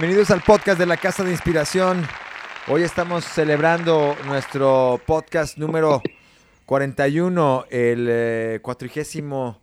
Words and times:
Bienvenidos 0.00 0.30
al 0.30 0.42
podcast 0.42 0.78
de 0.78 0.86
la 0.86 0.96
Casa 0.96 1.24
de 1.24 1.32
Inspiración. 1.32 2.06
Hoy 2.68 2.84
estamos 2.84 3.24
celebrando 3.24 4.14
nuestro 4.28 5.00
podcast 5.04 5.58
número 5.58 6.00
41, 6.66 7.64
el 7.68 8.06
eh, 8.08 8.60
cuatrigésimo 8.62 9.60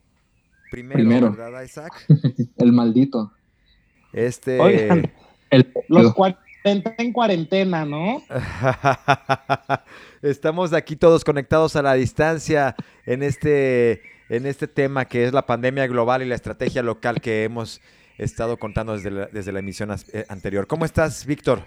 primero, 0.69 0.97
Primero. 0.97 1.31
¿verdad, 1.31 1.63
Isaac? 1.63 2.05
El 2.57 2.73
maldito. 2.73 3.31
Este. 4.11 4.59
Oigan, 4.59 5.09
El 5.49 5.71
los 5.87 6.13
40 6.13 6.95
en 6.97 7.13
cuarentena, 7.13 7.85
¿no? 7.85 8.21
Estamos 10.21 10.73
aquí 10.73 10.97
todos 10.97 11.23
conectados 11.23 11.77
a 11.77 11.81
la 11.81 11.93
distancia 11.93 12.75
en 13.05 13.23
este, 13.23 14.01
en 14.27 14.45
este 14.45 14.67
tema 14.67 15.05
que 15.05 15.23
es 15.23 15.31
la 15.31 15.45
pandemia 15.45 15.87
global 15.87 16.23
y 16.23 16.25
la 16.25 16.35
estrategia 16.35 16.83
local 16.83 17.21
que 17.21 17.45
hemos 17.45 17.79
estado 18.17 18.57
contando 18.57 18.93
desde 18.93 19.11
la, 19.11 19.25
desde 19.27 19.51
la 19.51 19.59
emisión 19.59 19.91
as- 19.91 20.07
eh, 20.13 20.25
anterior. 20.29 20.67
¿Cómo 20.67 20.85
estás, 20.85 21.25
Víctor? 21.25 21.63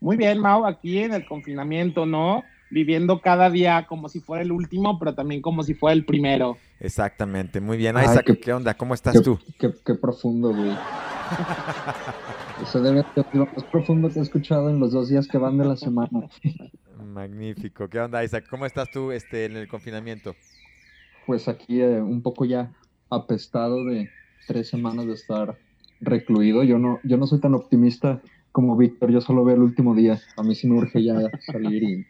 Muy 0.00 0.16
bien, 0.16 0.38
Mau, 0.38 0.66
aquí 0.66 0.98
en 0.98 1.14
el 1.14 1.26
confinamiento, 1.26 2.04
¿no? 2.06 2.44
Viviendo 2.70 3.20
cada 3.20 3.48
día 3.48 3.86
como 3.88 4.08
si 4.08 4.20
fuera 4.20 4.42
el 4.42 4.52
último, 4.52 4.98
pero 4.98 5.14
también 5.14 5.40
como 5.40 5.62
si 5.62 5.74
fuera 5.74 5.94
el 5.94 6.04
primero. 6.04 6.58
Exactamente, 6.80 7.60
muy 7.60 7.76
bien. 7.76 7.96
Ay, 7.96 8.06
Isaac, 8.06 8.24
qué- 8.26 8.38
¿qué 8.40 8.52
onda? 8.52 8.74
¿Cómo 8.74 8.92
estás 8.94 9.14
qué, 9.14 9.20
tú? 9.20 9.38
qué- 9.58 9.72
qué 9.84 9.94
profundo, 9.94 10.52
güey. 10.52 10.72
Eso 12.62 12.80
debe 12.82 13.04
ser 13.14 13.26
lo 13.32 13.46
más 13.46 13.64
profundo 13.64 14.08
que 14.10 14.18
he 14.18 14.22
escuchado 14.22 14.70
en 14.70 14.80
los 14.80 14.92
dos 14.92 15.08
días 15.08 15.26
que 15.28 15.38
van 15.38 15.58
de 15.58 15.64
la 15.64 15.76
semana. 15.76 16.28
Magnífico. 17.04 17.88
¿Qué 17.88 18.00
onda, 18.00 18.22
Isaac? 18.24 18.46
¿Cómo 18.48 18.66
estás 18.66 18.90
tú 18.90 19.12
este, 19.12 19.44
en 19.46 19.56
el 19.56 19.68
confinamiento? 19.68 20.34
Pues 21.26 21.48
aquí 21.48 21.80
eh, 21.80 22.00
un 22.00 22.22
poco 22.22 22.44
ya 22.44 22.72
apestado 23.10 23.84
de 23.84 24.10
tres 24.46 24.68
semanas 24.68 25.06
de 25.06 25.12
estar 25.14 25.56
recluido. 26.00 26.62
Yo 26.64 26.78
no, 26.78 27.00
yo 27.04 27.16
no 27.16 27.26
soy 27.26 27.40
tan 27.40 27.54
optimista 27.54 28.20
como 28.52 28.76
Víctor, 28.76 29.10
yo 29.10 29.20
solo 29.20 29.44
veo 29.44 29.56
el 29.56 29.62
último 29.62 29.94
día. 29.94 30.20
A 30.36 30.42
mí 30.42 30.54
sí 30.54 30.66
me 30.66 30.78
urge 30.78 31.02
ya 31.04 31.14
salir 31.46 31.82
y, 31.82 32.06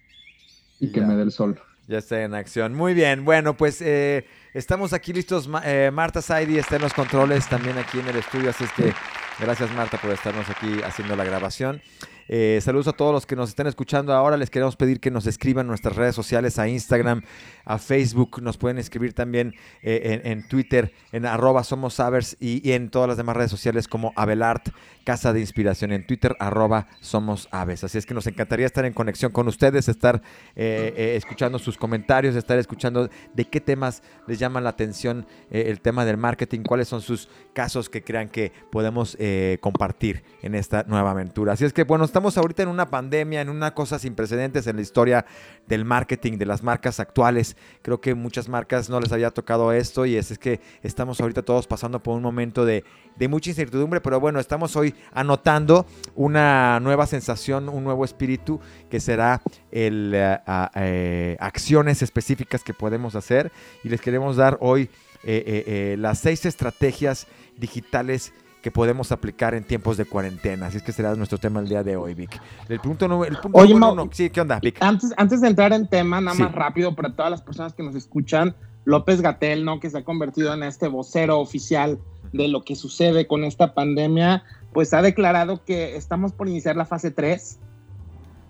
y 0.80 0.92
que 0.92 1.00
Ya. 1.00 1.06
me 1.06 1.16
dé 1.16 1.22
el 1.22 1.32
sol. 1.32 1.58
Ya 1.88 1.98
está 1.98 2.22
en 2.22 2.34
acción. 2.34 2.74
Muy 2.74 2.94
bien. 2.94 3.24
Bueno, 3.24 3.56
pues 3.56 3.80
eh, 3.80 4.26
estamos 4.54 4.92
aquí 4.92 5.12
listos. 5.12 5.48
Eh, 5.64 5.90
Marta 5.92 6.20
Saidi 6.20 6.58
está 6.58 6.76
en 6.76 6.82
los 6.82 6.92
controles 6.92 7.48
también 7.48 7.78
aquí 7.78 8.00
en 8.00 8.08
el 8.08 8.16
estudio. 8.16 8.50
Así 8.50 8.64
es 8.64 8.72
que 8.72 8.92
gracias, 9.40 9.72
Marta, 9.74 9.96
por 9.98 10.10
estarnos 10.10 10.48
aquí 10.50 10.82
haciendo 10.84 11.14
la 11.14 11.22
grabación. 11.24 11.80
Eh, 12.28 12.58
saludos 12.62 12.88
a 12.88 12.92
todos 12.92 13.12
los 13.12 13.26
que 13.26 13.36
nos 13.36 13.48
están 13.48 13.66
escuchando 13.66 14.12
ahora. 14.12 14.36
Les 14.36 14.50
queremos 14.50 14.76
pedir 14.76 15.00
que 15.00 15.10
nos 15.10 15.26
escriban 15.26 15.66
nuestras 15.66 15.96
redes 15.96 16.14
sociales, 16.14 16.58
a 16.58 16.68
Instagram, 16.68 17.22
a 17.64 17.78
Facebook. 17.78 18.42
Nos 18.42 18.56
pueden 18.56 18.78
escribir 18.78 19.12
también 19.12 19.54
eh, 19.82 20.20
en, 20.24 20.46
Twitter, 20.48 20.92
en 21.12 21.26
arroba 21.26 21.64
somos 21.64 21.96
y, 22.40 22.68
y 22.68 22.72
en 22.72 22.90
todas 22.90 23.08
las 23.08 23.16
demás 23.16 23.36
redes 23.36 23.50
sociales 23.50 23.88
como 23.88 24.12
Abelart, 24.16 24.68
Casa 25.04 25.32
de 25.32 25.40
Inspiración. 25.40 25.92
En 25.92 26.06
Twitter, 26.06 26.36
arroba 26.40 26.88
somos 27.00 27.48
Aves. 27.52 27.84
Así 27.84 27.98
es 27.98 28.06
que 28.06 28.14
nos 28.14 28.26
encantaría 28.26 28.66
estar 28.66 28.84
en 28.84 28.92
conexión 28.92 29.32
con 29.32 29.46
ustedes, 29.48 29.88
estar 29.88 30.20
eh, 30.56 30.92
eh, 30.96 31.14
escuchando 31.16 31.58
sus 31.58 31.76
comentarios, 31.76 32.34
estar 32.34 32.58
escuchando 32.58 33.08
de 33.32 33.44
qué 33.44 33.60
temas 33.60 34.02
les 34.26 34.38
llama 34.38 34.60
la 34.60 34.70
atención 34.70 35.26
eh, 35.50 35.66
el 35.68 35.80
tema 35.80 36.04
del 36.04 36.16
marketing, 36.16 36.62
cuáles 36.62 36.88
son 36.88 37.00
sus 37.00 37.28
casos 37.54 37.88
que 37.88 38.02
crean 38.02 38.28
que 38.28 38.52
podemos 38.70 39.16
compartir 39.60 40.22
en 40.42 40.54
esta 40.54 40.84
nueva 40.86 41.12
aventura. 41.12 41.52
Así 41.52 41.64
es 41.64 41.72
que, 41.72 41.84
bueno, 41.84 42.04
estamos 42.16 42.38
ahorita 42.38 42.62
en 42.62 42.70
una 42.70 42.88
pandemia, 42.88 43.42
en 43.42 43.50
una 43.50 43.74
cosa 43.74 43.98
sin 43.98 44.14
precedentes 44.14 44.66
en 44.66 44.76
la 44.76 44.80
historia 44.80 45.26
del 45.66 45.84
marketing, 45.84 46.38
de 46.38 46.46
las 46.46 46.62
marcas 46.62 46.98
actuales. 46.98 47.58
Creo 47.82 48.00
que 48.00 48.14
muchas 48.14 48.48
marcas 48.48 48.88
no 48.88 48.98
les 49.00 49.12
había 49.12 49.30
tocado 49.32 49.70
esto 49.70 50.06
y 50.06 50.16
es, 50.16 50.30
es 50.30 50.38
que 50.38 50.62
estamos 50.82 51.20
ahorita 51.20 51.42
todos 51.42 51.66
pasando 51.66 52.02
por 52.02 52.16
un 52.16 52.22
momento 52.22 52.64
de, 52.64 52.84
de 53.16 53.28
mucha 53.28 53.50
incertidumbre, 53.50 54.00
pero 54.00 54.18
bueno, 54.18 54.40
estamos 54.40 54.76
hoy 54.76 54.94
anotando 55.12 55.84
una 56.14 56.80
nueva 56.80 57.06
sensación, 57.06 57.68
un 57.68 57.84
nuevo 57.84 58.02
espíritu 58.02 58.60
que 58.88 58.98
será 58.98 59.42
el 59.70 60.12
eh, 60.14 60.38
eh, 60.74 61.36
acciones 61.38 62.00
específicas 62.00 62.64
que 62.64 62.72
podemos 62.72 63.14
hacer 63.14 63.52
y 63.84 63.90
les 63.90 64.00
queremos 64.00 64.36
dar 64.36 64.56
hoy 64.62 64.88
eh, 65.22 65.96
las 65.98 66.20
seis 66.20 66.46
estrategias 66.46 67.26
digitales 67.58 68.32
que 68.66 68.72
podemos 68.72 69.12
aplicar 69.12 69.54
en 69.54 69.62
tiempos 69.62 69.96
de 69.96 70.06
cuarentena. 70.06 70.66
Así 70.66 70.78
es 70.78 70.82
que 70.82 70.90
será 70.90 71.14
nuestro 71.14 71.38
tema 71.38 71.60
el 71.60 71.68
día 71.68 71.84
de 71.84 71.96
hoy, 71.96 72.14
Vic. 72.14 72.40
El 72.68 72.80
punto, 72.80 73.06
nu- 73.06 73.22
el 73.22 73.36
punto 73.36 73.58
Oye, 73.58 73.72
uno. 73.72 74.08
Sí, 74.10 74.28
¿qué 74.28 74.40
onda, 74.40 74.58
Vic? 74.58 74.78
Antes, 74.80 75.14
antes 75.16 75.40
de 75.40 75.46
entrar 75.46 75.72
en 75.72 75.86
tema, 75.86 76.20
nada 76.20 76.36
Sí. 76.36 76.42
más 76.42 76.50
rápido 76.50 76.92
para 76.96 77.14
todas 77.14 77.30
las 77.30 77.42
personas 77.42 77.74
que 77.74 77.84
nos 77.84 77.94
escuchan, 77.94 78.56
López 78.84 79.20
Gatel, 79.20 79.64
¿no? 79.64 79.78
Que 79.78 79.88
se 79.88 79.98
ha 79.98 80.02
convertido 80.04 80.52
en 80.52 80.64
este 80.64 80.88
vocero 80.88 81.38
oficial 81.38 82.00
de 82.32 82.48
lo 82.48 82.64
que 82.64 82.74
sucede 82.74 83.28
con 83.28 83.44
esta 83.44 83.72
pandemia, 83.72 84.42
pues 84.72 84.92
ha 84.94 85.00
declarado 85.00 85.64
que 85.64 85.94
estamos 85.94 86.32
por 86.32 86.48
iniciar 86.48 86.74
la 86.74 86.86
fase 86.86 87.12
3, 87.12 87.60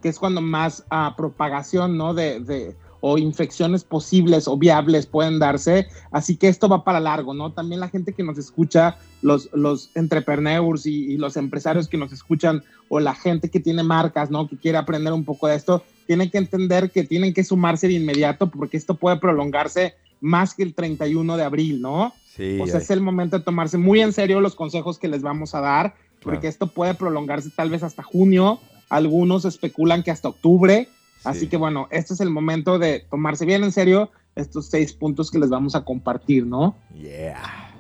que 0.01 0.09
es 0.09 0.19
cuando 0.19 0.41
más 0.41 0.87
ah, 0.89 1.13
propagación, 1.15 1.99
¿no? 1.99 2.15
De, 2.15 2.41
de- 2.41 2.75
o 3.01 3.19
infecciones 3.19 3.85
posibles 3.85 4.49
o 4.49 4.57
viables 4.57 5.07
pueden 5.07 5.39
darse. 5.39 5.87
Así 6.11 6.37
que 6.37 6.49
esto 6.49 6.69
va 6.69 6.85
para 6.85 7.01
largo, 7.01 7.35
¿no? 7.35 7.53
También 7.53 7.81
la 7.81 7.89
gente 7.89 8.13
que 8.13 8.23
nos 8.23 8.39
escucha, 8.39 8.97
los, 9.23 9.49
los 9.53 9.91
entrepreneurs 9.95 10.87
y, 10.87 11.13
y 11.13 11.17
los 11.17 11.37
empresarios 11.37 11.89
que 11.89 11.97
nos 11.99 12.13
escuchan, 12.13 12.63
o 12.89 13.01
la 13.01 13.15
gente 13.15 13.51
que 13.51 13.61
tiene 13.61 13.83
marcas, 13.83 14.31
¿no? 14.31 14.49
Que 14.49 14.57
quiere 14.57 14.79
aprender 14.79 15.13
un 15.13 15.25
poco 15.25 15.49
de 15.49 15.57
esto, 15.57 15.83
tienen 16.07 16.31
que 16.31 16.39
entender 16.39 16.91
que 16.91 17.05
tienen 17.05 17.35
que 17.35 17.45
sumarse 17.45 17.89
de 17.89 17.95
inmediato 17.95 18.51
porque 18.51 18.77
esto 18.77 18.95
puede 18.95 19.17
prolongarse 19.17 19.95
más 20.21 20.55
que 20.55 20.63
el 20.63 20.75
31 20.75 21.37
de 21.37 21.43
abril, 21.45 21.83
¿no? 21.83 22.13
Sí, 22.37 22.59
O 22.61 22.67
sea, 22.67 22.77
ay, 22.77 22.83
es 22.83 22.91
el 22.91 23.01
momento 23.01 23.39
de 23.39 23.45
tomarse 23.45 23.77
muy 23.79 24.01
en 24.01 24.13
serio 24.13 24.41
los 24.41 24.55
consejos 24.55 24.99
que 24.99 25.09
les 25.09 25.23
vamos 25.23 25.55
a 25.55 25.61
dar, 25.61 25.95
porque 26.23 26.41
Claro. 26.41 26.49
esto 26.49 26.67
puede 26.69 26.95
prolongarse 26.95 27.51
tal 27.51 27.71
vez 27.71 27.83
hasta 27.83 28.03
junio, 28.03 28.61
algunos 28.89 29.45
especulan 29.45 30.03
que 30.03 30.11
hasta 30.11 30.29
octubre, 30.29 30.89
así 31.27 31.41
sí. 31.41 31.47
que 31.49 31.57
bueno, 31.57 31.89
este 31.91 32.15
es 32.15 32.21
el 32.21 32.31
momento 32.31 32.79
de 32.79 33.05
tomarse 33.11 33.45
bien 33.45 33.65
en 33.65 33.73
serio 33.73 34.11
estos 34.35 34.67
seis 34.67 34.93
puntos 34.93 35.31
que 35.31 35.39
les 35.39 35.49
vamos 35.51 35.75
a 35.75 35.85
compartir, 35.85 36.47
¿no? 36.47 36.77
Yeah. 36.95 37.73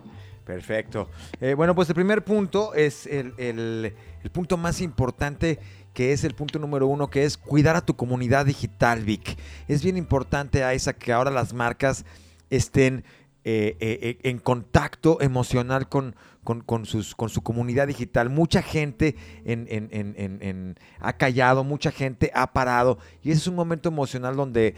Perfecto. 0.44 1.08
Eh, 1.40 1.54
bueno, 1.54 1.74
pues 1.74 1.88
el 1.88 1.94
primer 1.94 2.24
punto 2.24 2.72
es 2.74 3.06
el, 3.06 3.34
el- 3.38 3.92
el 4.22 4.30
punto 4.30 4.56
más 4.56 4.80
importante, 4.80 5.58
que 5.94 6.12
es 6.12 6.24
el 6.24 6.34
punto 6.34 6.58
número 6.58 6.86
uno, 6.86 7.10
que 7.10 7.24
es 7.24 7.36
cuidar 7.36 7.76
a 7.76 7.80
tu 7.84 7.94
comunidad 7.96 8.46
digital, 8.46 9.04
Vic. 9.04 9.36
Es 9.68 9.82
bien 9.82 9.96
importante, 9.96 10.64
Aisa, 10.64 10.92
que 10.92 11.12
ahora 11.12 11.30
las 11.30 11.52
marcas 11.52 12.04
estén 12.50 13.04
eh, 13.48 13.76
eh, 13.78 13.98
eh, 14.02 14.18
en 14.28 14.38
contacto 14.40 15.20
emocional 15.20 15.88
con, 15.88 16.16
con, 16.42 16.84
sus, 16.84 17.14
con 17.14 17.28
su 17.28 17.42
comunidad 17.42 17.86
digital. 17.86 18.28
Mucha 18.28 18.60
gente 18.60 19.14
en- 19.44 19.68
en- 19.70 19.88
en- 19.92 20.14
en- 20.16 20.38
en- 20.42 20.78
ha 20.98 21.12
callado, 21.12 21.62
mucha 21.62 21.92
gente 21.92 22.32
ha 22.34 22.52
parado 22.52 22.98
y 23.22 23.30
ese 23.30 23.38
es 23.38 23.46
un 23.46 23.54
momento 23.54 23.88
emocional 23.88 24.34
donde 24.34 24.74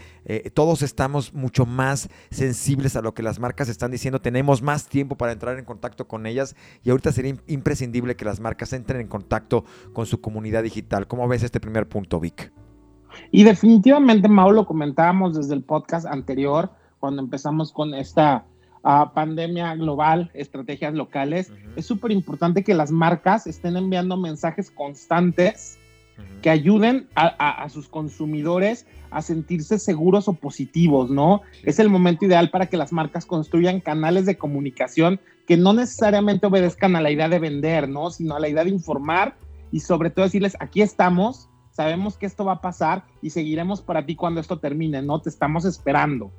todos 0.53 0.83
estamos 0.83 1.33
mucho 1.33 1.65
más 1.65 2.09
sensibles 2.29 2.95
a 2.95 3.01
lo 3.01 3.15
que 3.15 3.23
las 3.23 3.39
marcas 3.39 3.69
están 3.69 3.89
diciendo, 3.89 4.21
tenemos 4.21 4.61
más 4.61 4.87
tiempo 4.87 5.15
para 5.17 5.31
entrar 5.31 5.57
en 5.57 5.65
contacto 5.65 6.07
con 6.07 6.27
ellas 6.27 6.55
y 6.83 6.91
ahorita 6.91 7.11
sería 7.11 7.33
im- 7.33 7.41
imprescindible 7.47 8.15
que 8.15 8.25
las 8.25 8.39
marcas 8.39 8.71
entren 8.73 9.01
en 9.01 9.07
contacto 9.07 9.65
con 9.93 10.05
su 10.05 10.21
comunidad 10.21 10.61
digital. 10.61 11.07
¿Cómo 11.07 11.27
ves 11.27 11.41
este 11.41 11.59
primer 11.59 11.87
punto, 11.89 12.19
Vic? 12.19 12.51
Y 13.31 13.43
definitivamente, 13.43 14.27
Mau, 14.29 14.51
lo 14.51 14.65
comentábamos 14.67 15.35
desde 15.35 15.55
el 15.55 15.63
podcast 15.63 16.05
anterior, 16.05 16.71
cuando 16.99 17.21
empezamos 17.21 17.71
con 17.71 17.93
esta 17.93 18.45
ah, 18.83 19.11
pandemia 19.13 19.75
global, 19.75 20.31
estrategias 20.33 20.93
locales. 20.93 21.51
Es 21.75 21.85
súper 21.85 22.11
importante 22.11 22.63
que 22.63 22.73
las 22.73 22.91
marcas 22.91 23.47
estén 23.47 23.77
enviando 23.77 24.17
mensajes 24.17 24.71
constantes 24.71 25.77
que 26.41 26.49
ayuden 26.49 27.07
a, 27.15 27.27
a- 27.39 27.63
a 27.63 27.69
sus 27.69 27.87
consumidores 27.87 28.85
a 29.11 29.21
sentirse 29.21 29.79
seguros 29.79 30.27
o 30.27 30.33
positivos, 30.33 31.09
¿no? 31.09 31.41
Es 31.63 31.79
el 31.79 31.89
momento 31.89 32.25
ideal 32.25 32.49
para 32.51 32.65
que 32.67 32.77
las 32.77 32.91
marcas 32.91 33.25
construyan 33.25 33.79
canales 33.79 34.25
de 34.25 34.37
comunicación 34.37 35.19
que 35.47 35.57
no 35.57 35.73
necesariamente 35.73 36.45
obedezcan 36.45 36.95
a 36.95 37.01
la 37.01 37.09
idea 37.09 37.27
de 37.29 37.39
vender, 37.39 37.89
¿no? 37.89 38.11
Sino 38.11 38.35
a 38.35 38.39
la 38.39 38.49
idea 38.49 38.63
de 38.65 38.69
informar 38.69 39.35
y 39.71 39.79
sobre 39.79 40.09
todo 40.09 40.25
decirles, 40.25 40.55
aquí 40.59 40.81
estamos, 40.81 41.49
sabemos 41.71 42.17
que 42.17 42.25
esto 42.25 42.43
va 42.45 42.53
a 42.53 42.61
pasar 42.61 43.05
y 43.21 43.29
seguiremos 43.31 43.81
para 43.81 44.05
ti 44.05 44.15
cuando 44.15 44.41
esto 44.41 44.59
termine, 44.59 45.01
¿no? 45.01 45.21
Te 45.21 45.29
estamos 45.29 45.65
esperando. 45.65 46.31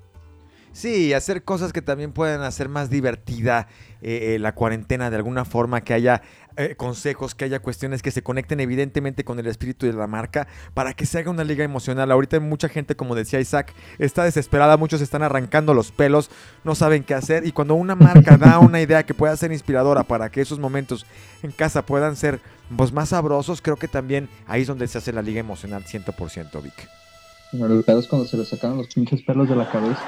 Sí, 0.73 1.13
hacer 1.15 1.43
cosas 1.43 1.73
que 1.73 1.83
también 1.83 2.13
puedan 2.13 2.43
hacer 2.43 2.69
más 2.69 2.91
divertida 2.91 3.67
eh, 4.03 4.35
eh, 4.35 4.39
la 4.39 4.55
cuarentena 4.55 5.11
de 5.11 5.17
alguna 5.17 5.45
forma, 5.45 5.81
que 5.81 5.95
haya 5.95 6.23
eh, 6.57 6.77
consejos, 6.77 7.35
que 7.35 7.45
haya 7.45 7.59
cuestiones 7.59 8.03
que 8.03 8.13
se 8.13 8.23
conecten 8.23 8.61
evidentemente 8.61 9.25
con 9.25 9.39
el 9.41 9.49
espíritu 9.49 9.87
de 9.87 9.93
la 9.93 10.07
marca 10.07 10.47
para 10.73 10.95
que 10.95 11.07
se 11.07 11.19
haga 11.19 11.31
una 11.31 11.43
liga 11.43 11.65
emocional. 11.65 12.13
Ahorita 12.13 12.39
mucha 12.39 12.69
gente, 12.69 12.95
como 12.95 13.17
decía 13.17 13.41
Isaac, 13.41 13.75
está 13.99 14.23
desesperada, 14.23 14.77
muchos 14.77 15.01
están 15.01 15.25
arrancando 15.25 15.75
los 15.75 15.91
pelos, 15.91 16.31
no 16.63 16.77
saben 16.77 17.03
qué 17.03 17.15
hacer 17.15 17.45
y 17.47 17.53
cuando 17.53 17.75
una 17.75 17.97
marca 17.97 18.37
da 18.37 18.61
una 18.61 18.81
idea 18.81 19.05
que 19.05 19.15
pueda 19.15 19.37
ser 19.37 19.51
inspiradora 19.51 20.05
para 20.05 20.31
que 20.31 20.41
esos 20.41 20.61
momentos 20.61 21.05
en 21.43 21.51
casa 21.51 21.85
puedan 21.85 22.15
ser 22.15 22.41
pues, 22.77 22.93
más 22.93 23.09
sabrosos, 23.09 23.61
creo 23.61 23.77
que 23.77 23.89
también 23.89 24.29
ahí 24.47 24.63
es 24.63 24.69
donde 24.69 24.87
se 24.87 24.99
hace 24.99 25.13
la 25.13 25.23
liga 25.23 25.41
emocional 25.41 25.85
100% 25.85 26.63
Vic. 26.63 27.00
El 27.53 27.83
pedo 27.83 27.99
es 27.99 28.07
cuando 28.07 28.29
se 28.29 28.37
le 28.37 28.45
sacaron 28.45 28.79
los 28.79 28.87
pinches 28.95 29.23
pelos 29.23 29.49
de 29.49 29.57
la 29.57 29.69
cabeza. 29.69 30.05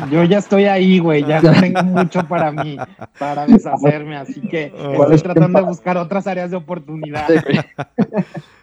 Yo 0.10 0.24
ya 0.24 0.38
estoy 0.38 0.64
ahí, 0.64 0.98
güey. 0.98 1.24
Ya 1.24 1.40
tengo 1.40 1.82
mucho 1.84 2.26
para 2.26 2.50
mí, 2.50 2.76
para 3.18 3.46
deshacerme. 3.46 4.16
Así 4.16 4.40
que 4.40 4.72
estoy 5.00 5.18
tratando 5.18 5.60
de 5.60 5.64
buscar 5.64 5.96
otras 5.96 6.26
áreas 6.26 6.50
de 6.50 6.56
oportunidad. 6.56 7.28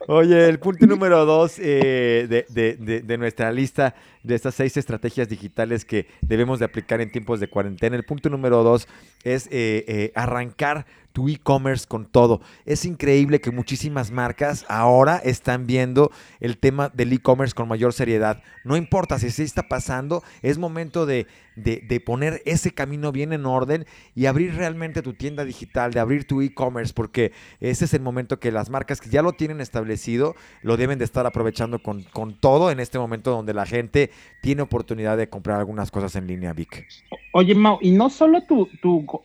Oye, 0.08 0.50
el 0.50 0.60
punto 0.60 0.86
número 0.86 1.26
dos 1.26 1.58
eh, 1.58 2.28
de, 2.30 2.46
de, 2.78 3.02
de, 3.02 3.18
nuestra 3.18 3.52
lista 3.52 3.96
de 4.22 4.36
estas 4.36 4.54
seis 4.54 4.76
estrategias 4.78 5.30
digitales 5.30 5.86
que 5.86 6.08
debemos 6.22 6.60
de 6.60 6.66
aplicar 6.66 7.02
en 7.02 7.12
tiempos 7.12 7.40
de 7.40 7.48
cuarentena. 7.48 7.96
El 7.96 8.04
punto 8.04 8.30
número 8.30 8.64
dos 8.64 8.88
es 9.24 9.48
eh, 9.48 9.86
eh, 9.88 10.12
arrancar 10.14 10.86
tu 11.16 11.30
e-commerce 11.30 11.88
con 11.88 12.06
todo. 12.06 12.42
Es 12.66 12.84
increíble 12.84 13.40
que 13.40 13.50
muchísimas 13.50 14.12
marcas 14.12 14.66
ahora 14.68 15.16
están 15.24 15.66
viendo 15.66 16.12
el 16.42 16.58
tema 16.58 16.90
del 16.90 17.14
e-commerce 17.14 17.56
con 17.56 17.70
mayor 17.70 17.94
seriedad. 17.94 18.44
No 18.66 18.76
importa 18.76 19.18
si 19.18 19.32
se 19.32 19.44
está 19.44 19.70
pasando, 19.70 20.24
es 20.42 20.58
momento 20.58 21.06
de, 21.06 21.26
de, 21.56 22.00
poner 22.06 22.42
ese 22.46 22.72
camino 22.72 23.12
bien 23.12 23.34
en 23.34 23.46
orden 23.46 23.86
y 24.14 24.26
abrir 24.26 24.56
realmente 24.56 25.02
tu 25.02 25.14
tienda 25.14 25.46
digital, 25.46 25.92
de 25.92 26.00
abrir 26.00 26.26
tu 26.26 26.42
e-commerce, 26.42 26.94
porque 26.94 27.32
ese 27.60 27.86
es 27.86 27.94
el 27.94 28.02
momento 28.02 28.40
que 28.40 28.52
las 28.52 28.70
marcas 28.70 29.02
que 29.02 29.10
ya 29.10 29.22
lo 29.22 29.34
tienen 29.34 29.62
establecido 29.62 30.36
lo 30.62 30.78
deben 30.78 31.00
de 31.00 31.06
estar 31.06 31.26
aprovechando 31.26 31.80
con, 31.80 32.04
con 32.04 32.40
todo 32.40 32.72
en 32.72 32.80
este 32.80 33.00
momento 33.00 33.32
donde 33.32 33.54
la 33.54 33.66
gente 33.66 34.12
tiene 34.42 34.62
oportunidad 34.62 35.18
de 35.18 35.30
comprar 35.30 35.60
algunas 35.60 35.92
cosas 35.92 36.16
en 36.16 36.28
línea, 36.28 36.54
Vic. 36.54 36.86
Oye, 37.34 37.56
Mau, 37.56 37.78
y 37.82 37.92
no 37.92 38.10
solo 38.10 38.44
tu, 38.44 38.70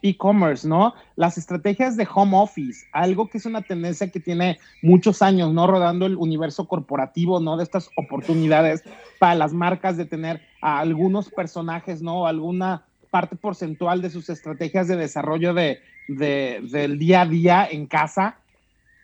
e-commerce, 0.03 0.67
¿no? 0.67 0.95
Las 1.17 1.39
estrategias 1.39 1.97
de 1.97 2.09
home 2.13 2.37
office, 2.37 2.87
algo 2.93 3.29
que 3.29 3.39
es 3.39 3.47
una 3.47 3.63
tendencia 3.63 4.11
que 4.11 4.21
tiene 4.21 4.59
muchos 4.83 5.23
años, 5.23 5.53
¿no? 5.53 5.67
Rodando 5.67 6.07
el 6.07 6.17
universo 6.17 6.67
corporativo, 6.67 7.41
¿no? 7.41 7.57
De 7.57 7.65
estas 7.65 7.91
oportunidades 7.97 8.83
para 9.19 9.35
las 9.35 9.53
marcas 9.53 9.97
de 9.97 10.07
tener 10.07 10.41
a 10.61 10.81
algunos 10.81 11.31
personajes, 11.31 12.03
¿no? 12.03 12.27
Alguna 12.27 12.85
parte 13.11 13.37
porcentual 13.37 14.03
de 14.03 14.11
sus 14.11 14.29
estrategias 14.31 14.89
de 14.89 14.97
desarrollo 14.97 15.55
de, 15.55 15.81
del 16.09 16.99
día 16.99 17.23
a 17.23 17.27
día 17.27 17.69
en 17.71 17.87
casa, 17.87 18.37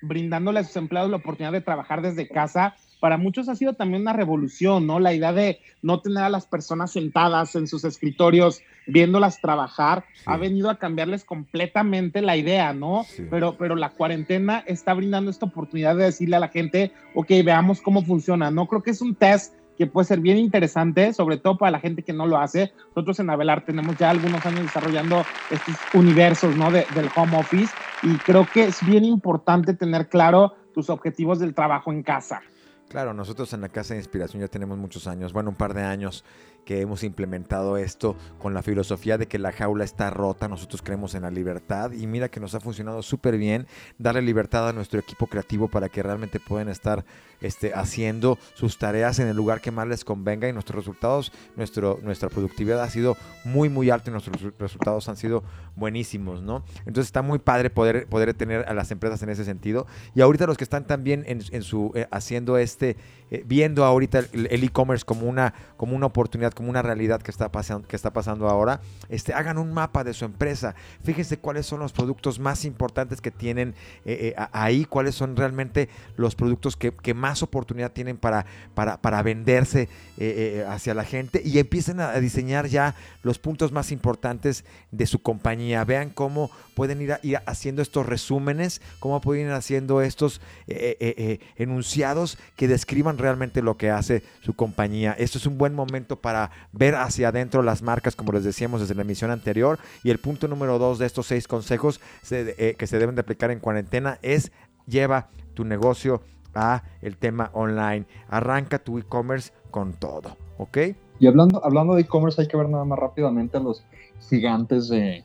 brindándole 0.02 0.60
a 0.60 0.64
sus 0.64 0.76
empleados 0.76 1.10
la 1.10 1.16
oportunidad 1.16 1.52
de 1.52 1.60
trabajar 1.60 2.02
desde 2.02 2.28
casa 2.28 2.74
para 3.00 3.18
muchos 3.18 3.48
ha 3.48 3.54
sido 3.54 3.74
también 3.74 4.02
una 4.02 4.12
revolución, 4.12 4.86
¿no? 4.86 4.98
La 4.98 5.12
idea 5.12 5.32
de 5.32 5.60
no 5.82 6.00
tener 6.00 6.22
a 6.22 6.28
las 6.28 6.46
personas 6.46 6.92
sentadas 6.92 7.54
en 7.54 7.66
sus 7.66 7.84
escritorios 7.84 8.62
viéndolas 8.86 9.40
trabajar 9.40 10.04
ha 10.24 10.36
venido 10.36 10.70
a 10.70 10.78
cambiarles 10.78 11.24
completamente 11.24 12.22
la 12.22 12.36
idea, 12.36 12.72
¿no? 12.72 13.04
Pero, 13.30 13.56
pero 13.58 13.76
la 13.76 13.90
cuarentena 13.90 14.62
está 14.66 14.94
brindando 14.94 15.30
esta 15.30 15.46
oportunidad 15.46 15.96
de 15.96 16.04
decirle 16.04 16.36
a 16.36 16.40
la 16.40 16.48
gente, 16.48 16.92
ok, 17.14 17.28
veamos 17.44 17.80
cómo 17.80 18.02
funciona, 18.02 18.50
¿no? 18.50 18.66
Creo 18.66 18.82
que 18.82 18.90
es 18.90 19.02
un 19.02 19.14
test 19.14 19.54
que 19.76 19.86
puede 19.86 20.06
ser 20.06 20.20
bien 20.20 20.38
interesante, 20.38 21.12
sobre 21.12 21.36
todo 21.36 21.58
para 21.58 21.70
la 21.70 21.80
gente 21.80 22.02
que 22.02 22.12
no 22.12 22.26
lo 22.26 22.38
hace. 22.38 22.72
Nosotros 22.88 23.20
en 23.20 23.30
Avelar 23.30 23.64
tenemos 23.64 23.96
ya 23.96 24.10
algunos 24.10 24.44
años 24.46 24.62
desarrollando 24.62 25.24
estos 25.50 25.74
universos, 25.94 26.56
¿no? 26.56 26.70
del 26.70 27.10
home 27.14 27.36
office 27.38 27.72
y 28.02 28.16
creo 28.16 28.46
que 28.52 28.64
es 28.64 28.84
bien 28.84 29.04
importante 29.04 29.74
tener 29.74 30.08
claro 30.08 30.54
tus 30.72 30.90
objetivos 30.90 31.38
del 31.38 31.54
trabajo 31.54 31.92
en 31.92 32.02
casa. 32.02 32.40
Claro, 32.88 33.12
nosotros 33.12 33.52
en 33.52 33.62
la 33.62 33.68
Casa 33.68 33.94
de 33.94 34.00
Inspiración 34.00 34.40
ya 34.40 34.48
tenemos 34.48 34.78
muchos 34.78 35.06
años, 35.08 35.32
bueno, 35.32 35.50
un 35.50 35.56
par 35.56 35.74
de 35.74 35.82
años 35.82 36.24
que 36.66 36.80
hemos 36.80 37.04
implementado 37.04 37.78
esto 37.78 38.16
con 38.38 38.52
la 38.52 38.60
filosofía 38.60 39.16
de 39.16 39.28
que 39.28 39.38
la 39.38 39.52
jaula 39.52 39.84
está 39.84 40.10
rota, 40.10 40.48
nosotros 40.48 40.82
creemos 40.82 41.14
en 41.14 41.22
la 41.22 41.30
libertad 41.30 41.92
y 41.92 42.06
mira 42.08 42.28
que 42.28 42.40
nos 42.40 42.54
ha 42.54 42.60
funcionado 42.60 43.02
súper 43.02 43.38
bien 43.38 43.66
darle 43.98 44.20
libertad 44.20 44.68
a 44.68 44.72
nuestro 44.72 44.98
equipo 44.98 45.28
creativo 45.28 45.68
para 45.68 45.88
que 45.88 46.02
realmente 46.02 46.40
puedan 46.40 46.68
estar 46.68 47.04
este, 47.40 47.72
haciendo 47.72 48.38
sus 48.54 48.78
tareas 48.78 49.18
en 49.20 49.28
el 49.28 49.36
lugar 49.36 49.60
que 49.60 49.70
más 49.70 49.86
les 49.86 50.04
convenga 50.04 50.48
y 50.48 50.52
nuestros 50.52 50.84
resultados, 50.84 51.32
nuestra 51.54 52.28
productividad 52.28 52.82
ha 52.82 52.90
sido 52.90 53.16
muy, 53.44 53.68
muy 53.68 53.90
alta 53.90 54.10
y 54.10 54.12
nuestros 54.12 54.58
resultados 54.58 55.08
han 55.08 55.16
sido 55.16 55.44
buenísimos, 55.76 56.42
¿no? 56.42 56.64
Entonces 56.80 57.06
está 57.06 57.22
muy 57.22 57.38
padre 57.38 57.70
poder, 57.70 58.08
poder 58.08 58.34
tener 58.34 58.66
a 58.68 58.74
las 58.74 58.90
empresas 58.90 59.22
en 59.22 59.28
ese 59.28 59.44
sentido. 59.44 59.86
Y 60.14 60.20
ahorita 60.20 60.46
los 60.46 60.56
que 60.56 60.64
están 60.64 60.86
también 60.86 61.24
en, 61.28 61.42
en 61.52 61.62
su, 61.62 61.92
eh, 61.94 62.08
haciendo 62.10 62.58
este, 62.58 62.96
eh, 63.30 63.42
viendo 63.46 63.84
ahorita 63.84 64.20
el 64.32 64.64
e-commerce 64.64 65.04
como 65.04 65.26
una, 65.26 65.54
como 65.76 65.96
una 65.96 66.06
oportunidad, 66.06 66.52
como 66.52 66.70
una 66.70 66.82
realidad 66.82 67.22
que 67.22 67.30
está, 67.30 67.50
pasando, 67.50 67.86
que 67.86 67.96
está 67.96 68.12
pasando 68.12 68.48
ahora, 68.48 68.80
este, 69.08 69.32
hagan 69.34 69.58
un 69.58 69.72
mapa 69.72 70.04
de 70.04 70.14
su 70.14 70.24
empresa. 70.24 70.74
Fíjense 71.02 71.38
cuáles 71.38 71.66
son 71.66 71.80
los 71.80 71.92
productos 71.92 72.38
más 72.38 72.64
importantes 72.64 73.20
que 73.20 73.30
tienen 73.30 73.74
eh, 74.04 74.34
ahí, 74.52 74.84
cuáles 74.84 75.14
son 75.14 75.36
realmente 75.36 75.88
los 76.16 76.34
productos 76.34 76.76
que, 76.76 76.92
que 76.92 77.14
más 77.14 77.42
oportunidad 77.42 77.92
tienen 77.92 78.16
para, 78.16 78.46
para, 78.74 79.00
para 79.00 79.22
venderse 79.22 79.82
eh, 79.82 79.88
eh, 80.18 80.64
hacia 80.66 80.94
la 80.94 81.04
gente 81.04 81.42
y 81.44 81.58
empiecen 81.58 82.00
a, 82.00 82.18
diseñar 82.20 82.68
ya 82.68 82.94
los 83.22 83.38
puntos 83.38 83.72
más 83.72 83.92
importantes 83.92 84.64
de 84.90 85.06
su 85.06 85.20
compañía. 85.20 85.84
Vean 85.84 86.10
cómo 86.10 86.50
pueden 86.74 87.02
ir, 87.02 87.18
ir 87.22 87.38
haciendo 87.46 87.82
estos 87.82 88.06
resúmenes, 88.06 88.80
cómo 88.98 89.20
pueden 89.20 89.46
ir 89.46 89.52
haciendo 89.52 90.00
estos 90.00 90.40
eh, 90.68 91.38
enunciados 91.56 92.38
que 92.56 92.66
describan 92.66 93.15
realmente 93.18 93.62
lo 93.62 93.76
que 93.76 93.90
hace 93.90 94.22
su 94.40 94.54
compañía. 94.54 95.12
Esto 95.12 95.38
es 95.38 95.46
un 95.46 95.58
buen 95.58 95.74
momento 95.74 96.16
para 96.16 96.50
ver 96.72 96.94
hacia 96.94 97.28
adentro 97.28 97.62
las 97.62 97.82
marcas, 97.82 98.16
como 98.16 98.32
les 98.32 98.44
decíamos 98.44 98.80
desde 98.80 98.94
la 98.94 99.02
emisión 99.02 99.30
anterior. 99.30 99.78
Y 100.02 100.10
el 100.10 100.18
punto 100.18 100.48
número 100.48 100.78
dos 100.78 100.98
de 100.98 101.06
estos 101.06 101.26
seis 101.26 101.48
consejos 101.48 102.00
que 102.28 102.86
se 102.86 102.98
deben 102.98 103.14
de 103.14 103.20
aplicar 103.20 103.50
en 103.50 103.60
cuarentena 103.60 104.18
es 104.22 104.52
lleva 104.86 105.28
tu 105.54 105.64
negocio 105.64 106.22
a 106.54 106.82
el 107.02 107.16
tema 107.16 107.50
online. 107.52 108.06
Arranca 108.28 108.78
tu 108.78 108.98
e-commerce 108.98 109.52
con 109.70 109.92
todo, 109.92 110.36
¿ok? 110.58 110.78
Y 111.18 111.26
hablando, 111.26 111.64
hablando 111.64 111.94
de 111.94 112.02
e-commerce, 112.02 112.40
hay 112.40 112.48
que 112.48 112.56
ver 112.56 112.68
nada 112.68 112.84
más 112.84 112.98
rápidamente 112.98 113.56
a 113.56 113.60
los 113.60 113.84
gigantes 114.28 114.88
de, 114.88 115.24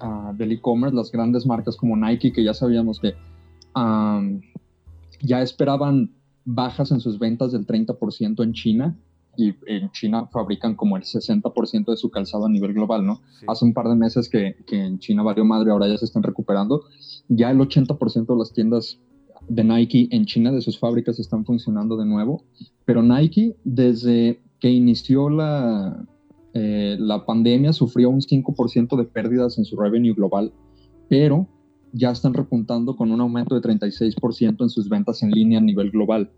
ah, 0.00 0.32
del 0.34 0.52
e-commerce, 0.52 0.96
las 0.96 1.10
grandes 1.10 1.46
marcas 1.46 1.76
como 1.76 1.96
Nike, 1.96 2.32
que 2.32 2.44
ya 2.44 2.54
sabíamos 2.54 3.00
que 3.00 3.14
ya 5.20 5.42
esperaban 5.42 6.10
bajas 6.50 6.90
en 6.92 7.00
sus 7.00 7.18
ventas 7.18 7.52
del 7.52 7.66
30% 7.66 8.42
en 8.42 8.52
China, 8.54 8.96
y 9.36 9.54
en 9.66 9.90
China 9.92 10.26
fabrican 10.32 10.74
como 10.74 10.96
el 10.96 11.04
60% 11.04 11.90
de 11.90 11.96
su 11.96 12.10
calzado 12.10 12.46
a 12.46 12.48
nivel 12.48 12.72
global, 12.74 13.06
¿no? 13.06 13.20
Hace 13.46 13.64
un 13.64 13.72
par 13.72 13.88
de 13.88 13.94
meses 13.94 14.28
que, 14.28 14.56
que, 14.66 14.82
en 14.82 14.98
China 14.98 15.22
valió 15.22 15.44
madre, 15.44 15.70
ahora 15.70 15.86
ya 15.86 15.96
se 15.96 16.06
están 16.06 16.24
recuperando. 16.24 16.82
Ya 17.28 17.52
el 17.52 17.58
80% 17.58 18.26
de 18.26 18.36
las 18.36 18.52
tiendas 18.52 18.98
de 19.48 19.62
Nike 19.62 20.08
en 20.10 20.24
China, 20.24 20.50
de 20.50 20.60
sus 20.60 20.76
fábricas, 20.76 21.20
están 21.20 21.44
funcionando 21.44 21.96
de 21.96 22.04
nuevo. 22.04 22.42
Pero 22.84 23.00
Nike, 23.00 23.54
desde 23.62 24.40
que 24.58 24.70
inició 24.70 25.30
la, 25.30 26.04
eh, 26.54 26.96
la 26.98 27.24
pandemia, 27.24 27.72
sufrió 27.72 28.10
un 28.10 28.22
5% 28.22 28.96
de 28.96 29.04
pérdidas 29.04 29.56
en 29.58 29.64
su 29.64 29.76
revenue 29.76 30.14
global, 30.14 30.52
pero 31.08 31.46
ya 31.92 32.10
están 32.10 32.34
repuntando 32.34 32.96
con 32.96 33.10
un 33.10 33.20
aumento 33.20 33.54
de 33.54 33.60
36% 33.60 34.62
en 34.62 34.70
sus 34.70 34.88
ventas 34.88 35.22
en 35.22 35.30
línea 35.30 35.58
a 35.58 35.62
nivel 35.62 35.90
global. 35.90 36.30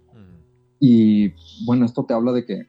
Y 0.78 1.32
bueno, 1.66 1.84
esto 1.84 2.04
te 2.04 2.14
habla 2.14 2.32
de 2.32 2.46
que 2.46 2.66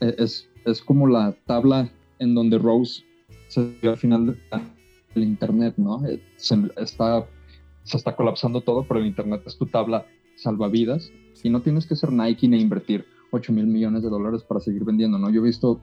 e, 0.00 0.14
es, 0.18 0.48
es 0.64 0.80
como 0.80 1.08
la 1.08 1.34
tabla 1.46 1.90
en 2.18 2.34
donde 2.34 2.58
Rose 2.58 3.02
se 3.48 3.76
dio 3.80 3.90
al 3.90 3.96
final 3.96 4.38
del 5.14 5.24
Internet, 5.24 5.74
¿no? 5.76 6.04
Eh, 6.06 6.22
se, 6.36 6.56
está 6.76 7.26
se 7.84 7.96
está 7.96 8.14
colapsando 8.14 8.60
todo, 8.60 8.84
pero 8.86 9.00
el 9.00 9.06
Internet 9.06 9.42
es 9.46 9.56
tu 9.56 9.66
tabla 9.66 10.06
salvavidas 10.36 11.10
y 11.42 11.50
no 11.50 11.62
tienes 11.62 11.86
que 11.86 11.96
ser 11.96 12.12
Nike 12.12 12.48
ni 12.48 12.60
invertir 12.60 13.04
8 13.30 13.52
mil 13.52 13.66
millones 13.66 14.02
de 14.02 14.10
dólares 14.10 14.42
para 14.42 14.60
seguir 14.60 14.84
vendiendo, 14.84 15.18
¿no? 15.18 15.30
Yo 15.30 15.40
he 15.40 15.44
visto 15.44 15.80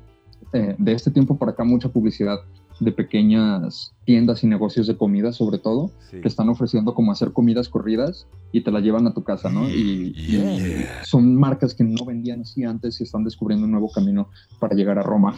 eh, 0.54 0.76
de 0.78 0.92
este 0.94 1.12
tiempo 1.12 1.38
para 1.38 1.52
acá 1.52 1.64
mucha 1.64 1.90
publicidad 1.90 2.40
de 2.80 2.92
pequeñas 2.92 3.94
tiendas 4.06 4.44
y 4.44 4.48
negocios 4.48 4.88
de 4.88 4.98
comida, 4.98 5.32
sobre 5.34 5.60
todo, 5.60 5.92
que 6.12 6.28
están 6.28 6.50
ofreciendo 6.50 6.94
como 6.94 7.12
hacer 7.12 7.34
comidas 7.34 7.70
corridas 7.70 8.28
y 8.52 8.62
te 8.62 8.72
la 8.72 8.80
llevan 8.80 9.06
a 9.08 9.14
tu 9.14 9.24
casa, 9.24 9.50
¿no? 9.50 9.70
Y, 9.70 10.14
y, 10.16 10.86
son 11.04 11.36
marcas 11.36 11.74
que 11.74 11.84
no 11.84 12.06
vendían 12.06 12.42
así 12.42 12.64
antes 12.64 13.00
y 13.02 13.04
están 13.04 13.24
descubriendo 13.24 13.66
un 13.66 13.72
nuevo 13.72 13.92
camino 13.92 14.30
para 14.60 14.76
llegar 14.76 14.98
a 14.98 15.04
Roma. 15.04 15.36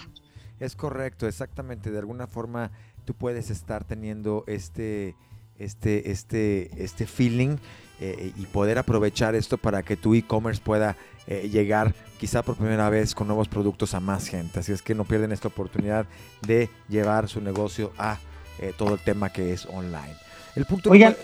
Es 0.60 0.75
correcto, 0.75 1.27
exactamente. 1.27 1.91
De 1.91 1.98
alguna 1.98 2.27
forma 2.27 2.71
tú 3.05 3.13
puedes 3.15 3.50
estar 3.50 3.83
teniendo 3.83 4.43
este 4.48 5.15
este, 5.63 6.12
este, 6.12 6.72
este 6.84 7.06
feeling 7.06 7.58
eh, 8.00 8.34
y 8.36 8.46
poder 8.48 8.80
aprovechar 8.80 9.36
esto 9.36 9.58
para 9.58 9.84
que 9.84 9.96
tu 9.96 10.15
e-commerce 10.15 10.62
pueda 10.63 10.96
eh, 11.27 11.50
llegar 11.51 11.94
quizá 12.20 12.41
por 12.41 12.56
primera 12.56 12.89
vez 12.89 13.13
con 13.13 13.27
nuevos 13.27 13.48
productos 13.48 13.94
a 13.94 14.00
más 14.00 14.27
gente. 14.27 14.60
Así 14.60 14.72
es 14.72 14.82
que 14.82 14.96
no 14.96 15.06
pierden 15.06 15.32
esta 15.32 15.50
oportunidad 15.50 16.08
de 16.41 16.70
llevar 16.89 17.27
su 17.27 17.41
negocio 17.41 17.91
a 17.98 18.18
eh, 18.60 18.74
todo 18.77 18.96
el 18.96 19.00
tema 19.00 19.30
que 19.30 19.53
es 19.53 19.65
online. 19.68 20.15
El 20.56 20.65
punto 20.65 20.89
Oigan, 20.89 21.15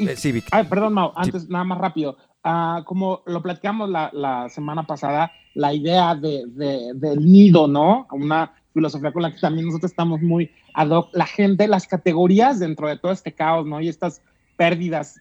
ay, 0.52 0.64
perdón, 0.66 0.94
Mau, 0.94 1.12
antes 1.16 1.50
nada 1.50 1.64
más 1.64 1.80
rápido. 1.80 2.18
Ah, 2.44 2.84
como 2.86 3.24
lo 3.26 3.42
platicamos 3.42 3.90
la, 3.90 4.10
la, 4.14 4.48
semana 4.48 4.84
pasada, 4.84 5.32
la 5.54 5.74
idea 5.74 6.16
de, 6.16 6.46
de, 6.48 6.94
del 6.94 7.26
nido, 7.26 7.68
¿no? 7.68 8.08
Una 8.12 8.54
filosofía 8.78 9.12
con 9.12 9.24
la 9.24 9.34
que 9.34 9.40
también 9.40 9.66
nosotros 9.66 9.92
estamos 9.92 10.22
muy 10.22 10.52
ad 10.74 10.90
hoc. 10.90 11.10
La 11.14 11.26
gente, 11.26 11.68
las 11.68 11.88
categorías 11.88 12.60
dentro 12.60 12.88
de 12.88 12.98
todo 12.98 13.12
este 13.12 13.32
caos, 13.32 13.66
¿no? 13.66 13.82
Y 13.82 13.90
estas 13.90 14.22
pérdidas 14.56 15.20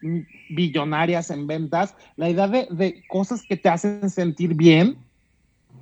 billonarias 0.49 1.31
en 1.31 1.47
ventas, 1.47 1.95
la 2.15 2.29
idea 2.29 2.47
de, 2.47 2.67
de 2.69 3.03
cosas 3.07 3.43
que 3.47 3.57
te 3.57 3.69
hacen 3.69 4.09
sentir 4.09 4.53
bien, 4.53 4.97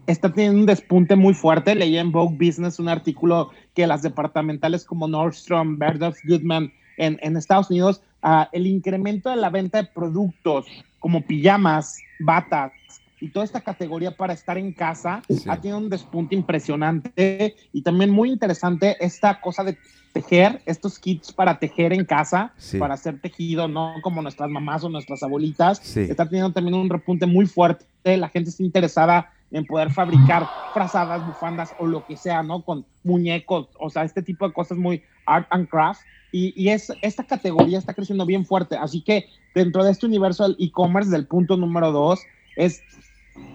está 0.07 0.31
teniendo 0.31 0.59
un 0.59 0.65
despunte 0.65 1.15
muy 1.15 1.33
fuerte. 1.33 1.75
Leí 1.75 1.97
en 1.97 2.11
Vogue 2.11 2.37
Business 2.37 2.79
un 2.79 2.89
artículo 2.89 3.51
que 3.73 3.87
las 3.87 4.01
departamentales 4.01 4.85
como 4.85 5.07
Nordstrom, 5.07 5.77
Bergdorf 5.77 6.17
Goodman 6.25 6.71
en, 6.97 7.19
en 7.21 7.37
Estados 7.37 7.69
Unidos, 7.69 8.01
uh, 8.23 8.45
el 8.51 8.67
incremento 8.67 9.29
de 9.29 9.35
la 9.35 9.49
venta 9.49 9.81
de 9.81 9.89
productos 9.89 10.65
como 10.99 11.21
pijamas, 11.21 11.97
batas 12.19 12.71
y 13.19 13.29
toda 13.29 13.45
esta 13.45 13.61
categoría 13.61 14.15
para 14.15 14.33
estar 14.33 14.57
en 14.57 14.73
casa 14.73 15.21
sí. 15.29 15.47
ha 15.49 15.59
tenido 15.59 15.77
un 15.77 15.89
despunte 15.89 16.35
impresionante 16.35 17.55
y 17.71 17.81
también 17.81 18.09
muy 18.09 18.29
interesante 18.29 18.97
esta 18.99 19.39
cosa 19.41 19.63
de 19.63 19.77
tejer, 20.15 20.61
estos 20.65 20.97
kits 20.97 21.33
para 21.33 21.59
tejer 21.59 21.91
en 21.91 22.05
casa, 22.05 22.53
sí. 22.57 22.77
para 22.77 22.93
hacer 22.93 23.19
tejido, 23.19 23.67
no 23.67 23.95
como 24.01 24.21
nuestras 24.21 24.49
mamás 24.49 24.81
o 24.85 24.89
nuestras 24.89 25.21
abuelitas. 25.23 25.79
Sí. 25.79 26.01
Está 26.01 26.25
teniendo 26.25 26.53
también 26.53 26.73
un 26.73 26.89
repunte 26.89 27.25
muy 27.25 27.45
fuerte. 27.45 27.85
La 28.17 28.29
gente 28.29 28.49
está 28.49 28.63
interesada 28.63 29.33
en 29.51 29.65
poder 29.65 29.91
fabricar 29.91 30.47
frazadas, 30.73 31.25
bufandas 31.27 31.73
o 31.79 31.85
lo 31.85 32.05
que 32.05 32.15
sea, 32.15 32.43
¿no? 32.43 32.61
Con 32.61 32.85
muñecos, 33.03 33.67
o 33.77 33.89
sea, 33.89 34.05
este 34.05 34.21
tipo 34.21 34.47
de 34.47 34.53
cosas 34.53 34.77
muy 34.77 35.03
art 35.25 35.47
and 35.49 35.67
craft. 35.67 35.99
Y, 36.31 36.53
y 36.55 36.69
es, 36.69 36.93
esta 37.01 37.25
categoría 37.25 37.77
está 37.77 37.93
creciendo 37.93 38.25
bien 38.25 38.45
fuerte. 38.45 38.77
Así 38.77 39.01
que 39.01 39.25
dentro 39.53 39.83
de 39.83 39.91
este 39.91 40.05
universo 40.05 40.43
del 40.43 40.55
e-commerce, 40.59 41.11
del 41.11 41.27
punto 41.27 41.57
número 41.57 41.91
dos, 41.91 42.21
es 42.55 42.81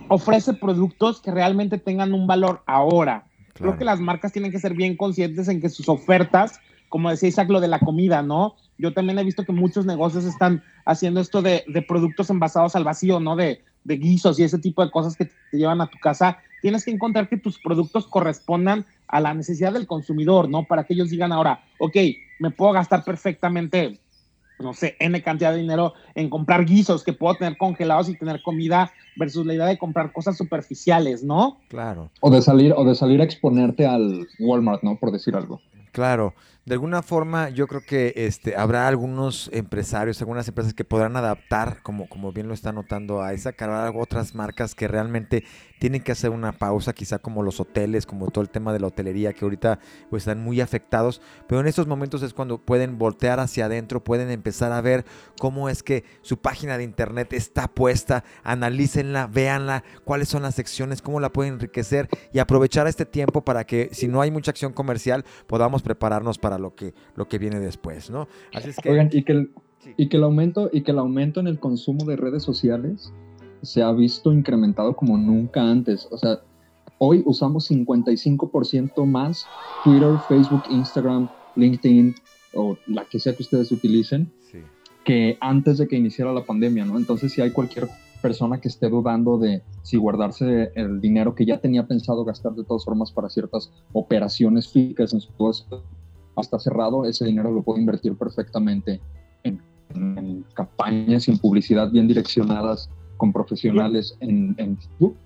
ofrece 0.08 0.54
productos 0.54 1.20
que 1.20 1.30
realmente 1.30 1.78
tengan 1.78 2.12
un 2.12 2.26
valor 2.26 2.62
ahora. 2.66 3.24
Claro. 3.54 3.72
Creo 3.72 3.78
que 3.78 3.84
las 3.84 4.00
marcas 4.00 4.32
tienen 4.32 4.50
que 4.50 4.58
ser 4.58 4.74
bien 4.74 4.96
conscientes 4.96 5.48
en 5.48 5.60
que 5.60 5.68
sus 5.68 5.88
ofertas, 5.88 6.60
como 6.88 7.10
decía 7.10 7.28
Isaac, 7.28 7.48
lo 7.50 7.60
de 7.60 7.68
la 7.68 7.78
comida, 7.78 8.22
¿no? 8.22 8.56
Yo 8.78 8.92
también 8.92 9.18
he 9.18 9.24
visto 9.24 9.44
que 9.44 9.52
muchos 9.52 9.86
negocios 9.86 10.24
están 10.24 10.62
haciendo 10.86 11.20
esto 11.20 11.42
de, 11.42 11.64
de 11.68 11.82
productos 11.82 12.30
envasados 12.30 12.74
al 12.74 12.84
vacío, 12.84 13.20
¿no? 13.20 13.36
De, 13.36 13.62
de 13.84 13.96
guisos 13.96 14.38
y 14.38 14.44
ese 14.44 14.58
tipo 14.58 14.84
de 14.84 14.90
cosas 14.90 15.16
que 15.16 15.26
te 15.26 15.56
llevan 15.56 15.80
a 15.80 15.86
tu 15.86 15.98
casa. 15.98 16.38
Tienes 16.62 16.84
que 16.84 16.90
encontrar 16.90 17.28
que 17.28 17.36
tus 17.36 17.58
productos 17.58 18.06
correspondan 18.06 18.84
a 19.08 19.20
la 19.20 19.34
necesidad 19.34 19.72
del 19.72 19.86
consumidor, 19.86 20.48
¿no? 20.48 20.64
Para 20.64 20.84
que 20.84 20.94
ellos 20.94 21.10
digan 21.10 21.32
ahora, 21.32 21.64
ok, 21.78 21.96
me 22.38 22.50
puedo 22.50 22.72
gastar 22.72 23.04
perfectamente 23.04 23.98
no 24.60 24.74
sé, 24.74 24.96
N 24.98 25.22
cantidad 25.22 25.52
de 25.52 25.58
dinero 25.58 25.94
en 26.14 26.30
comprar 26.30 26.64
guisos 26.64 27.04
que 27.04 27.12
puedo 27.12 27.34
tener 27.36 27.56
congelados 27.56 28.08
y 28.08 28.16
tener 28.16 28.42
comida 28.42 28.92
versus 29.16 29.46
la 29.46 29.54
idea 29.54 29.66
de 29.66 29.78
comprar 29.78 30.12
cosas 30.12 30.36
superficiales, 30.36 31.22
¿no? 31.22 31.58
Claro. 31.68 32.10
O 32.20 32.30
de 32.30 32.42
salir, 32.42 32.72
o 32.76 32.84
de 32.84 32.94
salir 32.94 33.20
a 33.20 33.24
exponerte 33.24 33.86
al 33.86 34.26
Walmart, 34.38 34.82
¿no? 34.82 34.96
Por 34.96 35.12
decir 35.12 35.34
algo. 35.34 35.60
Claro. 35.92 36.34
De 36.70 36.74
alguna 36.74 37.02
forma, 37.02 37.48
yo 37.48 37.66
creo 37.66 37.80
que 37.84 38.12
este, 38.14 38.54
habrá 38.54 38.86
algunos 38.86 39.50
empresarios, 39.52 40.20
algunas 40.20 40.46
empresas 40.46 40.72
que 40.72 40.84
podrán 40.84 41.16
adaptar, 41.16 41.82
como, 41.82 42.08
como 42.08 42.30
bien 42.30 42.46
lo 42.46 42.54
está 42.54 42.70
notando 42.70 43.22
a 43.22 43.32
esa, 43.32 43.56
habrá 43.58 43.90
otras 43.90 44.36
marcas 44.36 44.76
que 44.76 44.86
realmente 44.86 45.42
tienen 45.80 46.00
que 46.00 46.12
hacer 46.12 46.30
una 46.30 46.52
pausa, 46.52 46.92
quizá 46.92 47.18
como 47.18 47.42
los 47.42 47.58
hoteles, 47.58 48.06
como 48.06 48.30
todo 48.30 48.42
el 48.42 48.50
tema 48.50 48.72
de 48.72 48.78
la 48.78 48.86
hotelería, 48.86 49.32
que 49.32 49.44
ahorita 49.44 49.80
pues, 50.10 50.22
están 50.22 50.44
muy 50.44 50.60
afectados, 50.60 51.20
pero 51.48 51.60
en 51.60 51.66
estos 51.66 51.88
momentos 51.88 52.22
es 52.22 52.34
cuando 52.34 52.58
pueden 52.58 52.98
voltear 52.98 53.40
hacia 53.40 53.64
adentro, 53.64 54.04
pueden 54.04 54.30
empezar 54.30 54.70
a 54.70 54.80
ver 54.80 55.04
cómo 55.40 55.70
es 55.70 55.82
que 55.82 56.04
su 56.20 56.38
página 56.38 56.78
de 56.78 56.84
internet 56.84 57.32
está 57.32 57.66
puesta, 57.66 58.22
analícenla, 58.44 59.26
véanla, 59.26 59.82
cuáles 60.04 60.28
son 60.28 60.42
las 60.42 60.54
secciones, 60.54 61.02
cómo 61.02 61.18
la 61.18 61.32
pueden 61.32 61.54
enriquecer 61.54 62.08
y 62.32 62.38
aprovechar 62.38 62.86
este 62.86 63.06
tiempo 63.06 63.42
para 63.42 63.64
que 63.64 63.88
si 63.90 64.06
no 64.06 64.20
hay 64.20 64.30
mucha 64.30 64.52
acción 64.52 64.72
comercial, 64.72 65.24
podamos 65.48 65.82
prepararnos 65.82 66.38
para 66.38 66.59
lo 66.60 66.74
que, 66.74 66.94
lo 67.16 67.28
que 67.28 67.38
viene 67.38 67.58
después, 67.58 68.10
¿no? 68.10 68.28
Así 68.54 68.70
es 68.70 68.76
que... 68.76 68.90
Oigan, 68.90 69.10
y 69.12 69.24
que 69.24 69.32
el, 69.32 69.50
sí. 69.80 69.94
y 69.96 70.08
que 70.08 70.16
el 70.16 70.24
aumento, 70.24 70.70
y 70.72 70.82
que 70.82 70.92
el 70.92 70.98
aumento 70.98 71.40
en 71.40 71.46
el 71.46 71.58
consumo 71.58 72.04
de 72.04 72.16
redes 72.16 72.42
sociales 72.42 73.12
se 73.62 73.82
ha 73.82 73.92
visto 73.92 74.32
incrementado 74.32 74.94
como 74.94 75.18
nunca 75.18 75.62
antes. 75.62 76.08
O 76.10 76.18
sea, 76.18 76.40
hoy 76.98 77.22
usamos 77.26 77.70
55% 77.70 79.04
más 79.06 79.46
Twitter, 79.84 80.16
Facebook, 80.28 80.62
Instagram, 80.70 81.28
LinkedIn 81.56 82.14
o 82.54 82.76
la 82.86 83.04
que 83.04 83.18
sea 83.18 83.34
que 83.34 83.42
ustedes 83.42 83.70
utilicen 83.72 84.32
sí. 84.50 84.58
que 85.04 85.38
antes 85.40 85.78
de 85.78 85.88
que 85.88 85.96
iniciara 85.96 86.32
la 86.32 86.44
pandemia, 86.44 86.84
¿no? 86.84 86.96
Entonces, 86.98 87.32
si 87.32 87.40
hay 87.40 87.50
cualquier 87.50 87.88
persona 88.20 88.60
que 88.60 88.68
esté 88.68 88.88
dudando 88.88 89.38
de 89.38 89.62
si 89.82 89.96
guardarse 89.96 90.72
el 90.74 91.00
dinero 91.00 91.34
que 91.34 91.46
ya 91.46 91.58
tenía 91.58 91.86
pensado 91.86 92.24
gastar 92.24 92.52
de 92.52 92.64
todas 92.64 92.84
formas 92.84 93.10
para 93.12 93.30
ciertas 93.30 93.72
operaciones 93.92 94.68
físicas 94.68 95.12
en 95.14 95.20
su 95.20 95.32
está 96.40 96.58
cerrado, 96.58 97.04
ese 97.04 97.24
dinero 97.24 97.50
lo 97.50 97.62
puede 97.62 97.80
invertir 97.80 98.14
perfectamente 98.16 99.00
en, 99.42 99.60
en 99.94 100.44
campañas 100.54 101.28
y 101.28 101.32
en 101.32 101.38
publicidad 101.38 101.90
bien 101.90 102.08
direccionadas 102.08 102.90
con 103.16 103.32
profesionales 103.32 104.16
en, 104.20 104.54
en 104.58 104.78
Facebook. 104.78 105.16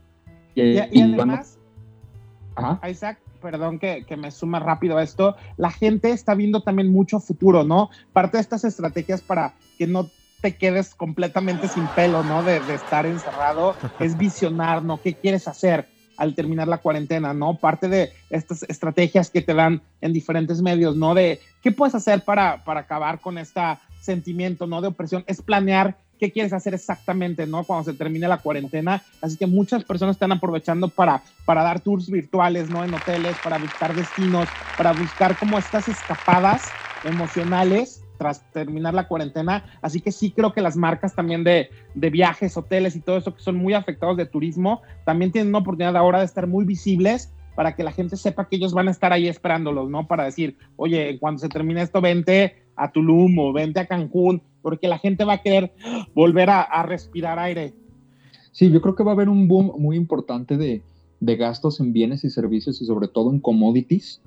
Y, 0.55 0.63
y, 0.63 0.89
y 0.91 1.03
además, 1.03 1.59
Ajá. 2.57 2.89
Isaac, 2.89 3.19
perdón 3.41 3.79
que, 3.79 4.05
que, 4.07 4.17
me 4.17 4.31
suma 4.31 4.61
rápido 4.61 4.99
a 4.99 5.03
esto, 5.03 5.37
la 5.57 5.71
gente 5.71 6.11
está 6.11 6.35
viendo 6.35 6.63
también 6.63 6.93
mucho 6.93 7.21
futuro, 7.21 7.65
¿no? 7.65 7.91
Parte 8.13 8.37
de 8.37 8.43
estas 8.43 8.65
estrategias 8.65 9.23
para 9.23 9.55
que 9.79 9.87
no 9.87 10.09
te 10.41 10.57
quedes 10.57 10.95
completamente 10.95 11.69
sin 11.69 11.87
pelo, 11.89 12.23
¿no? 12.23 12.43
De, 12.43 12.61
de 12.61 12.75
estar 12.75 13.07
encerrado, 13.07 13.75
es 13.99 14.17
visionar, 14.17 14.85
¿no? 14.85 15.01
¿Qué 15.01 15.15
quieres 15.15 15.49
hacer? 15.49 15.89
Al 16.17 16.35
terminar 16.35 16.69
la 16.69 16.79
cuarentena, 16.79 17.35
¿no? 17.35 17.57
Parte 17.57 17.89
de 17.89 18.13
estas 18.31 18.65
estrategias 18.65 19.31
que 19.31 19.43
te 19.43 19.55
dan 19.55 19.83
en 20.01 20.13
diferentes 20.13 20.63
medios, 20.63 20.97
¿no? 20.97 21.15
De 21.15 21.41
qué 21.63 21.73
puedes 21.73 21.95
hacer 21.95 22.23
para, 22.23 22.65
para 22.65 22.81
acabar 22.81 23.21
con 23.21 23.39
este 23.39 23.61
sentimiento, 24.01 24.67
¿no? 24.67 24.81
De 24.81 24.89
opresión, 24.89 25.25
es 25.27 25.43
planear 25.43 25.97
qué 26.19 26.31
quieres 26.31 26.53
hacer 26.53 26.75
exactamente, 26.75 27.47
¿no? 27.47 27.65
Cuando 27.65 27.91
se 27.91 27.97
termine 27.97 28.29
la 28.29 28.39
cuarentena. 28.39 29.03
Así 29.21 29.37
que 29.37 29.47
muchas 29.47 29.85
personas 29.85 30.17
están 30.17 30.33
aprovechando 30.33 30.89
para, 30.89 31.23
para 31.45 31.63
dar 31.63 31.81
tours 31.81 32.09
virtuales, 32.09 32.71
¿no? 32.71 32.85
En 32.85 32.95
hoteles, 32.95 33.37
para 33.43 33.59
buscar 33.59 33.95
destinos, 33.95 34.49
para 34.77 34.93
buscar 34.93 35.37
como 35.37 35.59
estas 35.59 35.89
escapadas 35.89 36.69
emocionales 37.05 38.04
tras 38.19 38.51
terminar 38.53 38.95
la 38.95 39.09
cuarentena. 39.09 39.65
Así 39.83 40.01
que 40.01 40.13
sí 40.13 40.31
creo 40.31 40.53
que 40.53 40.61
las 40.61 40.77
marcas 40.77 41.15
también 41.15 41.45
de, 41.45 41.71
de, 41.95 42.11
viajes, 42.11 42.57
hoteles 42.57 42.97
y 42.97 43.01
todo 43.01 43.17
eso 43.17 43.35
que 43.35 43.43
son 43.43 43.57
muy 43.57 43.75
afectados 43.75 44.17
de 44.17 44.27
turismo, 44.27 44.83
también 45.05 45.33
tienen 45.33 45.49
una 45.49 45.59
oportunidad 45.59 45.97
ahora 45.97 46.21
de 46.21 46.25
estar 46.25 46.47
muy 46.47 46.65
visibles 46.65 47.33
para 47.55 47.75
que 47.75 47.85
la 47.85 47.93
gente 47.93 48.17
sepa 48.17 48.49
que 48.49 48.57
ellos 48.57 48.73
van 48.73 48.89
a 48.89 48.91
estar 48.91 49.13
ahí 49.13 49.29
esperándolos, 49.29 49.89
¿no? 49.89 50.07
Para 50.07 50.25
decir, 50.25 50.57
oye, 50.77 51.19
cuando 51.21 51.39
se 51.39 51.49
termine 51.49 51.83
esto, 51.83 52.01
vente 52.01 52.57
a 52.77 52.91
Tulum 52.91 53.39
o 53.39 53.53
vente 53.53 53.81
a 53.81 53.87
Cancún, 53.87 54.43
porque 54.61 54.89
la 54.89 54.99
gente 54.99 55.25
va 55.25 55.35
a 55.35 55.43
querer 55.43 55.73
volver 56.15 56.51
a, 56.51 56.63
a 56.63 56.83
respirar 56.83 57.39
aire. 57.39 57.73
Sí, 58.51 58.71
yo 58.71 58.81
creo 58.81 58.95
que 58.95 59.05
va 59.05 59.13
a 59.13 59.15
haber 59.15 59.29
un 59.29 59.47
boom 59.47 59.73
muy 59.79 59.97
importante 59.97 60.57
de, 60.57 60.83
de 61.21 61.37
gastos 61.37 61.81
en 61.81 61.93
bienes 61.93 62.25
y 62.25 62.31
servicios 62.31 62.81
y 62.83 62.87
sobre 62.87 63.09
todo 63.09 63.31
en 63.31 63.41
commodities 63.41 64.21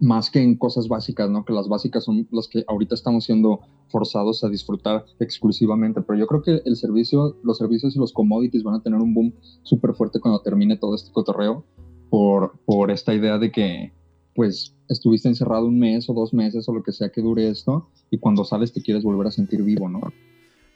más 0.00 0.30
que 0.30 0.42
en 0.42 0.56
cosas 0.56 0.88
básicas, 0.88 1.30
¿no? 1.30 1.44
Que 1.44 1.52
las 1.52 1.68
básicas 1.68 2.04
son 2.04 2.26
las 2.30 2.48
que 2.48 2.64
ahorita 2.66 2.94
estamos 2.94 3.24
siendo 3.24 3.60
forzados 3.88 4.42
a 4.44 4.48
disfrutar 4.48 5.04
exclusivamente, 5.20 6.00
pero 6.02 6.18
yo 6.18 6.26
creo 6.26 6.42
que 6.42 6.62
el 6.64 6.76
servicio, 6.76 7.36
los 7.42 7.58
servicios 7.58 7.94
y 7.96 7.98
los 7.98 8.12
commodities 8.12 8.62
van 8.62 8.74
a 8.74 8.82
tener 8.82 9.00
un 9.00 9.14
boom 9.14 9.34
súper 9.62 9.94
fuerte 9.94 10.20
cuando 10.20 10.40
termine 10.40 10.76
todo 10.76 10.94
este 10.94 11.12
cotorreo 11.12 11.64
por, 12.10 12.58
por 12.64 12.90
esta 12.90 13.14
idea 13.14 13.38
de 13.38 13.50
que, 13.52 13.92
pues, 14.34 14.74
estuviste 14.88 15.28
encerrado 15.28 15.66
un 15.66 15.78
mes 15.78 16.08
o 16.08 16.14
dos 16.14 16.34
meses 16.34 16.68
o 16.68 16.74
lo 16.74 16.82
que 16.82 16.92
sea 16.92 17.10
que 17.10 17.22
dure 17.22 17.48
esto 17.48 17.88
y 18.10 18.18
cuando 18.18 18.44
sales 18.44 18.72
te 18.72 18.82
quieres 18.82 19.02
volver 19.02 19.28
a 19.28 19.30
sentir 19.30 19.62
vivo, 19.62 19.88
¿no? 19.88 20.00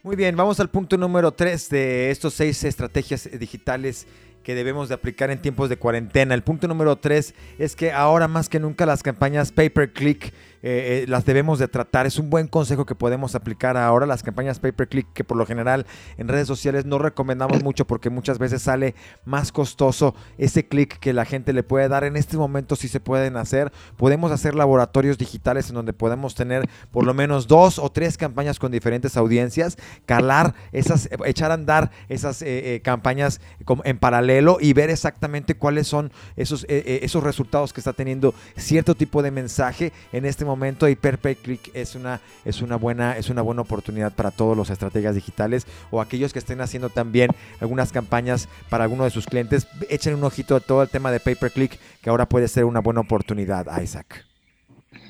Muy 0.04 0.16
bien, 0.16 0.36
vamos 0.36 0.60
al 0.60 0.70
punto 0.70 0.96
número 0.96 1.32
tres 1.32 1.68
de 1.68 2.10
estos 2.10 2.32
seis 2.34 2.62
estrategias 2.64 3.28
digitales 3.38 4.06
que 4.48 4.54
debemos 4.54 4.88
de 4.88 4.94
aplicar 4.94 5.30
en 5.30 5.42
tiempos 5.42 5.68
de 5.68 5.76
cuarentena. 5.76 6.34
El 6.34 6.40
punto 6.40 6.66
número 6.68 6.96
tres 6.96 7.34
es 7.58 7.76
que 7.76 7.92
ahora 7.92 8.28
más 8.28 8.48
que 8.48 8.58
nunca 8.58 8.86
las 8.86 9.02
campañas 9.02 9.52
pay 9.52 9.68
per 9.68 9.92
click 9.92 10.32
eh, 10.62 11.04
eh, 11.04 11.06
las 11.08 11.24
debemos 11.24 11.58
de 11.58 11.68
tratar. 11.68 12.06
Es 12.06 12.18
un 12.18 12.30
buen 12.30 12.48
consejo 12.48 12.86
que 12.86 12.94
podemos 12.94 13.34
aplicar 13.34 13.76
ahora. 13.76 14.06
Las 14.06 14.22
campañas 14.22 14.58
pay 14.58 14.72
per 14.72 14.88
click 14.88 15.06
que 15.12 15.24
por 15.24 15.36
lo 15.36 15.46
general 15.46 15.86
en 16.16 16.28
redes 16.28 16.48
sociales 16.48 16.84
no 16.84 16.98
recomendamos 16.98 17.62
mucho 17.62 17.86
porque 17.86 18.10
muchas 18.10 18.38
veces 18.38 18.62
sale 18.62 18.94
más 19.24 19.52
costoso 19.52 20.14
ese 20.36 20.66
clic 20.66 20.98
que 20.98 21.12
la 21.12 21.24
gente 21.24 21.52
le 21.52 21.62
puede 21.62 21.88
dar. 21.88 22.04
En 22.04 22.16
este 22.16 22.36
momento 22.36 22.76
sí 22.76 22.88
se 22.88 23.00
pueden 23.00 23.36
hacer. 23.36 23.72
Podemos 23.96 24.32
hacer 24.32 24.54
laboratorios 24.54 25.18
digitales 25.18 25.68
en 25.68 25.76
donde 25.76 25.92
podemos 25.92 26.34
tener 26.34 26.68
por 26.90 27.04
lo 27.04 27.14
menos 27.14 27.46
dos 27.46 27.78
o 27.78 27.90
tres 27.90 28.16
campañas 28.16 28.58
con 28.58 28.72
diferentes 28.72 29.16
audiencias, 29.16 29.76
calar 30.06 30.54
esas, 30.72 31.08
echar 31.24 31.50
a 31.50 31.54
andar 31.54 31.90
esas 32.08 32.42
eh, 32.42 32.74
eh, 32.74 32.80
campañas 32.82 33.40
en 33.84 33.98
paralelo 33.98 34.58
y 34.60 34.72
ver 34.72 34.90
exactamente 34.90 35.56
cuáles 35.56 35.86
son 35.86 36.10
esos, 36.36 36.66
esos 36.68 37.22
resultados 37.22 37.72
que 37.72 37.80
está 37.80 37.92
teniendo 37.92 38.34
cierto 38.56 38.94
tipo 38.94 39.22
de 39.22 39.30
mensaje 39.30 39.92
en 40.12 40.24
este 40.24 40.44
momento 40.44 40.47
y 40.88 40.96
per 40.96 41.18
click 41.18 41.70
es 41.74 41.94
una, 41.94 42.20
es, 42.44 42.62
una 42.62 42.76
buena, 42.76 43.16
es 43.16 43.30
una 43.30 43.42
buena 43.42 43.62
oportunidad 43.62 44.12
para 44.14 44.30
todos 44.30 44.56
los 44.56 44.70
estrategas 44.70 45.14
digitales 45.14 45.66
o 45.90 46.00
aquellos 46.00 46.32
que 46.32 46.38
estén 46.38 46.60
haciendo 46.60 46.88
también 46.88 47.30
algunas 47.60 47.92
campañas 47.92 48.48
para 48.70 48.84
alguno 48.84 49.04
de 49.04 49.10
sus 49.10 49.26
clientes. 49.26 49.66
Echen 49.88 50.14
un 50.14 50.24
ojito 50.24 50.56
a 50.56 50.60
todo 50.60 50.82
el 50.82 50.88
tema 50.88 51.10
de 51.10 51.20
pay 51.20 51.34
per 51.34 51.50
click 51.50 51.78
que 52.02 52.10
ahora 52.10 52.28
puede 52.28 52.48
ser 52.48 52.64
una 52.64 52.80
buena 52.80 53.00
oportunidad, 53.00 53.66
Isaac. 53.82 54.24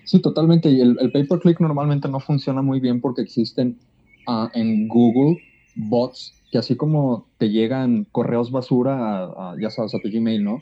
Sí, 0.04 0.20
totalmente. 0.20 0.70
Y 0.70 0.80
el, 0.80 0.96
el 1.00 1.12
pay 1.12 1.24
per 1.24 1.38
click 1.40 1.60
normalmente 1.60 2.08
no 2.08 2.20
funciona 2.20 2.62
muy 2.62 2.80
bien 2.80 3.00
porque 3.00 3.22
existen 3.22 3.78
uh, 4.26 4.48
en 4.54 4.88
Google 4.88 5.38
bots 5.74 6.34
que 6.50 6.58
así 6.58 6.76
como 6.76 7.26
te 7.38 7.50
llegan 7.50 8.06
correos 8.10 8.50
basura 8.50 9.24
a, 9.24 9.54
ya 9.60 9.70
sabes, 9.70 9.94
a 9.94 9.98
tu 9.98 10.08
Gmail, 10.10 10.42
¿no? 10.42 10.60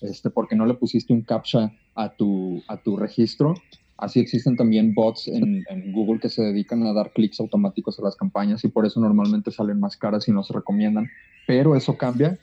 Este, 0.00 0.30
porque 0.30 0.54
no 0.54 0.66
le 0.66 0.74
pusiste 0.74 1.12
un 1.12 1.22
captcha 1.22 1.72
a 1.94 2.10
tu, 2.10 2.62
a 2.68 2.76
tu 2.76 2.96
registro, 2.96 3.54
Así 3.98 4.20
existen 4.20 4.56
también 4.56 4.94
bots 4.94 5.26
en, 5.28 5.64
Google 5.92 6.20
que 6.20 6.28
se 6.28 6.42
dedican 6.42 6.82
a 6.82 6.92
dar 6.92 7.12
clics 7.12 7.40
automáticos 7.40 7.98
a 7.98 8.02
las 8.02 8.16
campañas 8.16 8.62
y 8.64 8.68
por 8.68 8.84
eso 8.84 9.00
normalmente 9.00 9.50
salen 9.50 9.80
más 9.80 9.96
caras 9.96 10.28
y 10.28 10.32
no 10.32 10.42
se 10.42 10.52
recomiendan. 10.52 11.08
Pero 11.46 11.74
eso 11.76 11.96
cambia 11.96 12.38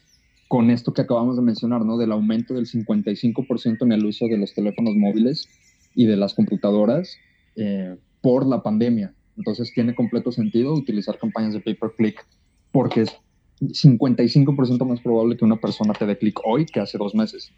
con 0.48 0.72
esto 0.72 0.94
que 0.94 1.02
acabamos 1.02 1.36
de 1.36 1.44
mencionar, 1.44 1.86
¿no? 1.86 1.98
Del 1.98 2.12
aumento 2.12 2.56
del 2.56 2.66
55% 2.66 3.84
en 3.84 3.92
el 3.92 4.06
uso 4.06 4.26
de 4.26 4.38
los 4.38 4.54
teléfonos 4.54 4.96
móviles 4.96 5.48
y 5.94 6.06
de 6.06 6.18
las 6.18 6.34
computadoras 6.34 7.18
eh, 7.56 7.98
por 8.22 8.48
la 8.48 8.64
pandemia. 8.64 9.14
Entonces 9.38 9.72
tiene 9.74 9.94
completo 9.94 10.32
sentido 10.32 10.74
utilizar 10.74 11.20
campañas 11.20 11.54
de 11.54 11.60
pay-per-click 11.60 12.26
porque 12.72 13.02
es 13.02 13.16
55% 13.62 14.86
más 14.86 15.02
probable 15.02 15.38
que 15.38 15.46
una 15.46 15.58
persona 15.58 15.94
te 15.94 16.06
dé 16.06 16.18
clic 16.18 16.40
hoy 16.44 16.66
que 16.66 16.80
hace 16.80 16.98
dos 16.98 17.14
meses. 17.14 17.52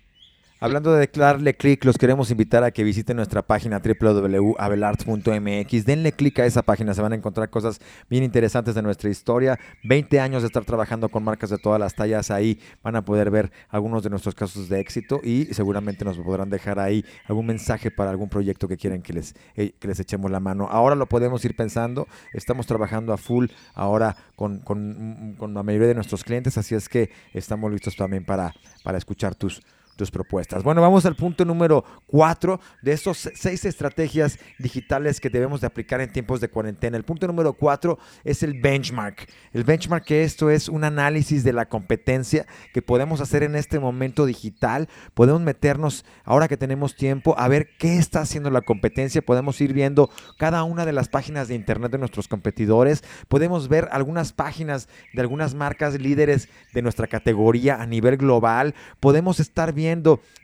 Hablando 0.62 0.93
de 0.93 1.09
darle 1.13 1.53
clic, 1.53 1.83
los 1.83 1.97
queremos 1.97 2.31
invitar 2.31 2.63
a 2.63 2.71
que 2.71 2.85
visiten 2.85 3.17
nuestra 3.17 3.41
página 3.41 3.81
www.abelarts.mx. 3.81 5.85
Denle 5.85 6.13
clic 6.13 6.39
a 6.39 6.45
esa 6.45 6.62
página, 6.62 6.93
se 6.93 7.01
van 7.01 7.12
a 7.12 7.17
encontrar 7.17 7.50
cosas 7.50 7.81
bien 8.09 8.24
interesantes 8.24 8.74
de 8.74 8.81
nuestra 8.81 9.09
historia. 9.09 9.59
20 9.83 10.17
años 10.21 10.43
de 10.43 10.47
estar 10.47 10.63
trabajando 10.63 11.09
con 11.09 11.25
marcas 11.25 11.50
de 11.50 11.57
todas 11.57 11.77
las 11.77 11.93
tallas 11.93 12.31
ahí. 12.31 12.57
Van 12.81 12.95
a 12.95 13.03
poder 13.03 13.31
ver 13.31 13.51
algunos 13.67 14.01
de 14.03 14.09
nuestros 14.09 14.33
casos 14.33 14.69
de 14.69 14.79
éxito 14.79 15.19
y 15.21 15.53
seguramente 15.53 16.05
nos 16.05 16.17
podrán 16.19 16.50
dejar 16.50 16.79
ahí 16.79 17.03
algún 17.25 17.47
mensaje 17.47 17.91
para 17.91 18.12
algún 18.12 18.29
proyecto 18.29 18.69
que 18.69 18.77
quieran 18.77 19.01
que 19.01 19.12
les, 19.12 19.35
eh, 19.57 19.74
que 19.77 19.89
les 19.89 20.00
echemos 20.00 20.31
la 20.31 20.39
mano. 20.39 20.69
Ahora 20.71 20.95
lo 20.95 21.09
podemos 21.09 21.43
ir 21.43 21.57
pensando. 21.57 22.07
Estamos 22.31 22.65
trabajando 22.65 23.12
a 23.12 23.17
full 23.17 23.47
ahora 23.74 24.15
con, 24.38 24.59
con, 24.59 25.35
con 25.38 25.53
la 25.53 25.63
mayoría 25.63 25.89
de 25.89 25.95
nuestros 25.95 26.24
clientes, 26.24 26.57
así 26.57 26.75
es 26.75 26.88
que 26.88 27.09
estamos 27.33 27.69
listos 27.74 27.97
también 27.97 28.24
para, 28.24 28.53
para 28.85 28.97
escuchar 28.97 29.35
tus 29.35 29.62
tus 29.96 30.12
propuestas. 30.12 30.64
Bueno, 30.64 30.82
vamos 30.82 31.06
al 31.06 31.16
punto 31.16 31.46
número 31.46 31.84
cuatro 32.06 32.60
de 32.82 32.92
estos 32.92 33.30
seis 33.36 33.66
estrategias 33.66 34.38
digitales 34.60 35.20
que 35.20 35.30
debemos 35.30 35.62
de 35.62 35.68
aplicar 35.68 36.02
en 36.02 36.12
tiempos 36.12 36.42
de 36.42 36.50
cuarentena. 36.50 36.98
El 36.98 37.04
punto 37.04 37.28
número 37.28 37.54
cuatro 37.54 37.98
es 38.24 38.44
el 38.44 38.60
benchmark. 38.62 39.28
El 39.54 39.64
benchmark 39.64 40.06
que 40.06 40.24
esto 40.24 40.50
es 40.50 40.68
un 40.70 40.84
análisis 40.84 41.44
de 41.44 41.54
la 41.54 41.68
competencia 41.68 42.46
que 42.74 42.82
podemos 42.82 43.22
hacer 43.22 43.44
en 43.44 43.56
este 43.56 43.80
momento 43.80 44.25
digital. 44.25 44.90
Podemos 45.14 45.42
meternos, 45.42 46.06
ahora 46.24 46.48
que 46.48 46.58
tenemos 46.58 46.96
tiempo, 46.96 47.36
a 47.38 47.48
ver 47.48 47.70
qué 47.80 47.98
está 47.98 48.22
haciendo 48.22 48.50
la 48.50 48.62
competencia. 48.62 49.22
Podemos 49.22 49.62
ir 49.62 49.74
viendo 49.74 50.10
cada 50.38 50.64
una 50.64 50.86
de 50.86 50.94
las 50.94 51.08
páginas 51.08 51.48
de 51.48 51.56
internet 51.56 51.92
de 51.92 51.98
nuestros 51.98 52.28
competidores. 52.28 53.04
Podemos 53.28 53.70
ver 53.70 53.88
algunas 53.92 54.34
páginas 54.34 54.90
de 55.14 55.22
algunas 55.22 55.56
marcas 55.56 56.00
líderes 56.00 56.50
de 56.74 56.82
nuestra 56.82 57.08
categoría 57.08 57.82
a 57.82 57.86
nivel 57.86 58.18
global. 58.18 58.75
Podemos 59.00 59.40
estar 59.40 59.72
viendo 59.72 59.85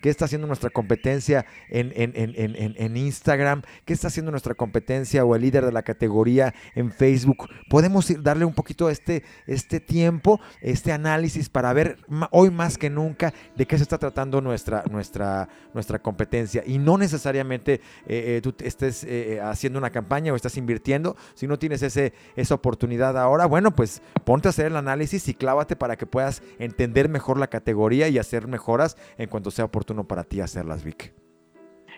qué 0.01 0.09
está 0.09 0.25
haciendo 0.25 0.47
nuestra 0.47 0.69
competencia 0.69 1.45
en, 1.69 1.91
en, 1.95 2.97
Instagram, 2.97 3.61
qué 3.85 3.93
está 3.93 4.07
haciendo 4.07 4.31
nuestra 4.31 4.55
competencia 4.55 5.23
o 5.25 5.35
el 5.35 5.41
líder 5.41 5.65
de 5.65 5.71
la 5.71 5.83
categoría 5.83 6.53
en 6.75 6.91
Facebook. 6.91 7.47
Podemos 7.69 8.11
darle 8.23 8.45
un 8.45 8.53
poquito 8.53 8.89
este, 8.89 9.23
este 9.47 9.79
tiempo, 9.79 10.39
este 10.61 10.91
análisis 10.91 11.49
para 11.49 11.73
ver 11.73 11.97
hoy 12.31 12.49
más 12.49 12.77
que 12.77 12.89
nunca 12.89 13.33
de 13.55 13.65
qué 13.65 13.77
se 13.77 13.83
está 13.83 13.97
tratando 13.97 14.41
nuestra, 14.41 14.83
nuestra, 14.89 15.49
nuestra 15.73 15.99
competencia. 15.99 16.63
Y 16.65 16.77
no 16.77 16.97
necesariamente 16.97 17.75
eh, 18.05 18.37
eh, 18.37 18.41
tú 18.41 18.53
estés 18.63 19.03
eh, 19.03 19.39
haciendo 19.41 19.79
una 19.79 19.91
campaña 19.91 20.33
o 20.33 20.35
estás 20.35 20.57
invirtiendo. 20.57 21.15
Si 21.33 21.47
no 21.47 21.57
tienes 21.57 21.81
ese, 21.81 22.13
esa 22.35 22.55
oportunidad 22.55 23.17
ahora, 23.17 23.45
bueno, 23.45 23.71
pues 23.71 24.01
ponte 24.23 24.47
a 24.47 24.49
hacer 24.49 24.67
el 24.67 24.75
análisis 24.75 25.27
y 25.27 25.33
clávate 25.33 25.75
para 25.75 25.95
que 25.95 26.05
puedas 26.05 26.41
entender 26.59 27.09
mejor 27.09 27.37
la 27.37 27.47
categoría 27.47 28.07
y 28.07 28.17
hacer 28.17 28.47
mejoras 28.47 28.97
en 29.17 29.29
cuanto 29.31 29.49
sea 29.49 29.65
oportuno 29.65 30.07
para 30.07 30.23
ti 30.23 30.41
hacerlas, 30.41 30.83
Vic. 30.83 31.13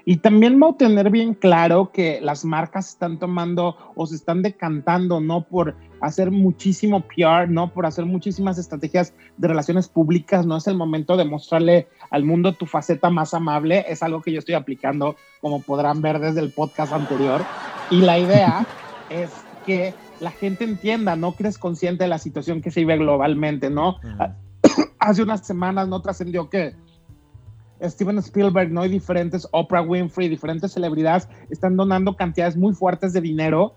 Y 0.05 0.17
también 0.17 0.59
vamos 0.59 0.75
a 0.75 0.79
tener 0.79 1.09
bien 1.09 1.33
claro 1.33 1.91
que 1.93 2.19
las 2.21 2.43
marcas 2.43 2.89
están 2.89 3.19
tomando 3.19 3.77
o 3.95 4.05
se 4.05 4.15
están 4.15 4.41
decantando, 4.41 5.21
¿no? 5.21 5.45
Por 5.45 5.75
hacer 6.01 6.29
muchísimo 6.29 7.01
PR, 7.07 7.49
¿no? 7.49 7.71
Por 7.71 7.85
hacer 7.85 8.05
muchísimas 8.05 8.57
estrategias 8.57 9.13
de 9.37 9.47
relaciones 9.47 9.87
públicas. 9.87 10.45
No 10.45 10.57
es 10.57 10.67
el 10.67 10.75
momento 10.75 11.15
de 11.15 11.23
mostrarle 11.23 11.87
al 12.09 12.25
mundo 12.25 12.53
tu 12.53 12.65
faceta 12.65 13.09
más 13.09 13.33
amable. 13.33 13.85
Es 13.87 14.03
algo 14.03 14.21
que 14.21 14.33
yo 14.33 14.39
estoy 14.39 14.55
aplicando, 14.55 15.15
como 15.39 15.61
podrán 15.61 16.01
ver 16.01 16.19
desde 16.19 16.41
el 16.41 16.51
podcast 16.51 16.91
anterior. 16.91 17.41
Y 17.89 18.01
la 18.01 18.19
idea 18.19 18.67
es 19.09 19.31
que 19.65 19.93
la 20.19 20.31
gente 20.31 20.65
entienda, 20.65 21.15
¿no? 21.15 21.33
Que 21.33 21.43
eres 21.43 21.57
consciente 21.57 22.03
de 22.03 22.09
la 22.09 22.17
situación 22.17 22.61
que 22.61 22.71
se 22.71 22.81
vive 22.81 22.97
globalmente, 22.97 23.69
¿no? 23.69 23.99
Hace 24.99 25.23
unas 25.23 25.47
semanas 25.47 25.87
no 25.87 26.01
trascendió 26.01 26.49
que 26.49 26.75
Steven 27.89 28.17
Spielberg, 28.19 28.71
¿no? 28.71 28.81
hay 28.81 28.89
diferentes, 28.89 29.47
Oprah 29.51 29.81
Winfrey, 29.81 30.29
diferentes 30.29 30.71
celebridades 30.71 31.27
están 31.49 31.75
donando 31.75 32.15
cantidades 32.15 32.55
muy 32.55 32.73
fuertes 32.73 33.13
de 33.13 33.21
dinero 33.21 33.73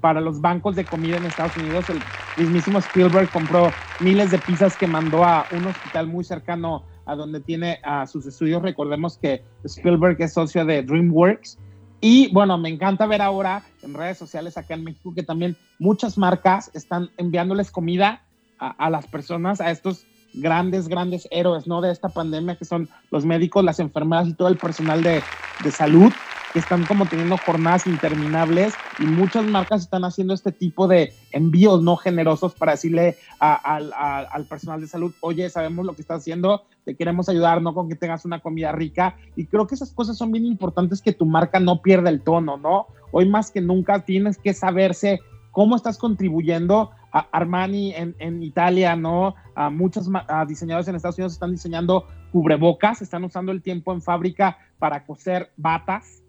para 0.00 0.20
los 0.20 0.40
bancos 0.40 0.76
de 0.76 0.84
comida 0.84 1.16
en 1.16 1.24
Estados 1.24 1.56
Unidos. 1.56 1.86
El 1.88 2.00
mismísimo 2.36 2.78
Spielberg 2.78 3.30
compró 3.30 3.70
miles 4.00 4.30
de 4.30 4.38
pizzas 4.38 4.76
que 4.76 4.86
mandó 4.86 5.24
a 5.24 5.46
un 5.52 5.66
hospital 5.66 6.06
muy 6.06 6.24
cercano 6.24 6.84
a 7.06 7.14
donde 7.14 7.40
tiene 7.40 7.78
a 7.82 8.06
sus 8.06 8.26
estudios. 8.26 8.62
Recordemos 8.62 9.16
que 9.16 9.42
Spielberg 9.64 10.20
es 10.20 10.34
socio 10.34 10.64
de 10.64 10.82
DreamWorks. 10.82 11.58
Y 12.00 12.30
bueno, 12.32 12.58
me 12.58 12.68
encanta 12.68 13.06
ver 13.06 13.22
ahora 13.22 13.62
en 13.82 13.94
redes 13.94 14.18
sociales 14.18 14.58
acá 14.58 14.74
en 14.74 14.84
México 14.84 15.14
que 15.14 15.22
también 15.22 15.56
muchas 15.78 16.18
marcas 16.18 16.70
están 16.74 17.08
enviándoles 17.16 17.70
comida 17.70 18.22
a 18.58 18.90
las 18.90 19.06
personas, 19.06 19.60
a 19.60 19.70
estos 19.70 20.06
grandes, 20.36 20.88
grandes 20.88 21.26
héroes, 21.30 21.66
¿no? 21.66 21.80
De 21.80 21.90
esta 21.90 22.08
pandemia, 22.08 22.56
que 22.56 22.64
son 22.64 22.88
los 23.10 23.24
médicos, 23.24 23.64
las 23.64 23.80
enfermeras 23.80 24.28
y 24.28 24.34
todo 24.34 24.48
el 24.48 24.56
personal 24.56 25.02
de, 25.02 25.22
de 25.64 25.70
salud, 25.70 26.12
que 26.52 26.60
están 26.60 26.84
como 26.86 27.06
teniendo 27.06 27.36
jornadas 27.38 27.86
interminables 27.86 28.74
y 28.98 29.04
muchas 29.04 29.44
marcas 29.44 29.82
están 29.82 30.04
haciendo 30.04 30.32
este 30.32 30.52
tipo 30.52 30.88
de 30.88 31.12
envíos 31.32 31.82
no 31.82 31.96
generosos 31.96 32.54
para 32.54 32.72
decirle 32.72 33.16
al 33.40 34.46
personal 34.48 34.80
de 34.80 34.86
salud, 34.86 35.12
oye, 35.20 35.50
sabemos 35.50 35.84
lo 35.84 35.94
que 35.94 36.02
estás 36.02 36.22
haciendo, 36.22 36.64
te 36.84 36.94
queremos 36.94 37.28
ayudar, 37.28 37.60
no 37.60 37.74
con 37.74 37.88
que 37.88 37.96
tengas 37.96 38.24
una 38.24 38.40
comida 38.40 38.72
rica. 38.72 39.16
Y 39.34 39.46
creo 39.46 39.66
que 39.66 39.74
esas 39.74 39.92
cosas 39.92 40.16
son 40.16 40.32
bien 40.32 40.46
importantes 40.46 41.02
que 41.02 41.12
tu 41.12 41.26
marca 41.26 41.60
no 41.60 41.82
pierda 41.82 42.10
el 42.10 42.22
tono, 42.22 42.56
¿no? 42.56 42.86
Hoy 43.10 43.28
más 43.28 43.50
que 43.50 43.60
nunca 43.60 44.04
tienes 44.04 44.38
que 44.38 44.54
saberse 44.54 45.20
cómo 45.50 45.76
estás 45.76 45.98
contribuyendo 45.98 46.90
a 47.16 47.28
Armani 47.32 47.94
en, 47.94 48.42
Italia, 48.42 48.94
¿no? 48.94 49.34
A 49.54 49.70
muchos 49.70 50.08
diseñadores 50.46 50.86
en 50.88 50.96
Estados 50.96 51.16
Unidos 51.16 51.32
están 51.32 51.52
diseñando 51.52 52.06
cubrebocas, 52.30 53.00
están 53.00 53.24
usando 53.24 53.52
el 53.52 53.62
tiempo 53.62 53.94
en 53.94 54.02
fábrica 54.02 54.58
para 54.78 55.06
coser 55.06 55.50
batas, 55.56 56.22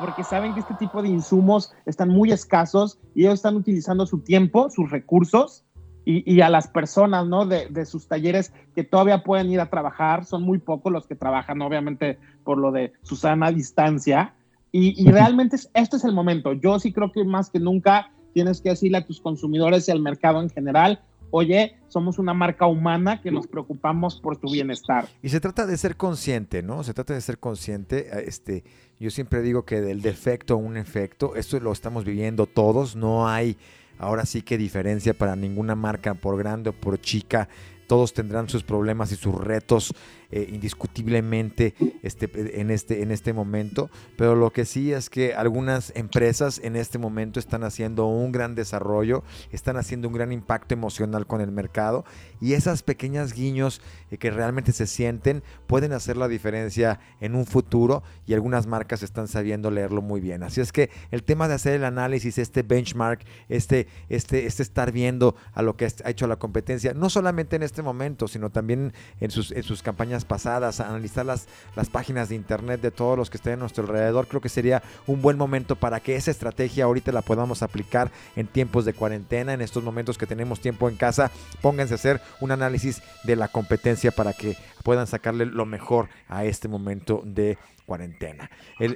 porque 0.00 0.24
saben 0.24 0.52
que 0.52 0.60
este 0.60 0.74
tipo 0.74 1.00
de 1.00 1.08
insumos 1.08 1.72
están 1.86 2.08
muy 2.08 2.32
escasos 2.32 2.98
y 3.14 3.22
ellos 3.22 3.34
están 3.34 3.54
utilizando 3.54 4.04
su 4.06 4.18
tiempo, 4.18 4.68
sus 4.68 4.90
recursos 4.90 5.64
y, 6.04 6.40
a 6.40 6.50
las 6.50 6.66
personas, 6.66 7.26
¿no? 7.26 7.46
De, 7.46 7.68
de, 7.68 7.86
sus 7.86 8.08
talleres 8.08 8.52
que 8.74 8.82
todavía 8.82 9.22
pueden 9.22 9.50
ir 9.50 9.60
a 9.60 9.70
trabajar, 9.70 10.24
son 10.24 10.42
muy 10.42 10.58
pocos 10.58 10.92
los 10.92 11.06
que 11.06 11.14
trabajan, 11.14 11.62
obviamente, 11.62 12.18
por 12.42 12.58
lo 12.58 12.72
de 12.72 12.92
Susana 13.02 13.52
distancia. 13.52 14.34
Y, 14.72 15.00
y 15.00 15.10
realmente 15.10 15.56
este 15.72 15.96
es 15.96 16.04
el 16.04 16.12
momento. 16.12 16.52
Yo 16.52 16.78
sí 16.80 16.92
creo 16.92 17.12
que 17.12 17.24
más 17.24 17.48
que 17.48 17.60
nunca 17.60 18.10
tienes 18.34 18.60
que 18.60 18.70
decirle 18.70 18.98
a 18.98 19.06
tus 19.06 19.20
consumidores 19.20 19.88
y 19.88 19.92
al 19.92 20.00
mercado 20.00 20.42
en 20.42 20.50
general, 20.50 21.00
oye, 21.30 21.76
somos 21.88 22.18
una 22.18 22.34
marca 22.34 22.66
humana 22.66 23.22
que 23.22 23.30
nos 23.30 23.46
preocupamos 23.46 24.20
por 24.20 24.36
tu 24.36 24.50
bienestar. 24.50 25.08
Y 25.22 25.30
se 25.30 25.40
trata 25.40 25.66
de 25.66 25.76
ser 25.78 25.96
consciente, 25.96 26.62
¿no? 26.62 26.84
Se 26.84 26.92
trata 26.92 27.14
de 27.14 27.20
ser 27.20 27.38
consciente. 27.38 28.08
Este, 28.26 28.64
yo 29.00 29.10
siempre 29.10 29.40
digo 29.40 29.64
que 29.64 29.80
del 29.80 30.02
defecto 30.02 30.54
a 30.54 30.56
un 30.58 30.76
efecto, 30.76 31.36
esto 31.36 31.58
lo 31.60 31.72
estamos 31.72 32.04
viviendo 32.04 32.46
todos, 32.46 32.96
no 32.96 33.26
hay 33.26 33.56
ahora 33.98 34.26
sí 34.26 34.42
que 34.42 34.58
diferencia 34.58 35.14
para 35.14 35.36
ninguna 35.36 35.74
marca, 35.74 36.14
por 36.14 36.36
grande 36.36 36.70
o 36.70 36.72
por 36.72 37.00
chica. 37.00 37.48
Todos 37.86 38.12
tendrán 38.12 38.48
sus 38.48 38.64
problemas 38.64 39.12
y 39.12 39.16
sus 39.16 39.34
retos 39.34 39.94
eh, 40.36 40.48
indiscutiblemente 40.52 41.74
este, 42.02 42.28
en, 42.60 42.72
este, 42.72 43.02
en 43.02 43.12
este 43.12 43.32
momento, 43.32 43.88
pero 44.16 44.34
lo 44.34 44.50
que 44.50 44.64
sí 44.64 44.92
es 44.92 45.08
que 45.08 45.32
algunas 45.32 45.92
empresas 45.94 46.60
en 46.64 46.74
este 46.74 46.98
momento 46.98 47.38
están 47.38 47.62
haciendo 47.62 48.06
un 48.06 48.32
gran 48.32 48.56
desarrollo, 48.56 49.22
están 49.52 49.76
haciendo 49.76 50.08
un 50.08 50.14
gran 50.14 50.32
impacto 50.32 50.74
emocional 50.74 51.28
con 51.28 51.40
el 51.40 51.52
mercado 51.52 52.04
y 52.40 52.54
esas 52.54 52.82
pequeñas 52.82 53.32
guiños 53.32 53.80
eh, 54.10 54.18
que 54.18 54.32
realmente 54.32 54.72
se 54.72 54.88
sienten 54.88 55.44
pueden 55.68 55.92
hacer 55.92 56.16
la 56.16 56.26
diferencia 56.26 56.98
en 57.20 57.36
un 57.36 57.46
futuro 57.46 58.02
y 58.26 58.34
algunas 58.34 58.66
marcas 58.66 59.04
están 59.04 59.28
sabiendo 59.28 59.70
leerlo 59.70 60.02
muy 60.02 60.20
bien. 60.20 60.42
Así 60.42 60.60
es 60.60 60.72
que 60.72 60.90
el 61.12 61.22
tema 61.22 61.46
de 61.46 61.54
hacer 61.54 61.74
el 61.74 61.84
análisis, 61.84 62.38
este 62.38 62.64
benchmark, 62.64 63.24
este, 63.48 63.86
este, 64.08 64.46
este 64.46 64.64
estar 64.64 64.90
viendo 64.90 65.36
a 65.52 65.62
lo 65.62 65.76
que 65.76 65.84
ha 65.84 66.10
hecho 66.10 66.26
la 66.26 66.40
competencia, 66.40 66.92
no 66.92 67.08
solamente 67.08 67.54
en 67.54 67.62
este 67.62 67.82
momento, 67.82 68.26
sino 68.26 68.50
también 68.50 68.92
en 69.20 69.30
sus, 69.30 69.52
en 69.52 69.62
sus 69.62 69.80
campañas 69.80 70.23
pasadas, 70.24 70.80
analizar 70.80 71.24
las, 71.24 71.46
las 71.76 71.88
páginas 71.88 72.28
de 72.28 72.34
internet 72.34 72.80
de 72.80 72.90
todos 72.90 73.16
los 73.16 73.30
que 73.30 73.36
estén 73.36 73.54
a 73.54 73.56
nuestro 73.56 73.84
alrededor, 73.84 74.26
creo 74.26 74.40
que 74.40 74.48
sería 74.48 74.82
un 75.06 75.22
buen 75.22 75.38
momento 75.38 75.76
para 75.76 76.00
que 76.00 76.16
esa 76.16 76.30
estrategia 76.30 76.84
ahorita 76.84 77.12
la 77.12 77.22
podamos 77.22 77.62
aplicar 77.62 78.10
en 78.36 78.46
tiempos 78.46 78.84
de 78.84 78.94
cuarentena, 78.94 79.52
en 79.52 79.60
estos 79.60 79.82
momentos 79.82 80.18
que 80.18 80.26
tenemos 80.26 80.60
tiempo 80.60 80.88
en 80.88 80.96
casa, 80.96 81.30
pónganse 81.60 81.94
a 81.94 81.96
hacer 81.96 82.20
un 82.40 82.50
análisis 82.50 83.02
de 83.24 83.36
la 83.36 83.48
competencia 83.48 84.10
para 84.10 84.32
que 84.32 84.56
puedan 84.82 85.06
sacarle 85.06 85.46
lo 85.46 85.66
mejor 85.66 86.08
a 86.28 86.44
este 86.44 86.68
momento 86.68 87.22
de 87.24 87.58
cuarentena. 87.84 88.50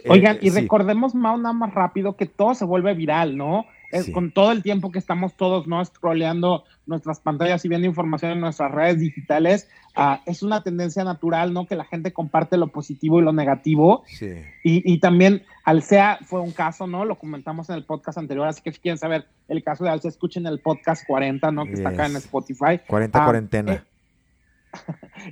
Oigan, 0.08 0.38
y 0.40 0.50
recordemos, 0.50 1.14
Mao, 1.14 1.36
nada 1.36 1.52
más 1.52 1.74
rápido, 1.74 2.16
que 2.16 2.26
todo 2.26 2.54
se 2.54 2.64
vuelve 2.64 2.94
viral, 2.94 3.36
¿no? 3.36 3.66
Es 3.90 4.10
Con 4.10 4.32
todo 4.32 4.52
el 4.52 4.62
tiempo 4.62 4.92
que 4.92 4.98
estamos 4.98 5.34
todos, 5.34 5.66
¿no? 5.66 5.82
Scrolleando 5.82 6.64
nuestras 6.84 7.20
pantallas 7.20 7.64
y 7.64 7.68
viendo 7.68 7.86
información 7.86 8.32
en 8.32 8.40
nuestras 8.40 8.70
redes 8.70 9.00
digitales, 9.00 9.66
ah, 9.96 10.20
es 10.26 10.42
una 10.42 10.62
tendencia 10.62 11.04
natural, 11.04 11.54
¿no? 11.54 11.66
Que 11.66 11.74
la 11.74 11.84
gente 11.84 12.12
comparte 12.12 12.58
lo 12.58 12.66
positivo 12.66 13.18
y 13.18 13.22
lo 13.22 13.32
negativo. 13.32 14.04
Sí. 14.06 14.34
Y, 14.62 14.98
también 15.00 15.42
Alsea 15.64 16.18
fue 16.26 16.40
un 16.42 16.52
caso, 16.52 16.86
¿no? 16.86 17.06
Lo 17.06 17.18
comentamos 17.18 17.70
en 17.70 17.76
el 17.76 17.84
podcast 17.84 18.18
anterior, 18.18 18.46
así 18.46 18.60
que 18.60 18.72
si 18.72 18.78
quieren 18.78 18.98
saber 18.98 19.26
el 19.48 19.62
caso 19.62 19.84
de 19.84 19.90
Alsea, 19.90 20.10
escuchen 20.10 20.46
el 20.46 20.60
podcast 20.60 21.06
40, 21.06 21.50
¿no? 21.50 21.64
Que 21.64 21.72
está 21.72 21.88
acá 21.88 22.06
en 22.06 22.16
Spotify. 22.16 22.80
40 22.86 23.18
ah, 23.18 23.24
cuarentena. 23.24 23.72
Eh, 23.72 23.82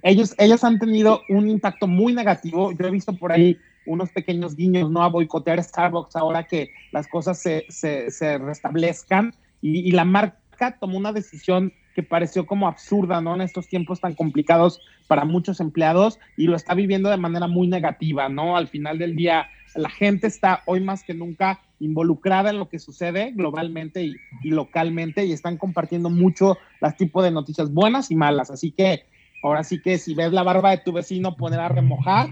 ellos, 0.02 0.34
ellos 0.38 0.64
han 0.64 0.78
tenido 0.78 1.22
un 1.28 1.48
impacto 1.48 1.86
muy 1.86 2.14
negativo. 2.14 2.72
Yo 2.72 2.86
he 2.86 2.90
visto 2.90 3.16
por 3.16 3.32
ahí 3.32 3.58
unos 3.86 4.10
pequeños 4.10 4.56
guiños, 4.56 4.90
¿no? 4.90 5.02
A 5.02 5.08
boicotear 5.08 5.62
Starbucks 5.62 6.16
ahora 6.16 6.44
que 6.44 6.70
las 6.92 7.06
cosas 7.06 7.40
se, 7.40 7.64
se, 7.68 8.38
restablezcan. 8.38 9.34
Y, 9.62 9.90
la 9.92 10.04
marca 10.04 10.76
tomó 10.78 10.98
una 10.98 11.12
decisión 11.12 11.72
que 11.94 12.02
pareció 12.02 12.46
como 12.46 12.68
absurda, 12.68 13.20
¿no? 13.20 13.34
En 13.34 13.40
estos 13.40 13.68
tiempos 13.68 14.00
tan 14.00 14.14
complicados 14.14 14.80
para 15.08 15.24
muchos 15.24 15.60
empleados 15.60 16.18
y 16.36 16.46
lo 16.46 16.56
está 16.56 16.74
viviendo 16.74 17.08
de 17.08 17.16
manera 17.16 17.46
muy 17.46 17.68
negativa, 17.68 18.28
¿no? 18.28 18.56
Al 18.56 18.68
final 18.68 18.98
del 18.98 19.16
día, 19.16 19.48
la 19.74 19.88
gente 19.88 20.26
está 20.26 20.62
hoy 20.66 20.80
más 20.80 21.04
que 21.04 21.14
nunca 21.14 21.60
involucrada 21.80 22.50
en 22.50 22.58
lo 22.58 22.68
que 22.68 22.78
sucede 22.78 23.32
globalmente 23.32 24.02
y, 24.02 24.14
y 24.42 24.50
localmente 24.50 25.24
y 25.24 25.32
están 25.32 25.56
compartiendo 25.56 26.10
mucho 26.10 26.58
las 26.80 26.96
tipos 26.96 27.24
de 27.24 27.30
noticias 27.30 27.72
buenas 27.72 28.10
y 28.10 28.16
malas. 28.16 28.50
Así 28.50 28.72
que 28.72 29.04
Ahora 29.42 29.62
sí 29.64 29.80
que 29.80 29.98
si 29.98 30.14
ves 30.14 30.32
la 30.32 30.42
barba 30.42 30.70
de 30.70 30.78
tu 30.78 30.92
vecino 30.92 31.36
poner 31.36 31.60
a 31.60 31.68
remojar. 31.68 32.28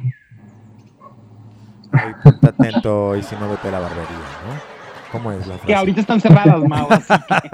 Ay, 1.93 2.13
atento 2.25 3.17
y 3.17 3.23
si 3.23 3.37
no 3.37 3.49
vete 3.49 3.71
la 3.71 3.79
barbería, 3.79 4.09
¿no? 4.47 4.74
¿Cómo 5.15 5.31
es 5.31 5.47
la 5.47 5.55
frase? 5.55 5.67
Que 5.69 5.75
ahorita 5.77 6.01
están 6.01 6.21
cerradas, 6.21 6.61
Mau, 6.65 6.89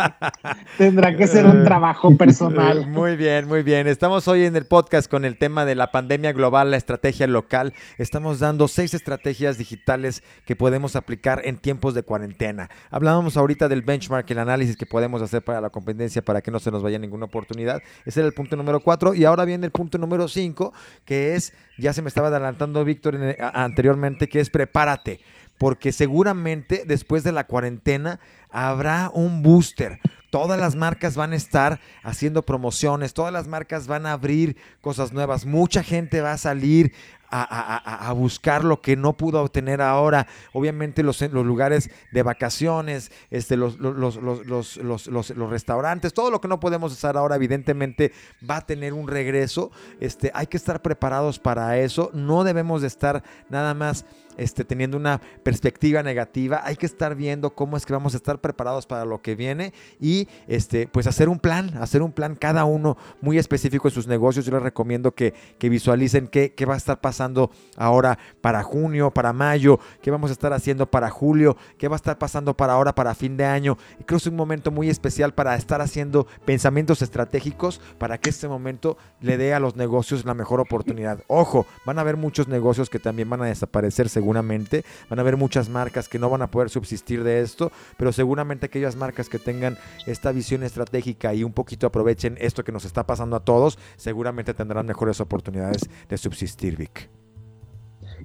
tendrá 0.79 1.15
que 1.15 1.27
ser 1.27 1.45
un 1.45 1.63
trabajo 1.63 2.17
personal. 2.17 2.87
Muy 2.87 3.17
bien, 3.17 3.47
muy 3.47 3.63
bien. 3.63 3.87
Estamos 3.87 4.27
hoy 4.29 4.45
en 4.45 4.57
el 4.57 4.65
podcast 4.65 5.11
con 5.11 5.27
el 5.27 5.37
tema 5.37 5.67
de 5.67 5.75
la 5.75 5.91
pandemia 5.91 6.33
global, 6.33 6.71
la 6.71 6.79
estrategia 6.79 7.27
local. 7.27 7.75
Estamos 7.99 8.39
dando 8.39 8.67
seis 8.67 8.95
estrategias 8.95 9.59
digitales 9.59 10.23
que 10.47 10.57
podemos 10.57 10.97
aplicar 10.97 11.43
en 11.45 11.59
tiempos 11.59 11.93
de 11.93 12.03
cuarentena. 12.03 12.71
Hablábamos 12.91 13.37
ahorita 13.37 13.69
del 13.69 13.83
benchmark, 13.83 14.31
el 14.31 14.39
análisis 14.39 14.79
que 14.79 14.87
podemos 14.87 15.21
hacer 15.21 15.45
para 15.45 15.61
la 15.61 15.69
competencia 15.69 16.23
para 16.23 16.41
que 16.41 16.51
no 16.51 16.61
se 16.61 16.71
nos 16.71 16.83
vaya 16.83 16.99
ninguna 16.99 17.27
oportunidad. 17.27 17.83
Ese 18.07 18.21
era 18.21 18.27
el 18.27 18.33
punto 18.33 18.57
número 18.57 18.81
cuatro. 18.81 19.13
Y 19.13 19.27
ahora 19.27 19.45
viene 19.45 19.67
el 19.67 19.73
punto 19.73 19.99
número 19.99 20.29
cinco, 20.29 20.73
que 21.05 21.35
es, 21.35 21.53
ya 21.77 21.93
se 21.93 22.01
me 22.01 22.09
estaba 22.09 22.29
adelantando 22.29 22.83
Víctor 22.87 23.19
anteriormente, 23.53 24.31
que 24.31 24.41
es 24.41 24.49
prepárate 24.49 25.21
porque 25.61 25.93
seguramente 25.93 26.85
después 26.87 27.23
de 27.23 27.33
la 27.33 27.47
cuarentena 27.47 28.19
habrá 28.49 29.11
un 29.13 29.43
booster. 29.43 30.01
Todas 30.31 30.59
las 30.59 30.75
marcas 30.75 31.17
van 31.17 31.35
a 31.35 31.37
estar 31.37 31.81
haciendo 32.03 32.47
promociones, 32.47 33.13
todas 33.13 33.31
las 33.31 33.47
marcas 33.47 33.87
van 33.87 34.07
a 34.07 34.13
abrir 34.13 34.57
cosas 34.81 35.13
nuevas, 35.13 35.45
mucha 35.45 35.83
gente 35.83 36.23
va 36.23 36.33
a 36.33 36.39
salir 36.39 36.95
a, 37.31 38.13
buscar 38.17 38.65
lo 38.65 38.81
que 38.81 38.97
no 38.97 39.13
pudo 39.13 39.43
obtener 39.43 39.83
ahora. 39.83 40.27
Obviamente 40.55 41.03
los, 41.03 41.21
lugares 41.21 41.91
de 42.11 42.23
vacaciones, 42.23 43.13
este, 43.31 43.57
los, 43.59 43.79
los, 43.79 44.17
los, 44.17 45.51
restaurantes, 45.51 46.15
todo 46.15 46.31
lo 46.31 46.41
que 46.41 46.49
no 46.49 46.59
podemos 46.59 46.91
hacer 46.93 47.19
ahora 47.19 47.37
evidentemente 47.37 48.13
va 48.49 48.57
a 48.57 48.67
tener 48.67 48.95
un 48.95 49.09
regreso. 49.09 49.71
Este, 50.01 50.31
hay 50.35 50.47
que 50.47 50.57
estar 50.57 50.81
preparados 50.81 51.39
para 51.39 51.79
eso. 51.79 52.11
No 52.15 52.45
debemos 52.45 52.81
de 52.81 52.89
estar 52.89 53.23
nada 53.51 53.75
más 53.75 54.07
este, 54.37 54.65
teniendo 54.65 54.97
una 54.97 55.21
perspectiva 55.43 56.03
negativa. 56.03 56.63
Hay 56.65 56.77
que 56.77 56.87
estar 56.87 57.15
viendo 57.15 57.51
cómo 57.51 57.77
es 57.77 57.87
que 57.87 57.93
vamos 57.93 58.15
a 58.15 58.17
estar 58.17 58.41
preparados 58.41 58.87
para 58.87 59.05
lo 59.05 59.21
que 59.23 59.35
viene 59.35 59.73
y 60.01 60.29
este, 60.47 60.87
pues 60.87 61.07
hacer 61.07 61.29
un 61.29 61.39
plan, 61.39 61.77
hacer 61.79 62.03
un 62.03 62.13
plan 62.13 62.35
cada 62.35 62.65
uno 62.65 62.97
muy 63.21 63.39
específico 63.39 63.89
en 63.89 63.95
sus 63.95 64.07
negocios. 64.07 64.45
Yo 64.45 64.53
les 64.53 64.63
recomiendo 64.63 65.13
que, 65.13 65.35
visualicen 65.61 66.27
qué, 66.27 66.53
qué 66.55 66.67
va 66.67 66.75
a 66.75 66.77
estar 66.77 67.01
pasando 67.01 67.51
ahora 67.77 68.19
para 68.41 68.63
junio, 68.63 69.11
para 69.11 69.33
mayo, 69.33 69.79
qué 70.03 70.11
vamos 70.11 70.31
a 70.31 70.33
estar 70.33 70.53
haciendo 70.53 70.91
para 70.91 71.11
julio, 71.11 71.57
qué 71.79 71.89
va 71.89 71.95
a 71.95 71.97
estar 71.97 72.19
pasando 72.19 72.57
para 72.57 72.73
ahora, 72.73 72.95
para 72.95 73.15
fin 73.15 73.37
de 73.37 73.45
año. 73.45 73.79
Y 74.01 74.05
creo 74.05 74.19
que 74.19 74.23
es 74.23 74.27
un 74.27 74.37
momento 74.37 74.71
muy 74.71 74.91
especial 74.91 75.35
para 75.35 75.55
estar 75.55 75.81
haciendo 75.81 76.27
pensamientos 76.45 77.03
estratégicos 77.03 77.81
para 77.99 78.19
que 78.19 78.31
este 78.31 78.49
momento 78.49 78.97
le 79.21 79.37
dé 79.37 79.55
a 79.55 79.61
los 79.61 79.77
negocios 79.77 80.25
la 80.25 80.35
mejor 80.35 80.61
oportunidad. 80.61 81.23
Ojo, 81.29 81.67
van 81.85 81.99
a 81.99 82.01
haber 82.01 82.17
muchos 82.17 82.49
negocios 82.49 82.91
que 82.91 82.99
también 82.99 83.29
van 83.31 83.43
a 83.43 83.47
desaparecer 83.47 84.09
seguramente, 84.21 84.85
van 85.09 85.19
a 85.19 85.23
haber 85.23 85.39
muchas 85.39 85.71
marcas 85.71 86.07
que 86.07 86.19
no 86.19 86.29
van 86.29 86.43
a 86.43 86.51
poder 86.51 86.69
subsistir 86.69 87.25
de 87.25 87.41
esto, 87.41 87.73
pero 87.97 88.13
seguramente 88.13 88.67
aquellas 88.67 88.97
marcas 88.97 89.31
que 89.31 89.39
tengan 89.39 89.79
esta 90.07 90.31
visión 90.31 90.63
estratégica 90.63 91.33
y 91.33 91.43
un 91.43 91.53
poquito 91.53 91.87
aprovechen 91.87 92.37
esto 92.39 92.63
que 92.63 92.71
nos 92.71 92.85
está 92.85 93.07
pasando 93.07 93.35
a 93.37 93.41
todos, 93.41 93.79
seguramente 93.97 94.53
tendrán 94.53 94.85
mejores 94.85 95.23
oportunidades 95.23 95.89
de 96.07 96.19
subsistir, 96.19 96.77
Vic. 96.77 97.09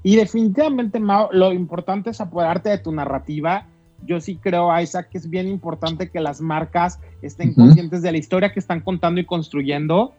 Y 0.04 0.18
definitivamente, 0.18 1.00
Mao, 1.00 1.30
lo 1.32 1.54
importante 1.54 2.10
es 2.10 2.20
apoderarte 2.20 2.70
de 2.70 2.78
tu 2.78 2.92
narrativa. 2.92 3.68
Yo 4.06 4.20
sí 4.20 4.36
creo, 4.36 4.78
Isaac, 4.78 5.08
que 5.10 5.18
es 5.18 5.30
bien 5.30 5.48
importante 5.48 6.10
que 6.10 6.20
las 6.20 6.42
marcas 6.42 7.00
estén 7.22 7.54
conscientes 7.54 8.02
de 8.02 8.12
la 8.12 8.18
historia 8.18 8.52
que 8.52 8.60
están 8.60 8.82
contando 8.82 9.22
y 9.22 9.26
construyendo. 9.26 10.14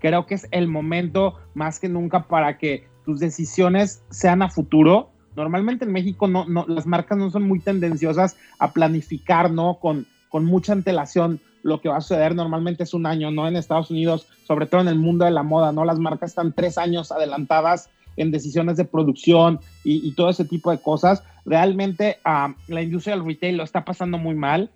Creo 0.00 0.24
que 0.24 0.36
es 0.36 0.48
el 0.50 0.66
momento 0.68 1.34
más 1.52 1.78
que 1.78 1.90
nunca 1.90 2.26
para 2.26 2.56
que 2.56 2.88
tus 3.04 3.20
decisiones 3.20 4.02
sean 4.10 4.42
a 4.42 4.48
futuro. 4.48 5.10
Normalmente 5.36 5.84
en 5.84 5.92
México 5.92 6.26
no, 6.26 6.44
no, 6.46 6.64
las 6.68 6.86
marcas 6.86 7.18
no 7.18 7.30
son 7.30 7.44
muy 7.44 7.60
tendenciosas 7.60 8.36
a 8.58 8.72
planificar, 8.72 9.50
¿no? 9.50 9.78
Con, 9.80 10.06
con 10.28 10.44
mucha 10.44 10.72
antelación 10.72 11.40
lo 11.62 11.80
que 11.80 11.88
va 11.88 11.96
a 11.98 12.00
suceder 12.00 12.34
normalmente 12.34 12.84
es 12.84 12.94
un 12.94 13.06
año, 13.06 13.30
¿no? 13.30 13.46
En 13.46 13.56
Estados 13.56 13.90
Unidos, 13.90 14.26
sobre 14.46 14.66
todo 14.66 14.80
en 14.80 14.88
el 14.88 14.98
mundo 14.98 15.24
de 15.24 15.30
la 15.30 15.42
moda, 15.42 15.72
¿no? 15.72 15.84
Las 15.84 15.98
marcas 15.98 16.30
están 16.30 16.52
tres 16.52 16.78
años 16.78 17.12
adelantadas 17.12 17.90
en 18.16 18.30
decisiones 18.30 18.76
de 18.76 18.84
producción 18.84 19.60
y, 19.84 20.12
todo 20.12 20.30
ese 20.30 20.44
tipo 20.44 20.70
de 20.70 20.78
cosas. 20.78 21.22
Realmente 21.44 22.18
uh, 22.26 22.52
la 22.66 22.82
industria 22.82 23.16
del 23.16 23.24
retail 23.24 23.56
lo 23.56 23.64
está 23.64 23.84
pasando 23.84 24.18
muy 24.18 24.34
mal. 24.34 24.70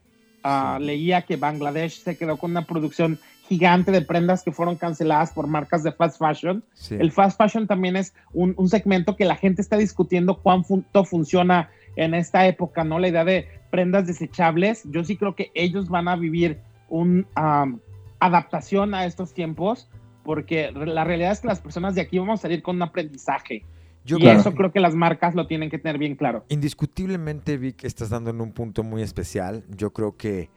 Ah, 0.45 0.79
leía 0.81 1.23
que 1.23 1.37
Bangladesh 1.37 2.03
se 2.03 2.17
quedó 2.17 2.37
con 2.37 2.51
una 2.51 2.67
producción 2.67 3.19
gigante 3.53 3.93
de 3.93 4.01
prendas 4.01 4.43
que 4.43 4.51
fueron 4.51 4.77
canceladas 4.77 5.31
por 5.33 5.47
marcas 5.47 5.83
de 5.83 5.93
fast 5.93 6.19
fashion. 6.19 6.65
El 6.88 7.12
fast 7.12 7.37
fashion 7.37 7.67
también 7.67 7.97
es 7.97 8.15
un, 8.33 8.57
segmento 8.67 9.15
que 9.15 9.27
la 9.27 9.37
gente 9.37 9.61
está 9.61 9.77
discutiendo 9.77 10.38
cuánto 10.38 11.05
funciona 11.05 11.69
en 11.97 12.15
esta 12.15 12.47
época, 12.47 12.83
¿no? 12.83 12.99
La 12.99 13.09
idea 13.09 13.27
de 13.27 13.47
prendas 13.71 14.07
desechables. 14.07 14.85
Yo 14.87 15.05
sí 15.05 15.19
creo 15.19 15.35
que 15.35 15.51
ellos 15.55 15.91
van 15.91 16.09
a 16.09 16.17
vivir 16.17 16.61
una 16.88 17.27
adaptación 18.21 18.95
a 18.95 19.05
estos 19.05 19.35
tiempos 19.35 19.91
porque 20.25 20.73
la 20.73 21.05
realidad 21.05 21.33
es 21.33 21.41
que 21.41 21.49
las 21.49 21.61
personas 21.61 21.95
de 21.95 22.01
aquí 22.01 22.19
vamos 22.19 22.41
a 22.41 22.43
salir 22.43 22.62
con 22.62 22.77
un 22.77 22.83
aprendizaje. 22.83 23.67
y 24.07 24.27
eso 24.29 24.55
creo 24.55 24.73
que 24.73 24.81
las 24.81 24.95
marcas 24.95 25.35
lo 25.35 25.47
tienen 25.47 25.69
que 25.69 25.79
tener 25.79 25.99
bien 25.99 26.17
claro. 26.17 26.47
Indiscutiblemente, 26.49 27.59
Vic, 27.59 27.85
estás 27.85 28.09
dando 28.09 28.31
en 28.31 28.41
un 28.41 28.53
punto 28.53 28.83
muy 28.83 29.03
especial. 29.03 29.62
Yo 29.69 29.93
creo 29.93 30.17
que 30.17 30.49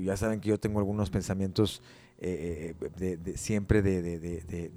ya 0.00 0.16
saben 0.16 0.40
que 0.40 0.50
yo 0.50 0.58
tengo 0.58 0.78
algunos 0.78 1.10
pensamientos 1.10 1.82
de, 2.18 3.34
siempre 3.36 3.80
de, 3.80 4.70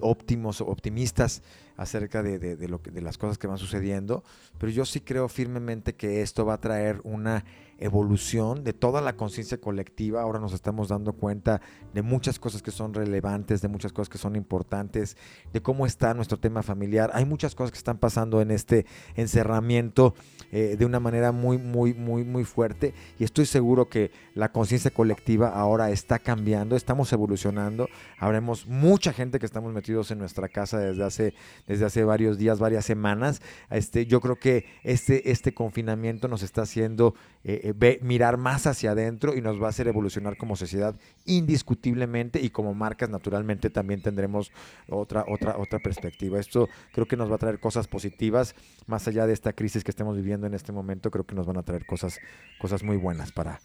óptimos, 0.00 0.60
optimistas 0.60 1.42
acerca 1.76 2.22
de, 2.22 2.68
lo 2.68 2.80
que, 2.80 2.90
de 2.90 3.02
las 3.02 3.18
cosas 3.18 3.38
que 3.38 3.46
van 3.46 3.58
sucediendo, 3.58 4.24
pero 4.58 4.72
yo 4.72 4.84
sí 4.84 5.00
creo 5.00 5.28
firmemente 5.28 5.94
que 5.94 6.22
esto 6.22 6.44
va 6.46 6.54
a 6.54 6.60
traer 6.60 7.00
una 7.04 7.44
evolución 7.78 8.64
de 8.64 8.72
toda 8.72 9.00
la 9.00 9.16
conciencia 9.16 9.58
colectiva. 9.58 10.22
Ahora 10.22 10.38
nos 10.40 10.52
estamos 10.52 10.88
dando 10.88 11.12
cuenta 11.12 11.60
de 11.92 12.02
muchas 12.02 12.38
cosas 12.38 12.62
que 12.62 12.70
son 12.70 12.94
relevantes, 12.94 13.60
de 13.60 13.68
muchas 13.68 13.92
cosas 13.92 14.08
que 14.08 14.18
son 14.18 14.36
importantes, 14.36 15.16
de 15.52 15.60
cómo 15.60 15.86
está 15.86 16.14
nuestro 16.14 16.38
tema 16.38 16.62
familiar. 16.62 17.10
Hay 17.14 17.24
muchas 17.24 17.54
cosas 17.54 17.72
que 17.72 17.78
están 17.78 17.98
pasando 17.98 18.40
en 18.40 18.50
este 18.50 18.86
encerramiento 19.14 20.14
eh, 20.52 20.76
de 20.78 20.86
una 20.86 21.00
manera 21.00 21.32
muy, 21.32 21.58
muy, 21.58 21.94
muy, 21.94 22.24
muy 22.24 22.44
fuerte. 22.44 22.94
Y 23.18 23.24
estoy 23.24 23.46
seguro 23.46 23.88
que 23.88 24.10
la 24.34 24.52
conciencia 24.52 24.90
colectiva 24.90 25.48
ahora 25.48 25.90
está 25.90 26.18
cambiando, 26.18 26.76
estamos 26.76 27.12
evolucionando. 27.12 27.88
Habremos 28.18 28.66
mucha 28.66 29.12
gente 29.12 29.38
que 29.38 29.46
estamos 29.46 29.72
metidos 29.72 30.10
en 30.10 30.18
nuestra 30.18 30.48
casa 30.48 30.78
desde 30.78 31.04
hace, 31.04 31.34
desde 31.66 31.84
hace 31.84 32.04
varios 32.04 32.38
días, 32.38 32.58
varias 32.58 32.84
semanas. 32.84 33.42
Este, 33.70 34.06
yo 34.06 34.20
creo 34.20 34.36
que 34.36 34.64
este, 34.82 35.30
este 35.30 35.52
confinamiento 35.52 36.28
nos 36.28 36.42
está 36.42 36.62
haciendo... 36.62 37.14
Eh, 37.44 37.65
eh, 37.68 37.98
mirar 38.00 38.36
más 38.36 38.66
hacia 38.66 38.92
adentro 38.92 39.36
y 39.36 39.40
nos 39.40 39.60
va 39.60 39.66
a 39.66 39.70
hacer 39.70 39.88
evolucionar 39.88 40.36
como 40.36 40.54
sociedad 40.54 40.94
indiscutiblemente 41.24 42.40
y 42.40 42.50
como 42.50 42.74
marcas 42.74 43.10
naturalmente 43.10 43.70
también 43.70 44.02
tendremos 44.02 44.52
otra, 44.88 45.24
otra, 45.28 45.56
otra 45.58 45.80
perspectiva. 45.80 46.38
Esto 46.38 46.68
creo 46.92 47.06
que 47.06 47.16
nos 47.16 47.28
va 47.28 47.34
a 47.34 47.38
traer 47.38 47.58
cosas 47.58 47.88
positivas, 47.88 48.54
más 48.86 49.08
allá 49.08 49.26
de 49.26 49.32
esta 49.32 49.52
crisis 49.52 49.82
que 49.82 49.90
estamos 49.90 50.16
viviendo 50.16 50.46
en 50.46 50.54
este 50.54 50.70
momento, 50.70 51.10
creo 51.10 51.24
que 51.24 51.34
nos 51.34 51.46
van 51.46 51.56
a 51.56 51.62
traer 51.64 51.86
cosas, 51.86 52.20
cosas 52.60 52.84
muy 52.84 52.96
buenas 52.96 53.32
para, 53.32 53.58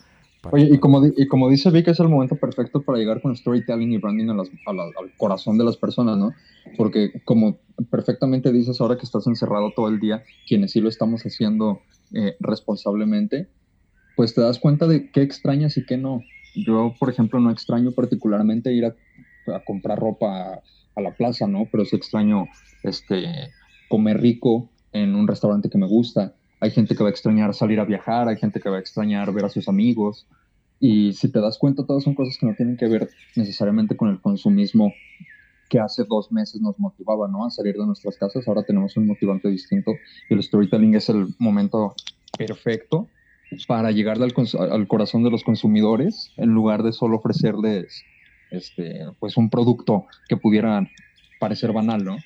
Oye, 0.49 0.69
y 0.71 0.79
como, 0.79 1.05
y 1.05 1.27
como 1.27 1.49
dice 1.49 1.69
Vic, 1.69 1.87
es 1.87 1.99
el 1.99 2.09
momento 2.09 2.35
perfecto 2.35 2.81
para 2.81 2.97
llegar 2.97 3.21
con 3.21 3.35
storytelling 3.35 3.91
y 3.91 3.97
branding 3.97 4.29
al 4.29 5.13
corazón 5.17 5.59
de 5.59 5.63
las 5.63 5.77
personas, 5.77 6.17
¿no? 6.17 6.33
Porque 6.75 7.21
como 7.23 7.59
perfectamente 7.91 8.51
dices 8.51 8.81
ahora 8.81 8.97
que 8.97 9.05
estás 9.05 9.27
encerrado 9.27 9.71
todo 9.75 9.87
el 9.87 9.99
día, 9.99 10.23
quienes 10.47 10.71
sí 10.71 10.81
lo 10.81 10.89
estamos 10.89 11.21
haciendo 11.21 11.81
eh, 12.13 12.35
responsablemente, 12.39 13.49
pues 14.21 14.35
te 14.35 14.41
das 14.41 14.59
cuenta 14.59 14.85
de 14.85 15.09
qué 15.09 15.23
extrañas 15.23 15.77
y 15.77 15.83
qué 15.83 15.97
no. 15.97 16.21
Yo, 16.53 16.93
por 16.99 17.09
ejemplo, 17.09 17.39
no 17.39 17.49
extraño 17.49 17.91
particularmente 17.91 18.71
ir 18.71 18.85
a, 18.85 18.93
comprar 19.65 19.97
ropa 19.97 20.27
a, 20.27 20.61
a, 20.95 21.01
la 21.01 21.15
plaza, 21.15 21.47
¿no? 21.47 21.67
Pero 21.71 21.85
sí 21.85 21.95
extraño 21.95 22.47
este, 22.83 23.25
comer 23.89 24.21
rico 24.21 24.69
en 24.91 25.15
un 25.15 25.27
restaurante 25.27 25.71
que 25.71 25.79
me 25.79 25.87
gusta 25.87 26.35
hay 26.59 26.69
gente 26.69 26.95
que 26.95 27.01
va 27.01 27.09
a 27.09 27.11
extrañar 27.11 27.55
salir 27.55 27.79
a 27.79 27.85
viajar, 27.85 28.27
hay 28.27 28.37
gente 28.37 28.59
que 28.59 28.69
va 28.69 28.77
a 28.77 28.79
extrañar 28.79 29.33
ver 29.33 29.45
a 29.45 29.49
sus 29.49 29.67
amigos. 29.67 30.27
Y 30.79 31.13
si 31.13 31.31
te 31.31 31.41
das 31.41 31.57
cuenta, 31.57 31.87
todas 31.87 32.03
son 32.03 32.13
cosas 32.13 32.37
que 32.37 32.45
no 32.45 32.53
tienen 32.53 32.77
que 32.77 32.87
ver 32.87 33.09
necesariamente 33.35 33.97
con 33.97 34.09
el 34.09 34.21
consumismo 34.21 34.93
que 35.67 35.79
hace 35.79 36.03
dos 36.03 36.31
meses 36.31 36.61
nos 36.61 36.77
motivaba 36.77 37.27
¿no? 37.27 37.47
a 37.47 37.49
salir 37.49 37.75
de 37.75 37.87
nuestras 37.87 38.15
casas. 38.15 38.47
Ahora 38.47 38.61
tenemos 38.61 38.95
un 38.95 39.07
motivante 39.07 39.49
distinto 39.49 39.93
y 40.29 40.35
el 40.35 40.43
storytelling 40.43 40.93
es 40.93 41.09
el 41.09 41.33
momento 41.39 41.95
perfecto 42.37 43.07
para 43.67 43.91
llegar 43.91 44.17
al, 44.21 44.87
corazón 44.87 45.23
de 45.23 45.31
los 45.31 45.43
consumidores 45.43 46.31
en 46.37 46.49
lugar 46.49 46.83
de 46.83 46.93
solo 46.93 47.17
ofrecerles 47.17 48.03
este, 48.49 49.05
pues 49.19 49.37
un 49.37 49.49
producto 49.49 50.05
que 50.27 50.37
pudiera 50.37 50.87
parecer 51.39 51.71
banal, 51.71 52.03
¿no? 52.03 52.17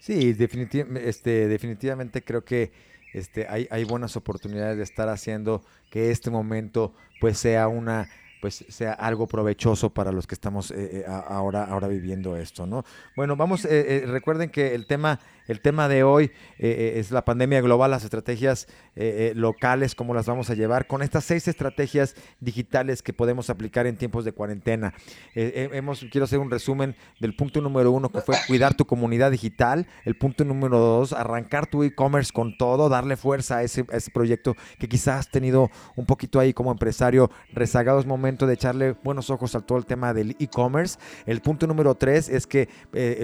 Sí, 0.00 0.34
este, 0.34 1.48
definitivamente 1.48 2.22
creo 2.22 2.44
que 2.44 2.72
este, 3.12 3.46
hay, 3.48 3.66
hay 3.70 3.84
buenas 3.84 4.16
oportunidades 4.16 4.76
de 4.76 4.84
estar 4.84 5.08
haciendo 5.08 5.62
que 5.90 6.10
este 6.10 6.30
momento 6.30 6.94
pues 7.20 7.38
sea 7.38 7.68
una 7.68 8.08
pues 8.40 8.64
sea 8.68 8.92
algo 8.92 9.26
provechoso 9.26 9.90
para 9.90 10.12
los 10.12 10.26
que 10.26 10.34
estamos 10.34 10.70
eh, 10.70 11.00
eh, 11.00 11.04
ahora, 11.06 11.64
ahora 11.64 11.88
viviendo 11.88 12.36
esto, 12.36 12.66
¿no? 12.66 12.84
Bueno, 13.14 13.36
vamos, 13.36 13.66
eh, 13.66 14.04
recuerden 14.06 14.48
que 14.50 14.74
el 14.74 14.86
tema 14.86 15.20
el 15.50 15.60
tema 15.60 15.88
de 15.88 16.04
hoy 16.04 16.26
eh, 16.26 16.30
eh, 16.58 16.92
es 17.00 17.10
la 17.10 17.24
pandemia 17.24 17.60
global, 17.60 17.90
las 17.90 18.04
estrategias 18.04 18.68
eh, 18.94 19.32
locales, 19.34 19.96
cómo 19.96 20.14
las 20.14 20.26
vamos 20.26 20.48
a 20.48 20.54
llevar 20.54 20.86
con 20.86 21.02
estas 21.02 21.24
seis 21.24 21.48
estrategias 21.48 22.14
digitales 22.38 23.02
que 23.02 23.12
podemos 23.12 23.50
aplicar 23.50 23.88
en 23.88 23.96
tiempos 23.96 24.24
de 24.24 24.30
cuarentena. 24.30 24.94
hemos, 25.34 26.06
quiero 26.12 26.26
hacer 26.26 26.38
un 26.38 26.52
resumen 26.52 26.94
del 27.18 27.34
punto 27.34 27.60
número 27.60 27.90
uno 27.90 28.10
que 28.10 28.20
fue 28.20 28.36
cuidar 28.46 28.74
tu 28.74 28.84
comunidad 28.84 29.32
digital. 29.32 29.88
El 30.04 30.16
punto 30.16 30.44
número 30.44 30.78
dos, 30.78 31.12
arrancar 31.12 31.66
tu 31.66 31.82
e-commerce 31.82 32.32
con 32.32 32.56
todo, 32.56 32.88
darle 32.88 33.16
fuerza 33.16 33.56
a 33.56 33.62
ese, 33.64 33.84
proyecto 34.14 34.54
que 34.78 34.88
quizás 34.88 35.20
has 35.20 35.30
tenido 35.30 35.68
un 35.96 36.06
poquito 36.06 36.38
ahí 36.38 36.52
como 36.52 36.70
empresario 36.70 37.28
rezagado. 37.52 37.98
Es 37.98 38.06
momento 38.06 38.46
de 38.46 38.54
echarle 38.54 38.92
buenos 39.02 39.30
ojos 39.30 39.56
a 39.56 39.60
todo 39.60 39.78
el 39.78 39.86
tema 39.86 40.14
del 40.14 40.36
e-commerce. 40.38 40.96
El 41.26 41.40
punto 41.40 41.66
número 41.66 41.96
tres 41.96 42.28
es 42.28 42.46
que 42.46 42.68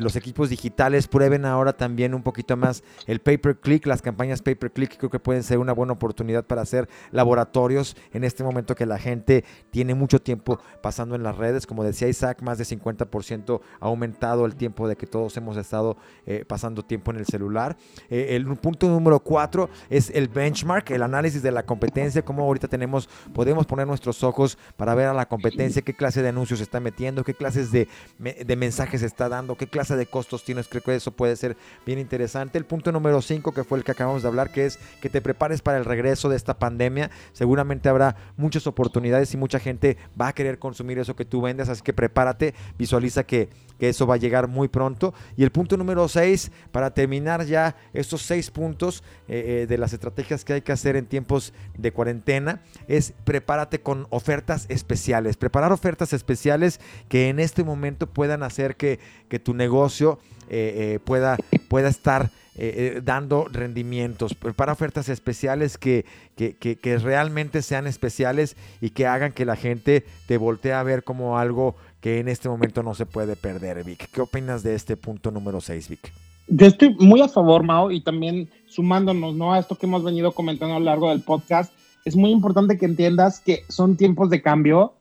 los 0.00 0.16
equipos 0.16 0.50
digitales 0.50 1.06
prueben 1.06 1.44
ahora 1.44 1.72
también 1.72 2.15
un 2.16 2.22
poquito 2.22 2.56
más 2.56 2.82
el 3.06 3.20
pay 3.20 3.38
per 3.38 3.58
click, 3.58 3.86
las 3.86 4.02
campañas 4.02 4.42
pay 4.42 4.54
per 4.54 4.72
click 4.72 4.96
creo 4.96 5.10
que 5.10 5.18
pueden 5.18 5.42
ser 5.42 5.58
una 5.58 5.72
buena 5.72 5.92
oportunidad 5.92 6.44
para 6.44 6.62
hacer 6.62 6.88
laboratorios 7.12 7.96
en 8.12 8.24
este 8.24 8.42
momento 8.42 8.74
que 8.74 8.86
la 8.86 8.98
gente 8.98 9.44
tiene 9.70 9.94
mucho 9.94 10.20
tiempo 10.20 10.60
pasando 10.82 11.14
en 11.14 11.22
las 11.22 11.36
redes. 11.36 11.66
Como 11.66 11.84
decía 11.84 12.08
Isaac, 12.08 12.42
más 12.42 12.58
de 12.58 12.64
50% 12.64 13.60
ha 13.80 13.86
aumentado 13.86 14.46
el 14.46 14.56
tiempo 14.56 14.88
de 14.88 14.96
que 14.96 15.06
todos 15.06 15.36
hemos 15.36 15.56
estado 15.56 15.96
eh, 16.26 16.44
pasando 16.46 16.84
tiempo 16.84 17.10
en 17.10 17.18
el 17.18 17.26
celular. 17.26 17.76
Eh, 18.10 18.36
el 18.36 18.46
punto 18.56 18.88
número 18.88 19.20
cuatro 19.20 19.68
es 19.90 20.10
el 20.10 20.28
benchmark, 20.28 20.90
el 20.90 21.02
análisis 21.02 21.42
de 21.42 21.52
la 21.52 21.64
competencia, 21.64 22.22
cómo 22.22 22.42
ahorita 22.44 22.68
tenemos, 22.68 23.08
podemos 23.34 23.66
poner 23.66 23.86
nuestros 23.86 24.22
ojos 24.22 24.58
para 24.76 24.94
ver 24.94 25.06
a 25.06 25.14
la 25.14 25.26
competencia, 25.26 25.82
qué 25.82 25.94
clase 25.94 26.22
de 26.22 26.28
anuncios 26.28 26.60
está 26.60 26.80
metiendo, 26.80 27.24
qué 27.24 27.34
clases 27.34 27.70
de, 27.72 27.88
de 28.18 28.56
mensajes 28.56 29.02
está 29.02 29.28
dando, 29.28 29.56
qué 29.56 29.66
clase 29.66 29.96
de 29.96 30.06
costos 30.06 30.44
tienes. 30.44 30.68
Creo 30.68 30.82
que 30.82 30.94
eso 30.94 31.10
puede 31.10 31.36
ser 31.36 31.56
bien 31.84 31.98
interesante. 31.98 32.05
El 32.10 32.64
punto 32.64 32.92
número 32.92 33.20
5, 33.20 33.52
que 33.52 33.64
fue 33.64 33.78
el 33.78 33.84
que 33.84 33.90
acabamos 33.90 34.22
de 34.22 34.28
hablar, 34.28 34.50
que 34.50 34.66
es 34.66 34.78
que 35.00 35.10
te 35.10 35.20
prepares 35.20 35.60
para 35.60 35.78
el 35.78 35.84
regreso 35.84 36.28
de 36.28 36.36
esta 36.36 36.58
pandemia. 36.58 37.10
Seguramente 37.32 37.88
habrá 37.88 38.16
muchas 38.36 38.66
oportunidades 38.66 39.34
y 39.34 39.36
mucha 39.36 39.58
gente 39.58 39.96
va 40.20 40.28
a 40.28 40.32
querer 40.32 40.58
consumir 40.58 40.98
eso 40.98 41.16
que 41.16 41.24
tú 41.24 41.40
vendes, 41.40 41.68
así 41.68 41.82
que 41.82 41.92
prepárate, 41.92 42.54
visualiza 42.78 43.24
que, 43.24 43.48
eso 43.78 44.06
va 44.06 44.14
a 44.14 44.18
llegar 44.18 44.48
muy 44.48 44.68
pronto. 44.68 45.12
Y 45.36 45.42
el 45.42 45.50
punto 45.50 45.76
número 45.76 46.08
6, 46.08 46.50
para 46.72 46.94
terminar 46.94 47.44
ya 47.44 47.76
estos 47.92 48.22
seis 48.22 48.50
puntos 48.50 49.04
eh, 49.28 49.62
eh, 49.62 49.66
de 49.66 49.76
las 49.76 49.92
estrategias 49.92 50.46
que 50.46 50.54
hay 50.54 50.62
que 50.62 50.72
hacer 50.72 50.96
en 50.96 51.04
tiempos 51.04 51.52
de 51.76 51.92
cuarentena, 51.92 52.62
es 52.88 53.12
prepárate 53.24 53.80
con 53.80 54.06
ofertas 54.08 54.64
especiales. 54.70 55.36
Preparar 55.36 55.72
ofertas 55.72 56.14
especiales 56.14 56.80
que 57.10 57.28
en 57.28 57.38
este 57.38 57.64
momento 57.64 58.06
puedan 58.06 58.42
hacer 58.42 58.76
que, 58.76 58.98
que 59.28 59.38
tu 59.38 59.52
negocio 59.52 60.18
eh, 60.48 60.94
eh, 60.94 60.98
pueda, 61.04 61.36
pueda 61.68 61.88
estar 61.88 62.30
eh, 62.56 63.00
dando 63.04 63.46
rendimientos. 63.50 64.34
Para 64.34 64.72
ofertas 64.72 65.08
especiales 65.08 65.76
que, 65.78 66.04
que, 66.36 66.98
realmente 66.98 67.62
sean 67.62 67.86
especiales 67.86 68.56
y 68.80 68.90
que 68.90 69.06
hagan 69.06 69.32
que 69.32 69.44
la 69.44 69.56
gente 69.56 70.04
te 70.26 70.38
voltee 70.38 70.72
a 70.72 70.82
ver 70.82 71.04
como 71.04 71.38
algo 71.38 71.76
que 72.00 72.18
en 72.18 72.28
este 72.28 72.48
momento 72.48 72.82
no 72.82 72.94
se 72.94 73.06
puede 73.06 73.36
perder, 73.36 73.84
Vic. 73.84 74.08
¿Qué 74.10 74.20
opinas 74.20 74.62
de 74.62 74.74
este 74.74 74.96
punto 74.96 75.30
número 75.30 75.60
6, 75.60 75.88
Vic? 75.88 76.12
Yo 76.48 76.66
estoy 76.66 76.94
muy 76.98 77.20
a 77.20 77.28
favor, 77.28 77.64
Mao, 77.64 77.90
y 77.90 78.00
también 78.00 78.48
sumándonos 78.68 79.34
¿no? 79.34 79.52
a 79.52 79.58
esto 79.58 79.74
que 79.74 79.86
hemos 79.86 80.04
venido 80.04 80.32
comentando 80.32 80.76
a 80.76 80.78
lo 80.78 80.84
largo 80.84 81.10
del 81.10 81.22
podcast, 81.22 81.72
es 82.04 82.14
muy 82.14 82.30
importante 82.30 82.78
que 82.78 82.86
entiendas 82.86 83.40
que 83.40 83.64
son 83.68 83.96
tiempos 83.96 84.30
de 84.30 84.40
cambio 84.40 84.94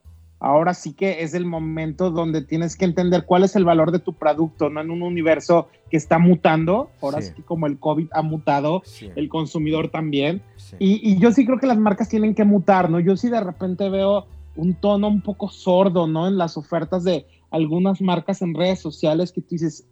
ahora 0.45 0.75
sí 0.75 0.93
que 0.93 1.23
es 1.23 1.33
el 1.33 1.43
momento 1.43 2.11
donde 2.11 2.43
tienes 2.43 2.77
que 2.77 2.85
entender 2.85 3.25
cuál 3.25 3.43
es 3.43 3.55
el 3.55 3.65
valor 3.65 3.91
de 3.91 3.97
tu 3.97 4.13
producto, 4.13 4.69
¿no? 4.69 4.79
En 4.79 4.91
un 4.91 5.01
universo 5.01 5.69
que 5.89 5.97
está 5.97 6.19
mutando, 6.19 6.91
ahora 7.01 7.23
sí, 7.23 7.33
que 7.33 7.41
como 7.41 7.65
el 7.65 7.79
COVID 7.79 8.09
ha 8.11 8.21
mutado, 8.21 8.83
el 9.15 9.27
consumidor 9.27 9.89
también. 9.89 10.43
Y, 10.77 11.17
yo 11.17 11.31
sí 11.31 11.47
creo 11.47 11.57
que 11.57 11.65
las 11.65 11.79
marcas 11.79 12.09
tienen 12.09 12.35
que 12.35 12.43
mutar, 12.43 12.91
¿no? 12.91 12.99
Yo 12.99 13.17
sí 13.17 13.27
de 13.27 13.41
repente 13.41 13.89
veo 13.89 14.27
un 14.55 14.75
tono 14.75 15.07
un 15.07 15.21
poco 15.21 15.49
sordo, 15.49 16.05
¿no? 16.05 16.27
En 16.27 16.37
las 16.37 16.57
ofertas 16.57 17.03
de 17.03 17.25
algunas 17.49 17.99
marcas 17.99 18.43
en 18.43 18.53
redes 18.53 18.79
sociales 18.79 19.31
que 19.31 19.41
tú 19.41 19.47
dices, 19.49 19.87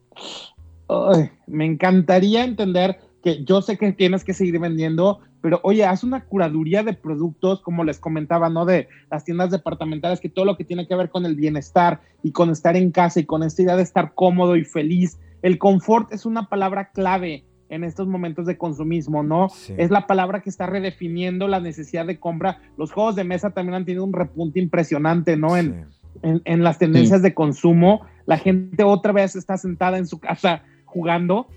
me 1.48 1.66
encantaría 1.66 2.44
entender 2.44 3.00
que 3.24 3.44
yo 3.44 3.63
sé 3.63 3.80
que 3.80 3.92
tienes 3.92 4.24
que 4.24 4.36
seguir 4.36 4.60
vendiendo, 4.60 5.20
pero 5.44 5.60
oye, 5.64 5.84
haz 5.84 6.06
una 6.06 6.24
curaduría 6.24 6.84
de 6.84 6.94
productos, 6.94 7.60
como 7.60 7.84
les 7.84 8.00
comentaba, 8.00 8.48
¿no? 8.48 8.64
De 8.64 8.88
las 9.12 9.26
tiendas 9.26 9.52
departamentales, 9.52 10.22
que 10.22 10.30
todo 10.30 10.46
lo 10.46 10.56
que 10.56 10.64
tiene 10.64 10.88
que 10.88 10.96
ver 10.96 11.10
con 11.10 11.26
el 11.26 11.36
bienestar 11.36 12.00
y 12.24 12.32
con 12.32 12.50
estar 12.50 12.78
en 12.78 12.92
casa 12.92 13.20
y 13.20 13.26
con 13.26 13.44
esta 13.44 13.62
idea 13.62 13.76
de 13.76 13.84
estar 13.84 14.14
cómodo 14.16 14.56
y 14.56 14.64
feliz. 14.64 15.20
El 15.42 15.58
confort 15.58 16.14
es 16.14 16.26
una 16.26 16.48
palabra 16.48 16.92
clave 16.92 17.44
en 17.68 17.84
estos 17.84 18.08
momentos 18.08 18.46
de 18.46 18.58
consumismo, 18.58 19.22
¿no? 19.22 19.50
Es 19.76 19.92
la 19.92 20.08
palabra 20.08 20.40
que 20.40 20.50
está 20.50 20.66
redefiniendo 20.66 21.50
la 21.50 21.60
necesidad 21.60 22.06
de 22.06 22.22
compra. 22.22 22.62
Los 22.78 22.94
juegos 22.94 23.18
de 23.18 23.26
mesa 23.26 23.50
también 23.50 23.76
han 23.76 23.84
tenido 23.84 24.06
un 24.06 24.14
repunte 24.14 24.62
impresionante, 24.62 25.36
¿no? 25.36 25.58
En, 25.58 25.88
en, 26.22 26.64
las 26.64 26.78
tendencias 26.78 27.22
de 27.22 27.34
consumo. 27.34 28.06
La 28.26 28.38
gente 28.38 28.86
otra 28.86 29.12
vez 29.12 29.36
está 29.36 29.58
sentada 29.58 29.98
en 29.98 30.08
su 30.08 30.20
casa 30.20 30.64
jugando 30.86 31.50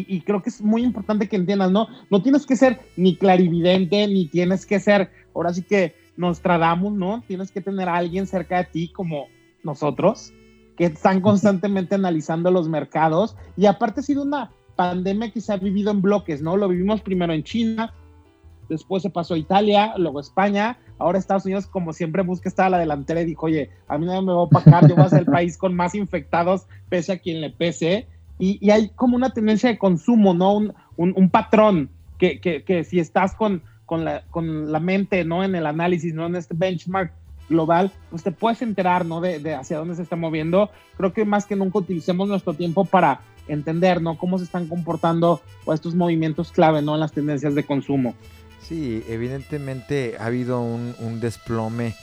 y, 0.00 0.20
creo 0.22 0.42
que 0.42 0.50
es 0.50 0.60
muy 0.60 0.82
importante 0.82 1.28
que 1.28 1.36
entiendas, 1.36 1.70
¿no? 1.70 1.88
No 2.10 2.22
tienes 2.22 2.46
que 2.46 2.56
ser 2.56 2.80
ni 2.96 3.16
clarividente, 3.16 4.06
ni 4.08 4.26
tienes 4.26 4.66
que 4.66 4.80
ser, 4.80 5.10
ahora 5.34 5.52
sí 5.52 5.62
que 5.62 5.94
nos 6.16 6.40
tratamos, 6.40 6.92
¿no? 6.92 7.22
Tienes 7.26 7.50
que 7.50 7.60
tener 7.60 7.88
a 7.88 7.96
alguien 7.96 8.26
cerca 8.26 8.58
de 8.58 8.64
ti 8.64 8.88
como 8.88 9.26
nosotros, 9.62 10.32
que 10.76 10.86
están 10.86 11.20
constantemente 11.20 11.94
analizando 11.94 12.50
los 12.50 12.68
mercados. 12.68 13.36
Y 13.56 13.66
aparte 13.66 14.00
ha 14.00 14.02
sido 14.02 14.22
una 14.22 14.50
pandemia 14.76 15.30
que 15.30 15.40
se 15.40 15.52
ha 15.52 15.56
vivido 15.56 15.90
en 15.90 16.02
bloques, 16.02 16.42
¿no? 16.42 16.56
Lo 16.56 16.68
vivimos 16.68 17.00
primero 17.00 17.32
en 17.32 17.44
China, 17.44 17.94
después 18.68 19.02
se 19.02 19.10
pasó 19.10 19.34
a 19.34 19.38
Italia, 19.38 19.94
luego 19.96 20.18
a 20.18 20.22
España, 20.22 20.78
ahora 20.98 21.18
Estados 21.18 21.44
Unidos, 21.44 21.66
como 21.66 21.92
siempre, 21.92 22.22
busca 22.22 22.48
estar 22.48 22.66
a 22.66 22.70
la 22.70 22.78
delantera 22.78 23.20
y 23.20 23.26
dijo, 23.26 23.46
oye, 23.46 23.70
a 23.88 23.98
mí 23.98 24.06
no 24.06 24.12
me 24.22 24.32
voy 24.32 24.40
a 24.40 24.44
opacar, 24.44 24.88
yo 24.88 24.96
voy 24.96 25.04
a 25.04 25.08
ser 25.10 25.20
el 25.20 25.26
país 25.32 25.56
con 25.56 25.74
más 25.74 25.94
infectados, 25.94 26.66
pese 26.88 27.12
a 27.12 27.18
quien 27.18 27.40
le 27.40 27.50
pese 27.50 28.08
y, 28.38 28.70
hay 28.70 28.90
como 28.90 29.16
una 29.16 29.30
tendencia 29.30 29.68
de 29.68 29.78
consumo, 29.78 30.34
¿no? 30.34 30.54
Un, 30.56 30.74
un, 30.96 31.30
patrón 31.30 31.90
que, 32.18 32.40
que, 32.40 32.84
si 32.84 32.98
estás 32.98 33.34
con, 33.34 33.62
con, 33.86 34.04
la, 34.04 34.24
con 34.30 34.72
la 34.72 34.80
mente, 34.80 35.24
¿no? 35.24 35.44
En 35.44 35.54
el 35.54 35.66
análisis, 35.66 36.14
¿no? 36.14 36.26
En 36.26 36.36
este 36.36 36.54
benchmark 36.56 37.12
global, 37.48 37.92
pues 38.10 38.22
te 38.22 38.32
puedes 38.32 38.62
enterar, 38.62 39.06
¿no? 39.06 39.20
De, 39.20 39.38
de, 39.38 39.54
hacia 39.54 39.78
dónde 39.78 39.94
se 39.94 40.02
está 40.02 40.16
moviendo. 40.16 40.70
Creo 40.96 41.12
que 41.12 41.24
más 41.24 41.46
que 41.46 41.56
nunca 41.56 41.78
utilicemos 41.78 42.28
nuestro 42.28 42.54
tiempo 42.54 42.84
para 42.84 43.20
entender, 43.46 44.02
¿no? 44.02 44.18
Cómo 44.18 44.38
se 44.38 44.44
están 44.44 44.66
comportando 44.66 45.40
estos 45.72 45.94
movimientos 45.94 46.50
clave, 46.50 46.82
¿no? 46.82 46.94
En 46.94 47.00
las 47.00 47.12
tendencias 47.12 47.54
de 47.54 47.64
consumo. 47.64 48.14
Sí, 48.60 49.04
evidentemente 49.08 50.16
ha 50.18 50.26
habido 50.26 50.60
un 50.60 51.20
desplome 51.20 51.94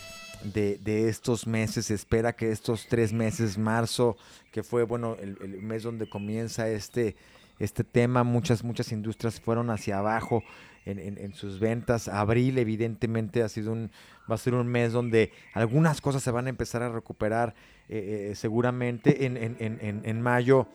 de, 0.44 0.78
de, 0.78 1.10
estos 1.10 1.48
meses. 1.48 1.88
Se 1.88 1.94
espera 1.94 2.34
que 2.34 2.52
estos 2.52 2.88
tres 2.88 3.14
meses, 3.14 3.58
marzo, 3.58 4.18
que 4.52 4.64
fue 4.64 4.84
bueno 4.84 5.16
el, 5.20 5.38
el, 5.42 5.62
mes 5.62 5.84
donde 5.84 6.10
comienza 6.10 6.70
este, 6.70 7.16
este 7.60 7.84
tema, 7.84 8.24
muchas, 8.24 8.64
muchas 8.64 8.92
industrias 8.92 9.40
fueron 9.40 9.70
hacia 9.70 10.00
abajo 10.00 10.44
en, 10.86 11.00
en, 11.00 11.18
en, 11.18 11.34
sus 11.34 11.60
ventas. 11.60 12.08
Abril, 12.08 12.58
evidentemente, 12.58 13.44
ha 13.44 13.50
sido 13.50 13.72
un, 13.72 13.92
va 14.30 14.36
a 14.36 14.38
ser 14.38 14.54
un 14.54 14.68
mes 14.68 14.94
donde 14.94 15.32
algunas 15.54 16.02
cosas 16.02 16.24
se 16.24 16.32
van 16.32 16.48
a 16.48 16.50
empezar 16.50 16.82
a 16.84 16.90
recuperar 16.90 17.54
eh, 17.90 18.30
eh, 18.32 18.36
seguramente. 18.36 19.26
En, 19.26 19.38
en, 19.38 20.22
mayo, 20.22 20.68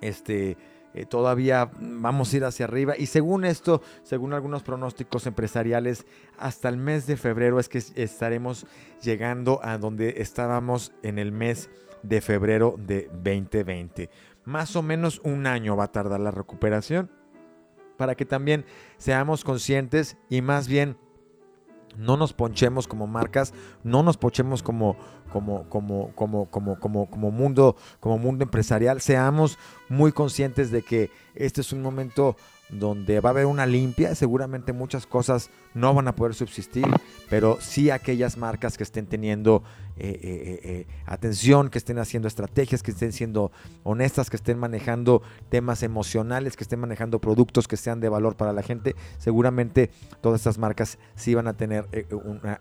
este. 0.00 0.56
Eh, 0.94 1.04
todavía 1.04 1.70
vamos 1.80 2.32
a 2.32 2.36
ir 2.36 2.44
hacia 2.44 2.64
arriba 2.64 2.94
y 2.96 3.06
según 3.06 3.44
esto, 3.44 3.82
según 4.02 4.32
algunos 4.32 4.62
pronósticos 4.62 5.26
empresariales, 5.26 6.06
hasta 6.38 6.68
el 6.68 6.76
mes 6.76 7.06
de 7.06 7.16
febrero 7.16 7.60
es 7.60 7.68
que 7.68 7.78
estaremos 7.94 8.66
llegando 9.02 9.60
a 9.62 9.78
donde 9.78 10.14
estábamos 10.18 10.92
en 11.02 11.18
el 11.18 11.30
mes 11.32 11.70
de 12.02 12.20
febrero 12.20 12.76
de 12.78 13.08
2020. 13.12 14.08
Más 14.44 14.76
o 14.76 14.82
menos 14.82 15.20
un 15.24 15.46
año 15.46 15.76
va 15.76 15.84
a 15.84 15.92
tardar 15.92 16.20
la 16.20 16.30
recuperación 16.30 17.10
para 17.96 18.14
que 18.14 18.24
también 18.24 18.64
seamos 18.96 19.44
conscientes 19.44 20.16
y 20.30 20.40
más 20.40 20.68
bien 20.68 20.96
no 21.96 22.16
nos 22.16 22.32
ponchemos 22.32 22.86
como 22.86 23.06
marcas, 23.06 23.52
no 23.82 24.02
nos 24.02 24.16
ponchemos 24.16 24.62
como, 24.62 24.96
como, 25.32 25.68
como, 25.68 26.12
como, 26.14 26.46
como, 26.46 26.78
como, 26.78 27.10
como 27.10 27.30
mundo, 27.30 27.76
como 28.00 28.18
mundo 28.18 28.44
empresarial, 28.44 29.00
seamos 29.00 29.58
muy 29.88 30.12
conscientes 30.12 30.70
de 30.70 30.82
que 30.82 31.10
este 31.34 31.60
es 31.60 31.72
un 31.72 31.82
momento 31.82 32.36
donde 32.70 33.20
va 33.20 33.30
a 33.30 33.32
haber 33.32 33.46
una 33.46 33.66
limpia, 33.66 34.14
seguramente 34.14 34.72
muchas 34.72 35.06
cosas 35.06 35.50
no 35.74 35.94
van 35.94 36.08
a 36.08 36.14
poder 36.14 36.34
subsistir, 36.34 36.86
pero 37.30 37.58
sí 37.60 37.90
aquellas 37.90 38.36
marcas 38.36 38.76
que 38.76 38.82
estén 38.82 39.06
teniendo 39.06 39.62
eh, 39.96 40.20
eh, 40.22 40.60
eh, 40.62 40.86
atención, 41.06 41.70
que 41.70 41.78
estén 41.78 41.98
haciendo 41.98 42.28
estrategias, 42.28 42.82
que 42.82 42.90
estén 42.90 43.12
siendo 43.12 43.50
honestas, 43.84 44.30
que 44.30 44.36
estén 44.36 44.58
manejando 44.58 45.22
temas 45.48 45.82
emocionales, 45.82 46.56
que 46.56 46.64
estén 46.64 46.80
manejando 46.80 47.20
productos 47.20 47.66
que 47.68 47.76
sean 47.76 48.00
de 48.00 48.08
valor 48.08 48.36
para 48.36 48.52
la 48.52 48.62
gente, 48.62 48.94
seguramente 49.18 49.90
todas 50.20 50.40
estas 50.40 50.58
marcas 50.58 50.98
sí 51.14 51.34
van 51.34 51.48
a 51.48 51.56
tener 51.56 51.86
una, 52.24 52.60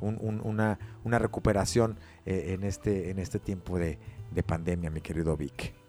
un, 0.00 0.40
una, 0.44 0.78
una, 1.02 1.18
recuperación 1.18 1.98
en, 2.24 2.62
este, 2.62 3.10
en 3.10 3.18
este 3.18 3.38
tiempo 3.38 3.78
de, 3.78 3.98
de 4.30 4.42
pandemia, 4.42 4.90
mi 4.90 5.00
querido 5.00 5.36
Vic 5.36 5.83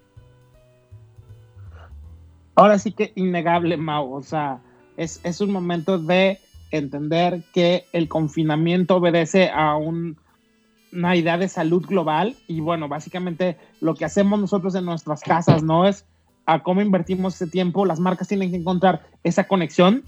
ahora 2.56 2.80
sí 2.80 2.91
que 2.91 3.12
innegable, 3.15 3.78
Mau. 3.78 4.13
O 4.13 4.24
sea, 4.24 4.60
es, 4.98 5.20
es 5.24 5.41
un 5.41 5.52
momento 5.52 6.00
de 6.00 6.39
entender 6.72 7.44
que 7.54 7.86
el 7.94 8.08
confinamiento 8.08 8.98
obedece 8.98 9.50
a 9.50 9.76
un, 9.76 10.18
una 10.91 11.15
idea 11.15 11.38
de 11.38 11.48
salud 11.48 11.86
global 11.86 12.36
y 12.48 12.60
bueno, 12.60 12.88
básicamente 12.88 13.58
lo 13.82 13.96
que 13.96 14.06
hacemos 14.06 14.39
nosotros 14.39 14.76
en 14.76 14.86
nuestras 14.86 15.22
casas, 15.22 15.63
¿no? 15.63 15.88
Es 15.88 16.06
a 16.46 16.63
cómo 16.63 16.82
invertimos 16.82 17.36
ese 17.36 17.48
tiempo, 17.48 17.86
las 17.86 18.00
marcas 18.00 18.28
tienen 18.28 18.52
que 18.52 18.58
encontrar 18.58 19.08
esa 19.24 19.48
conexión 19.48 20.04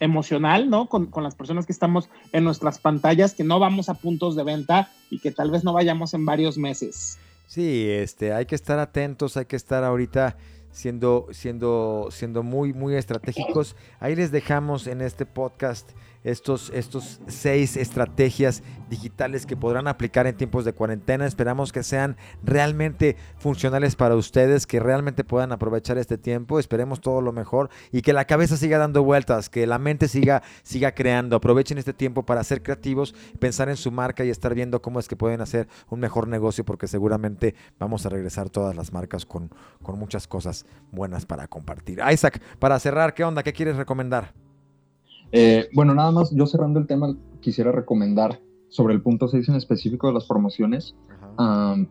emocional, 0.00 0.68
¿no? 0.68 0.88
Con, 0.88 1.06
con, 1.06 1.22
las 1.22 1.34
personas 1.34 1.64
que 1.64 1.72
estamos 1.72 2.10
en 2.32 2.44
nuestras 2.44 2.78
pantallas, 2.78 3.34
que 3.34 3.44
no 3.44 3.58
vamos 3.58 3.88
a 3.88 3.94
puntos 3.94 4.36
de 4.36 4.44
venta 4.44 4.90
y 5.10 5.20
que 5.20 5.30
tal 5.30 5.50
vez 5.50 5.64
no 5.64 5.72
vayamos 5.72 6.12
en 6.12 6.26
varios 6.26 6.58
meses. 6.58 7.18
Sí, 7.46 7.88
este, 7.88 8.32
hay 8.32 8.46
que 8.46 8.56
estar 8.56 8.78
atentos, 8.78 9.36
hay 9.36 9.46
que 9.46 9.56
estar 9.56 9.84
ahorita 9.84 10.36
siendo, 10.76 11.26
siendo, 11.30 12.08
siendo 12.10 12.42
muy, 12.42 12.74
muy 12.74 12.96
estratégicos. 12.96 13.76
Ahí 13.98 14.14
les 14.14 14.30
dejamos 14.30 14.86
en 14.86 15.00
este 15.00 15.24
podcast 15.24 15.90
estos, 16.24 16.70
estos 16.74 17.20
seis 17.26 17.76
estrategias 17.76 18.62
digitales 18.90 19.46
que 19.46 19.56
podrán 19.56 19.88
aplicar 19.88 20.26
en 20.26 20.36
tiempos 20.36 20.64
de 20.64 20.72
cuarentena. 20.72 21.26
Esperamos 21.26 21.72
que 21.72 21.82
sean 21.82 22.16
realmente 22.42 23.16
funcionales 23.38 23.96
para 23.96 24.16
ustedes, 24.16 24.66
que 24.66 24.80
realmente 24.80 25.24
puedan 25.24 25.52
aprovechar 25.52 25.98
este 25.98 26.18
tiempo. 26.18 26.58
Esperemos 26.58 27.00
todo 27.00 27.20
lo 27.20 27.32
mejor 27.32 27.70
y 27.92 28.02
que 28.02 28.12
la 28.12 28.24
cabeza 28.24 28.56
siga 28.56 28.78
dando 28.78 29.02
vueltas, 29.02 29.48
que 29.48 29.66
la 29.66 29.78
mente 29.78 30.08
siga, 30.08 30.42
siga 30.62 30.92
creando. 30.92 31.36
Aprovechen 31.36 31.78
este 31.78 31.92
tiempo 31.92 32.24
para 32.24 32.44
ser 32.44 32.62
creativos, 32.62 33.14
pensar 33.38 33.68
en 33.68 33.76
su 33.76 33.90
marca 33.90 34.24
y 34.24 34.30
estar 34.30 34.54
viendo 34.54 34.82
cómo 34.82 35.00
es 35.00 35.08
que 35.08 35.16
pueden 35.16 35.40
hacer 35.40 35.68
un 35.88 36.00
mejor 36.00 36.28
negocio, 36.28 36.64
porque 36.64 36.86
seguramente 36.86 37.54
vamos 37.78 38.06
a 38.06 38.08
regresar 38.08 38.50
todas 38.50 38.76
las 38.76 38.92
marcas 38.92 39.26
con, 39.26 39.50
con 39.82 39.98
muchas 39.98 40.26
cosas 40.26 40.66
buenas 40.92 41.26
para 41.26 41.48
compartir. 41.48 42.00
Isaac, 42.12 42.40
para 42.58 42.78
cerrar, 42.78 43.14
¿qué 43.14 43.24
onda? 43.24 43.42
¿Qué 43.42 43.52
quieres 43.52 43.76
recomendar? 43.76 44.45
Eh, 45.32 45.68
bueno, 45.74 45.94
nada 45.94 46.10
más, 46.10 46.30
yo 46.34 46.46
cerrando 46.46 46.78
el 46.78 46.86
tema, 46.86 47.16
quisiera 47.40 47.72
recomendar 47.72 48.40
sobre 48.68 48.94
el 48.94 49.02
punto 49.02 49.28
6 49.28 49.48
en 49.48 49.54
específico 49.56 50.06
de 50.08 50.14
las 50.14 50.26
promociones, 50.26 50.94
um, 51.38 51.86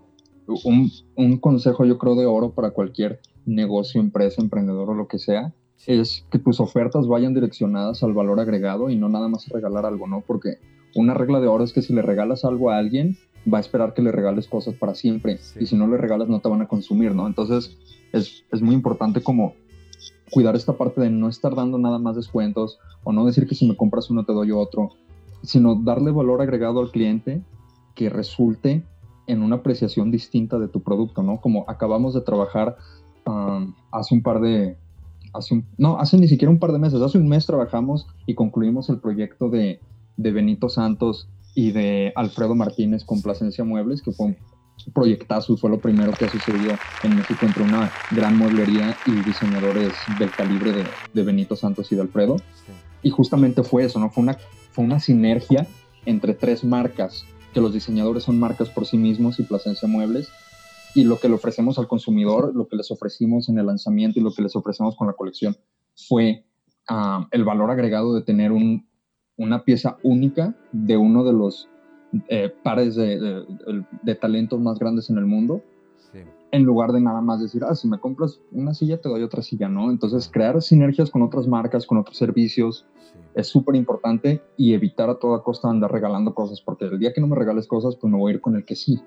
un, 0.64 0.92
un, 1.16 1.38
consejo 1.38 1.86
yo 1.86 1.98
creo 1.98 2.16
de 2.16 2.26
oro 2.26 2.52
para 2.52 2.72
cualquier 2.72 3.20
negocio, 3.46 4.00
empresa, 4.00 4.42
emprendedor 4.42 4.90
o 4.90 4.94
lo 4.94 5.08
que 5.08 5.18
sea, 5.18 5.54
es 5.88 6.26
que 6.32 6.40
tus 6.40 6.60
ofertas 6.60 7.08
vayan 7.08 7.34
direccionadas 7.34 8.04
al 8.04 8.14
valor 8.14 8.40
agregado 8.40 8.90
y 8.90 8.96
no 8.96 9.10
nada 9.10 9.28
más 9.28 9.48
regalar 9.50 9.86
algo, 9.86 10.08
¿no? 10.08 10.24
Porque 10.26 10.58
una 10.96 11.14
regla 11.14 11.40
de 11.42 11.48
oro 11.48 11.64
es 11.64 11.74
que 11.74 11.82
si 11.82 11.94
le 11.94 12.02
regalas 12.02 12.46
algo 12.46 12.72
a 12.72 12.78
alguien, 12.78 13.18
va 13.52 13.60
a 13.60 13.62
esperar 13.62 13.94
que 13.94 14.02
le 14.02 14.12
regales 14.12 14.48
cosas 14.48 14.76
para 14.76 14.96
siempre. 14.96 15.38
Sí. 15.38 15.60
Y 15.62 15.66
si 15.68 15.76
no 15.76 15.88
le 15.88 15.98
regalas, 15.98 16.30
no 16.30 16.40
te 16.40 16.50
van 16.50 16.62
a 16.62 16.68
consumir, 16.68 17.14
¿no? 17.14 17.28
Entonces, 17.28 17.78
es, 18.12 18.46
es 18.52 18.62
muy 18.62 18.74
importante 18.74 19.22
como 19.22 19.54
cuidar 20.32 20.56
esta 20.56 20.74
parte 20.74 21.02
de 21.02 21.10
no 21.10 21.30
estar 21.30 21.56
dando 21.56 21.78
nada 21.78 22.00
más 22.00 22.16
descuentos 22.16 22.80
o 23.04 23.14
no 23.14 23.26
decir 23.26 23.48
que 23.48 23.56
si 23.56 23.68
me 23.68 23.76
compras 23.76 24.10
uno 24.10 24.26
te 24.26 24.34
doy 24.34 24.52
otro, 24.52 24.92
sino 25.44 25.76
darle 25.76 26.12
valor 26.12 26.42
agregado 26.42 26.80
al 26.80 26.92
cliente 26.92 27.42
que 27.94 28.10
resulte 28.10 28.84
en 29.28 29.42
una 29.42 29.58
apreciación 29.58 30.12
distinta 30.12 30.60
de 30.60 30.68
tu 30.68 30.82
producto, 30.82 31.24
¿no? 31.24 31.42
Como 31.42 31.66
acabamos 31.68 32.14
de 32.14 32.22
trabajar 32.22 32.78
um, 33.26 33.74
hace 33.92 34.14
un 34.14 34.22
par 34.22 34.40
de, 34.40 34.78
hace 35.34 35.56
un, 35.56 35.66
no, 35.78 35.98
hace 36.00 36.18
ni 36.18 36.28
siquiera 36.28 36.52
un 36.52 36.60
par 36.60 36.72
de 36.72 36.80
meses, 36.80 37.02
hace 37.02 37.18
un 37.18 37.28
mes 37.28 37.46
trabajamos 37.46 38.08
y 38.26 38.36
concluimos 38.36 38.90
el 38.90 39.00
proyecto 39.00 39.50
de, 39.50 39.80
de 40.18 40.32
Benito 40.32 40.70
Santos 40.70 41.28
y 41.56 41.72
de 41.72 42.12
Alfredo 42.16 42.54
Martínez 42.54 43.04
con 43.06 43.22
Plasencia 43.22 43.64
Muebles, 43.64 44.02
que 44.02 44.12
fue 44.12 44.28
un 44.28 44.38
proyectazo, 44.94 45.58
fue 45.58 45.70
lo 45.70 45.80
primero 45.80 46.12
que 46.12 46.26
ha 46.26 46.30
sucedido 46.30 46.76
en 47.04 47.16
México 47.16 47.46
entre 47.46 47.64
una 47.64 47.92
gran 48.12 48.38
mueblería 48.38 48.96
y 49.06 49.12
diseñadores 49.24 49.94
del 50.20 50.32
calibre 50.32 50.72
de, 50.72 50.86
de 51.14 51.24
Benito 51.24 51.56
Santos 51.56 51.92
y 51.92 51.96
de 51.96 52.02
Alfredo. 52.02 52.38
Sí. 52.38 52.72
Y 53.04 53.10
justamente 53.10 53.64
fue 53.64 53.86
eso, 53.86 54.00
¿no? 54.00 54.10
Fue 54.10 54.24
una, 54.24 54.38
fue 54.72 54.84
una 54.84 55.00
sinergia 55.00 55.68
entre 56.06 56.34
tres 56.34 56.64
marcas, 56.64 57.26
que 57.54 57.62
los 57.62 57.74
diseñadores 57.74 58.24
son 58.24 58.40
marcas 58.40 58.70
por 58.70 58.86
sí 58.86 58.98
mismos 58.98 59.40
y 59.40 59.44
Plasencia 59.44 59.88
Muebles, 59.88 60.30
y 60.94 61.04
lo 61.04 61.20
que 61.20 61.28
le 61.28 61.36
ofrecemos 61.36 61.78
al 61.78 61.88
consumidor, 61.88 62.56
lo 62.56 62.68
que 62.68 62.78
les 62.78 62.90
ofrecimos 62.90 63.50
en 63.50 63.60
el 63.60 63.66
lanzamiento 63.66 64.20
y 64.20 64.24
lo 64.24 64.34
que 64.34 64.42
les 64.42 64.56
ofrecemos 64.56 64.96
con 64.96 65.08
la 65.08 65.14
colección 65.14 65.58
fue 65.96 66.46
uh, 66.90 67.26
el 67.32 67.44
valor 67.44 67.70
agregado 67.70 68.14
de 68.14 68.22
tener 68.22 68.52
un, 68.52 68.88
una 69.36 69.64
pieza 69.64 69.98
única 70.04 70.56
de 70.72 70.98
uno 70.98 71.24
de 71.24 71.34
los 71.34 71.68
eh, 72.28 72.54
pares 72.64 72.96
de, 72.96 73.20
de, 73.20 73.86
de, 74.02 74.16
talentos 74.16 74.60
más 74.60 74.80
grandes 74.80 75.10
en 75.10 75.18
el 75.18 75.26
mundo, 75.26 75.62
sí. 76.12 76.20
en 76.52 76.64
lugar 76.64 76.92
de 76.92 77.02
nada 77.02 77.22
más 77.22 77.42
decir, 77.42 77.64
ah, 77.64 77.76
si 77.76 77.88
me 77.88 78.00
compras 78.00 78.40
una 78.52 78.74
silla, 78.74 79.00
te 79.02 79.10
doy 79.10 79.24
otra 79.24 79.42
silla, 79.42 79.68
¿no? 79.70 79.90
Entonces, 79.90 80.30
crear 80.32 80.62
sinergias 80.62 81.10
con 81.10 81.22
otras 81.22 81.48
marcas, 81.48 81.86
con 81.86 81.98
otros 81.98 82.18
servicios, 82.18 82.86
sí. 83.12 83.20
es 83.36 83.48
súper 83.48 83.76
importante 83.76 84.42
y 84.58 84.74
evitar 84.74 85.10
a 85.10 85.16
toda 85.16 85.44
costa 85.44 85.70
andar 85.70 85.92
regalando 85.92 86.34
cosas, 86.34 86.62
porque 86.62 86.86
el 86.86 87.00
día 87.00 87.14
que 87.14 87.22
no 87.22 87.28
me 87.28 87.36
regales 87.36 87.68
cosas, 87.68 87.96
pues 87.96 88.12
me 88.12 88.18
voy 88.18 88.32
a 88.32 88.36
ir 88.36 88.42
con 88.42 88.56
el 88.56 88.66
que 88.66 88.76
sí. 88.76 89.02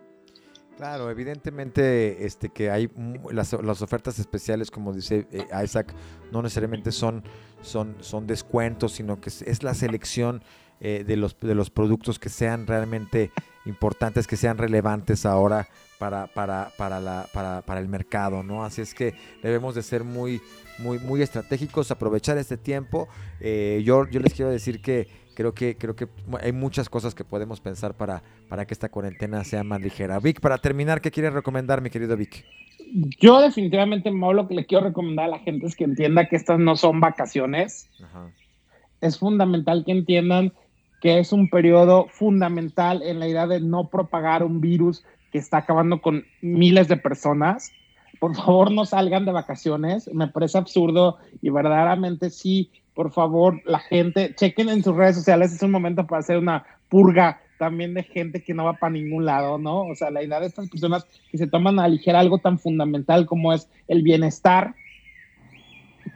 Claro, 0.78 1.10
evidentemente 1.10 2.24
este, 2.24 2.50
que 2.50 2.70
hay 2.70 2.88
las, 3.32 3.52
las 3.64 3.82
ofertas 3.82 4.20
especiales, 4.20 4.70
como 4.70 4.92
dice 4.92 5.26
eh, 5.32 5.44
Isaac, 5.64 5.92
no 6.30 6.40
necesariamente 6.40 6.92
son, 6.92 7.24
son, 7.62 7.96
son 7.98 8.28
descuentos, 8.28 8.92
sino 8.92 9.20
que 9.20 9.28
es, 9.28 9.42
es 9.42 9.64
la 9.64 9.74
selección 9.74 10.40
eh, 10.80 11.04
de, 11.06 11.16
los, 11.16 11.38
de 11.40 11.54
los 11.54 11.70
productos 11.70 12.18
que 12.18 12.28
sean 12.28 12.66
realmente 12.66 13.30
importantes, 13.66 14.26
que 14.26 14.36
sean 14.36 14.58
relevantes 14.58 15.26
ahora 15.26 15.68
para, 15.98 16.26
para, 16.28 16.70
para, 16.76 17.00
la, 17.00 17.26
para, 17.32 17.62
para 17.62 17.80
el 17.80 17.88
mercado, 17.88 18.42
¿no? 18.42 18.64
Así 18.64 18.80
es 18.80 18.94
que 18.94 19.14
debemos 19.42 19.74
de 19.74 19.82
ser 19.82 20.04
muy, 20.04 20.40
muy, 20.78 20.98
muy 20.98 21.22
estratégicos, 21.22 21.90
aprovechar 21.90 22.38
este 22.38 22.56
tiempo. 22.56 23.08
Eh, 23.40 23.82
yo, 23.84 24.08
yo 24.08 24.20
les 24.20 24.32
quiero 24.32 24.50
decir 24.50 24.80
que 24.80 25.08
creo 25.34 25.52
que 25.54 25.76
creo 25.76 25.94
que 25.94 26.08
hay 26.40 26.52
muchas 26.52 26.88
cosas 26.88 27.14
que 27.14 27.24
podemos 27.24 27.60
pensar 27.60 27.94
para, 27.94 28.22
para 28.48 28.66
que 28.66 28.74
esta 28.74 28.88
cuarentena 28.88 29.44
sea 29.44 29.64
más 29.64 29.80
ligera. 29.80 30.18
Vic, 30.18 30.40
para 30.40 30.58
terminar, 30.58 31.00
¿qué 31.00 31.10
quieres 31.10 31.32
recomendar, 31.32 31.80
mi 31.80 31.90
querido 31.90 32.16
Vic? 32.16 32.44
Yo 33.20 33.40
definitivamente, 33.40 34.10
Mau, 34.10 34.32
lo 34.32 34.48
que 34.48 34.54
le 34.54 34.66
quiero 34.66 34.84
recomendar 34.86 35.26
a 35.26 35.28
la 35.28 35.38
gente 35.40 35.66
es 35.66 35.76
que 35.76 35.84
entienda 35.84 36.28
que 36.28 36.36
estas 36.36 36.58
no 36.58 36.74
son 36.76 37.00
vacaciones. 37.00 37.90
Ajá. 38.02 38.30
Es 39.00 39.18
fundamental 39.18 39.84
que 39.84 39.92
entiendan 39.92 40.52
que 41.00 41.18
es 41.18 41.32
un 41.32 41.48
periodo 41.48 42.06
fundamental 42.10 43.02
en 43.02 43.18
la 43.18 43.28
idea 43.28 43.46
de 43.46 43.60
no 43.60 43.88
propagar 43.88 44.42
un 44.42 44.60
virus 44.60 45.04
que 45.30 45.38
está 45.38 45.58
acabando 45.58 46.00
con 46.00 46.24
miles 46.40 46.88
de 46.88 46.96
personas. 46.96 47.70
Por 48.18 48.34
favor, 48.34 48.72
no 48.72 48.84
salgan 48.84 49.24
de 49.24 49.32
vacaciones. 49.32 50.12
Me 50.12 50.28
parece 50.28 50.58
absurdo 50.58 51.18
y 51.40 51.50
verdaderamente 51.50 52.30
sí 52.30 52.70
por 52.98 53.12
favor, 53.12 53.62
la 53.64 53.78
gente, 53.78 54.34
chequen 54.34 54.68
en 54.68 54.82
sus 54.82 54.96
redes 54.96 55.14
sociales, 55.14 55.52
es 55.52 55.62
un 55.62 55.70
momento 55.70 56.04
para 56.04 56.18
hacer 56.18 56.36
una 56.36 56.64
purga 56.88 57.40
también 57.56 57.94
de 57.94 58.02
gente 58.02 58.42
que 58.42 58.54
no 58.54 58.64
va 58.64 58.72
para 58.72 58.90
ningún 58.90 59.24
lado, 59.24 59.56
¿no? 59.56 59.82
O 59.82 59.94
sea, 59.94 60.10
la 60.10 60.20
idea 60.20 60.40
de 60.40 60.48
estas 60.48 60.68
personas 60.68 61.06
que 61.30 61.38
se 61.38 61.46
toman 61.46 61.78
a 61.78 61.86
ligera 61.86 62.18
algo 62.18 62.38
tan 62.38 62.58
fundamental 62.58 63.24
como 63.24 63.52
es 63.52 63.70
el 63.86 64.02
bienestar, 64.02 64.74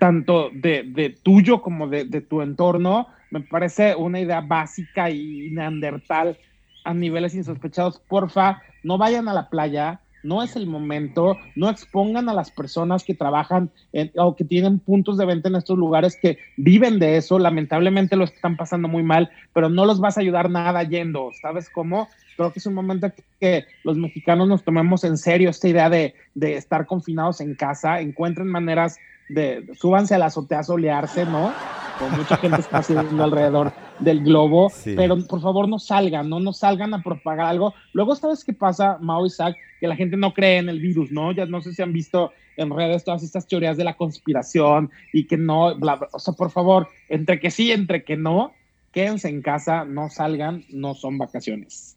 tanto 0.00 0.50
de, 0.52 1.16
tuyo 1.22 1.62
como 1.62 1.86
de, 1.86 2.04
de, 2.04 2.20
tu 2.20 2.42
entorno, 2.42 3.06
me 3.32 3.40
parece 3.40 3.96
una 3.96 4.20
idea 4.20 4.42
básica 4.42 5.10
y 5.10 5.48
neandertal 5.50 6.38
a 6.84 6.92
niveles 6.92 7.34
insospechados. 7.34 7.98
Porfa, 7.98 8.60
no 8.82 8.98
vayan 8.98 9.26
a 9.26 9.32
la 9.32 9.48
playa, 9.48 10.00
no 10.22 10.42
es 10.42 10.54
el 10.54 10.66
momento, 10.66 11.38
no 11.56 11.70
expongan 11.70 12.28
a 12.28 12.34
las 12.34 12.50
personas 12.50 13.04
que 13.04 13.14
trabajan 13.14 13.70
o 14.16 14.36
que 14.36 14.44
tienen 14.44 14.78
puntos 14.78 15.16
de 15.16 15.24
venta 15.24 15.48
en 15.48 15.56
estos 15.56 15.78
lugares 15.78 16.18
que 16.20 16.38
viven 16.58 16.98
de 16.98 17.16
eso, 17.16 17.38
lamentablemente 17.38 18.16
lo 18.16 18.24
están 18.24 18.56
pasando 18.56 18.86
muy 18.86 19.02
mal, 19.02 19.30
pero 19.54 19.70
no 19.70 19.86
los 19.86 19.98
vas 19.98 20.18
a 20.18 20.20
ayudar 20.20 20.50
nada 20.50 20.82
yendo, 20.82 21.30
¿sabes 21.40 21.70
cómo? 21.70 22.08
Creo 22.36 22.52
que 22.52 22.58
es 22.58 22.66
un 22.66 22.74
momento 22.74 23.10
que 23.40 23.64
los 23.82 23.96
mexicanos 23.96 24.46
nos 24.46 24.62
tomemos 24.62 25.04
en 25.04 25.16
serio 25.16 25.50
esta 25.50 25.68
idea 25.68 25.88
de, 25.88 26.14
de 26.34 26.56
estar 26.56 26.86
confinados 26.86 27.40
en 27.40 27.54
casa, 27.54 28.00
encuentren 28.00 28.46
maneras 28.46 28.98
de, 29.28 29.66
súbanse 29.74 30.14
a 30.14 30.18
la 30.18 30.26
azotea 30.26 30.60
a 30.60 30.64
solearse, 30.64 31.24
¿no? 31.24 31.52
Con 31.98 32.16
mucha 32.16 32.36
gente 32.36 32.60
está 32.60 32.78
haciendo 32.78 33.22
alrededor 33.22 33.72
del 33.98 34.24
globo, 34.24 34.72
pero 34.96 35.16
por 35.26 35.40
favor 35.40 35.68
no 35.68 35.78
salgan, 35.78 36.28
no, 36.28 36.40
no 36.40 36.52
salgan 36.52 36.94
a 36.94 37.02
propagar 37.02 37.46
algo. 37.46 37.74
Luego, 37.92 38.14
¿sabes 38.16 38.44
qué 38.44 38.52
pasa, 38.52 38.98
Mao 39.00 39.26
y 39.26 39.30
Zach? 39.30 39.56
Que 39.80 39.86
la 39.86 39.96
gente 39.96 40.16
no 40.16 40.34
cree 40.34 40.58
en 40.58 40.68
el 40.68 40.80
virus, 40.80 41.12
¿no? 41.12 41.32
Ya 41.32 41.46
no 41.46 41.60
sé 41.60 41.72
si 41.72 41.82
han 41.82 41.92
visto 41.92 42.32
en 42.56 42.70
redes 42.70 43.04
todas 43.04 43.22
estas 43.22 43.46
teorías 43.46 43.76
de 43.76 43.84
la 43.84 43.96
conspiración 43.96 44.90
y 45.12 45.26
que 45.26 45.36
no, 45.36 45.74
bla, 45.76 46.08
o 46.12 46.18
sea, 46.18 46.34
por 46.34 46.50
favor, 46.50 46.88
entre 47.08 47.40
que 47.40 47.50
sí, 47.50 47.72
entre 47.72 48.04
que 48.04 48.16
no, 48.16 48.52
quédense 48.92 49.28
en 49.28 49.42
casa, 49.42 49.84
no 49.84 50.10
salgan, 50.10 50.64
no 50.70 50.94
son 50.94 51.18
vacaciones. 51.18 51.96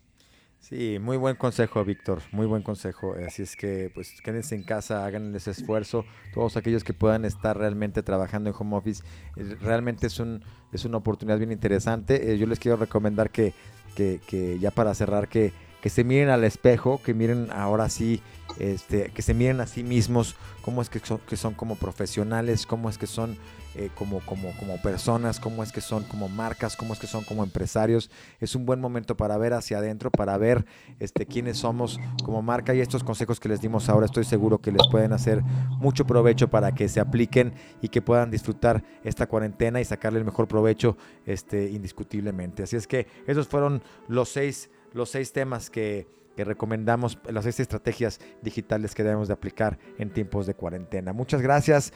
Sí, 0.67 0.97
muy 0.99 1.17
buen 1.17 1.35
consejo, 1.35 1.85
Víctor, 1.85 2.23
muy 2.31 2.47
buen 2.47 2.63
consejo. 2.63 3.13
Así 3.27 3.43
es 3.43 3.55
que, 3.55 3.91
pues, 3.93 4.19
quédense 4.23 4.55
en 4.55 4.63
casa, 4.63 5.05
hagan 5.05 5.35
ese 5.35 5.51
esfuerzo. 5.51 6.05
Todos 6.33 6.57
aquellos 6.57 6.83
que 6.83 6.91
puedan 6.91 7.23
estar 7.23 7.55
realmente 7.55 8.01
trabajando 8.01 8.49
en 8.49 8.55
home 8.57 8.75
office, 8.75 9.03
eh, 9.35 9.55
realmente 9.61 10.07
es, 10.07 10.19
un, 10.19 10.43
es 10.71 10.83
una 10.83 10.97
oportunidad 10.97 11.37
bien 11.37 11.51
interesante. 11.51 12.31
Eh, 12.31 12.39
yo 12.39 12.47
les 12.47 12.57
quiero 12.57 12.77
recomendar 12.77 13.29
que, 13.29 13.53
que, 13.95 14.19
que 14.25 14.57
ya 14.57 14.71
para 14.71 14.95
cerrar, 14.95 15.27
que, 15.27 15.53
que 15.85 15.91
se 15.91 16.03
miren 16.03 16.29
al 16.29 16.43
espejo, 16.43 16.99
que 17.03 17.13
miren 17.13 17.49
ahora 17.51 17.89
sí 17.89 18.19
este, 18.57 19.11
que 19.11 19.21
se 19.21 19.35
miren 19.35 19.61
a 19.61 19.67
sí 19.67 19.83
mismos, 19.83 20.35
cómo 20.63 20.81
es 20.81 20.89
que 20.89 20.97
son, 20.97 21.19
que 21.19 21.37
son 21.37 21.53
como 21.53 21.75
profesionales, 21.75 22.65
cómo 22.65 22.89
es 22.89 22.97
que 22.97 23.05
son 23.05 23.37
eh, 23.75 23.91
como, 23.93 24.19
como, 24.21 24.51
como 24.57 24.81
personas, 24.81 25.39
cómo 25.39 25.61
es 25.61 25.71
que 25.71 25.81
son 25.81 26.03
como 26.05 26.27
marcas, 26.27 26.75
cómo 26.75 26.93
es 26.93 26.99
que 26.99 27.05
son 27.05 27.23
como 27.23 27.43
empresarios. 27.43 28.09
Es 28.39 28.55
un 28.55 28.65
buen 28.65 28.81
momento 28.81 29.15
para 29.15 29.37
ver 29.37 29.53
hacia 29.53 29.77
adentro, 29.77 30.09
para 30.09 30.35
ver 30.39 30.65
este, 30.99 31.27
quiénes 31.27 31.59
somos 31.59 31.99
como 32.23 32.41
marca 32.41 32.73
y 32.73 32.79
estos 32.79 33.03
consejos 33.03 33.39
que 33.39 33.49
les 33.49 33.61
dimos 33.61 33.87
ahora 33.87 34.07
estoy 34.07 34.23
seguro 34.23 34.57
que 34.57 34.71
les 34.71 34.87
pueden 34.87 35.13
hacer 35.13 35.43
mucho 35.77 36.07
provecho 36.07 36.49
para 36.49 36.73
que 36.73 36.89
se 36.89 36.99
apliquen 36.99 37.53
y 37.83 37.89
que 37.89 38.01
puedan 38.01 38.31
disfrutar 38.31 38.83
esta 39.03 39.27
cuarentena 39.27 39.79
y 39.79 39.85
sacarle 39.85 40.17
el 40.17 40.25
mejor 40.25 40.47
provecho 40.47 40.97
este, 41.27 41.69
indiscutiblemente. 41.69 42.63
Así 42.63 42.75
es 42.75 42.87
que 42.87 43.05
esos 43.27 43.47
fueron 43.47 43.83
los 44.07 44.29
seis, 44.29 44.71
los 44.95 45.09
seis 45.09 45.31
temas 45.31 45.69
que 45.69 46.07
que 46.35 46.43
recomendamos 46.43 47.17
las 47.29 47.45
seis 47.45 47.59
estrategias 47.61 48.19
digitales 48.41 48.93
que 48.93 49.03
debemos 49.03 49.27
de 49.27 49.33
aplicar 49.33 49.79
en 49.97 50.11
tiempos 50.11 50.45
de 50.45 50.53
cuarentena. 50.53 51.13
Muchas 51.13 51.41
gracias. 51.41 51.93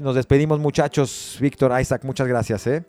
Nos 0.00 0.14
despedimos 0.14 0.58
muchachos. 0.58 1.38
Víctor, 1.40 1.78
Isaac, 1.80 2.02
muchas 2.04 2.26
gracias. 2.26 2.66
¿eh? 2.66 2.84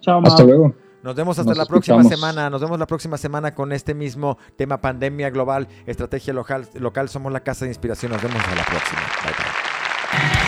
Chao, 0.00 0.22
Hasta 0.24 0.44
luego. 0.44 0.74
Nos 1.02 1.16
vemos 1.16 1.36
hasta 1.38 1.54
la 1.54 1.66
próxima 1.66 2.04
semana. 2.04 2.48
Nos 2.48 2.60
vemos 2.60 2.78
la 2.78 2.86
próxima 2.86 3.18
semana 3.18 3.54
con 3.54 3.72
este 3.72 3.92
mismo 3.92 4.38
tema 4.56 4.80
pandemia 4.80 5.30
global, 5.30 5.66
estrategia 5.86 6.32
local. 6.32 6.68
local. 6.74 7.08
Somos 7.08 7.32
la 7.32 7.40
casa 7.40 7.64
de 7.64 7.72
inspiración. 7.72 8.12
Nos 8.12 8.22
vemos 8.22 8.40
a 8.40 8.54
la 8.54 8.64
próxima. 8.64 9.00
Bye, 9.24 9.32
bye. 9.32 10.41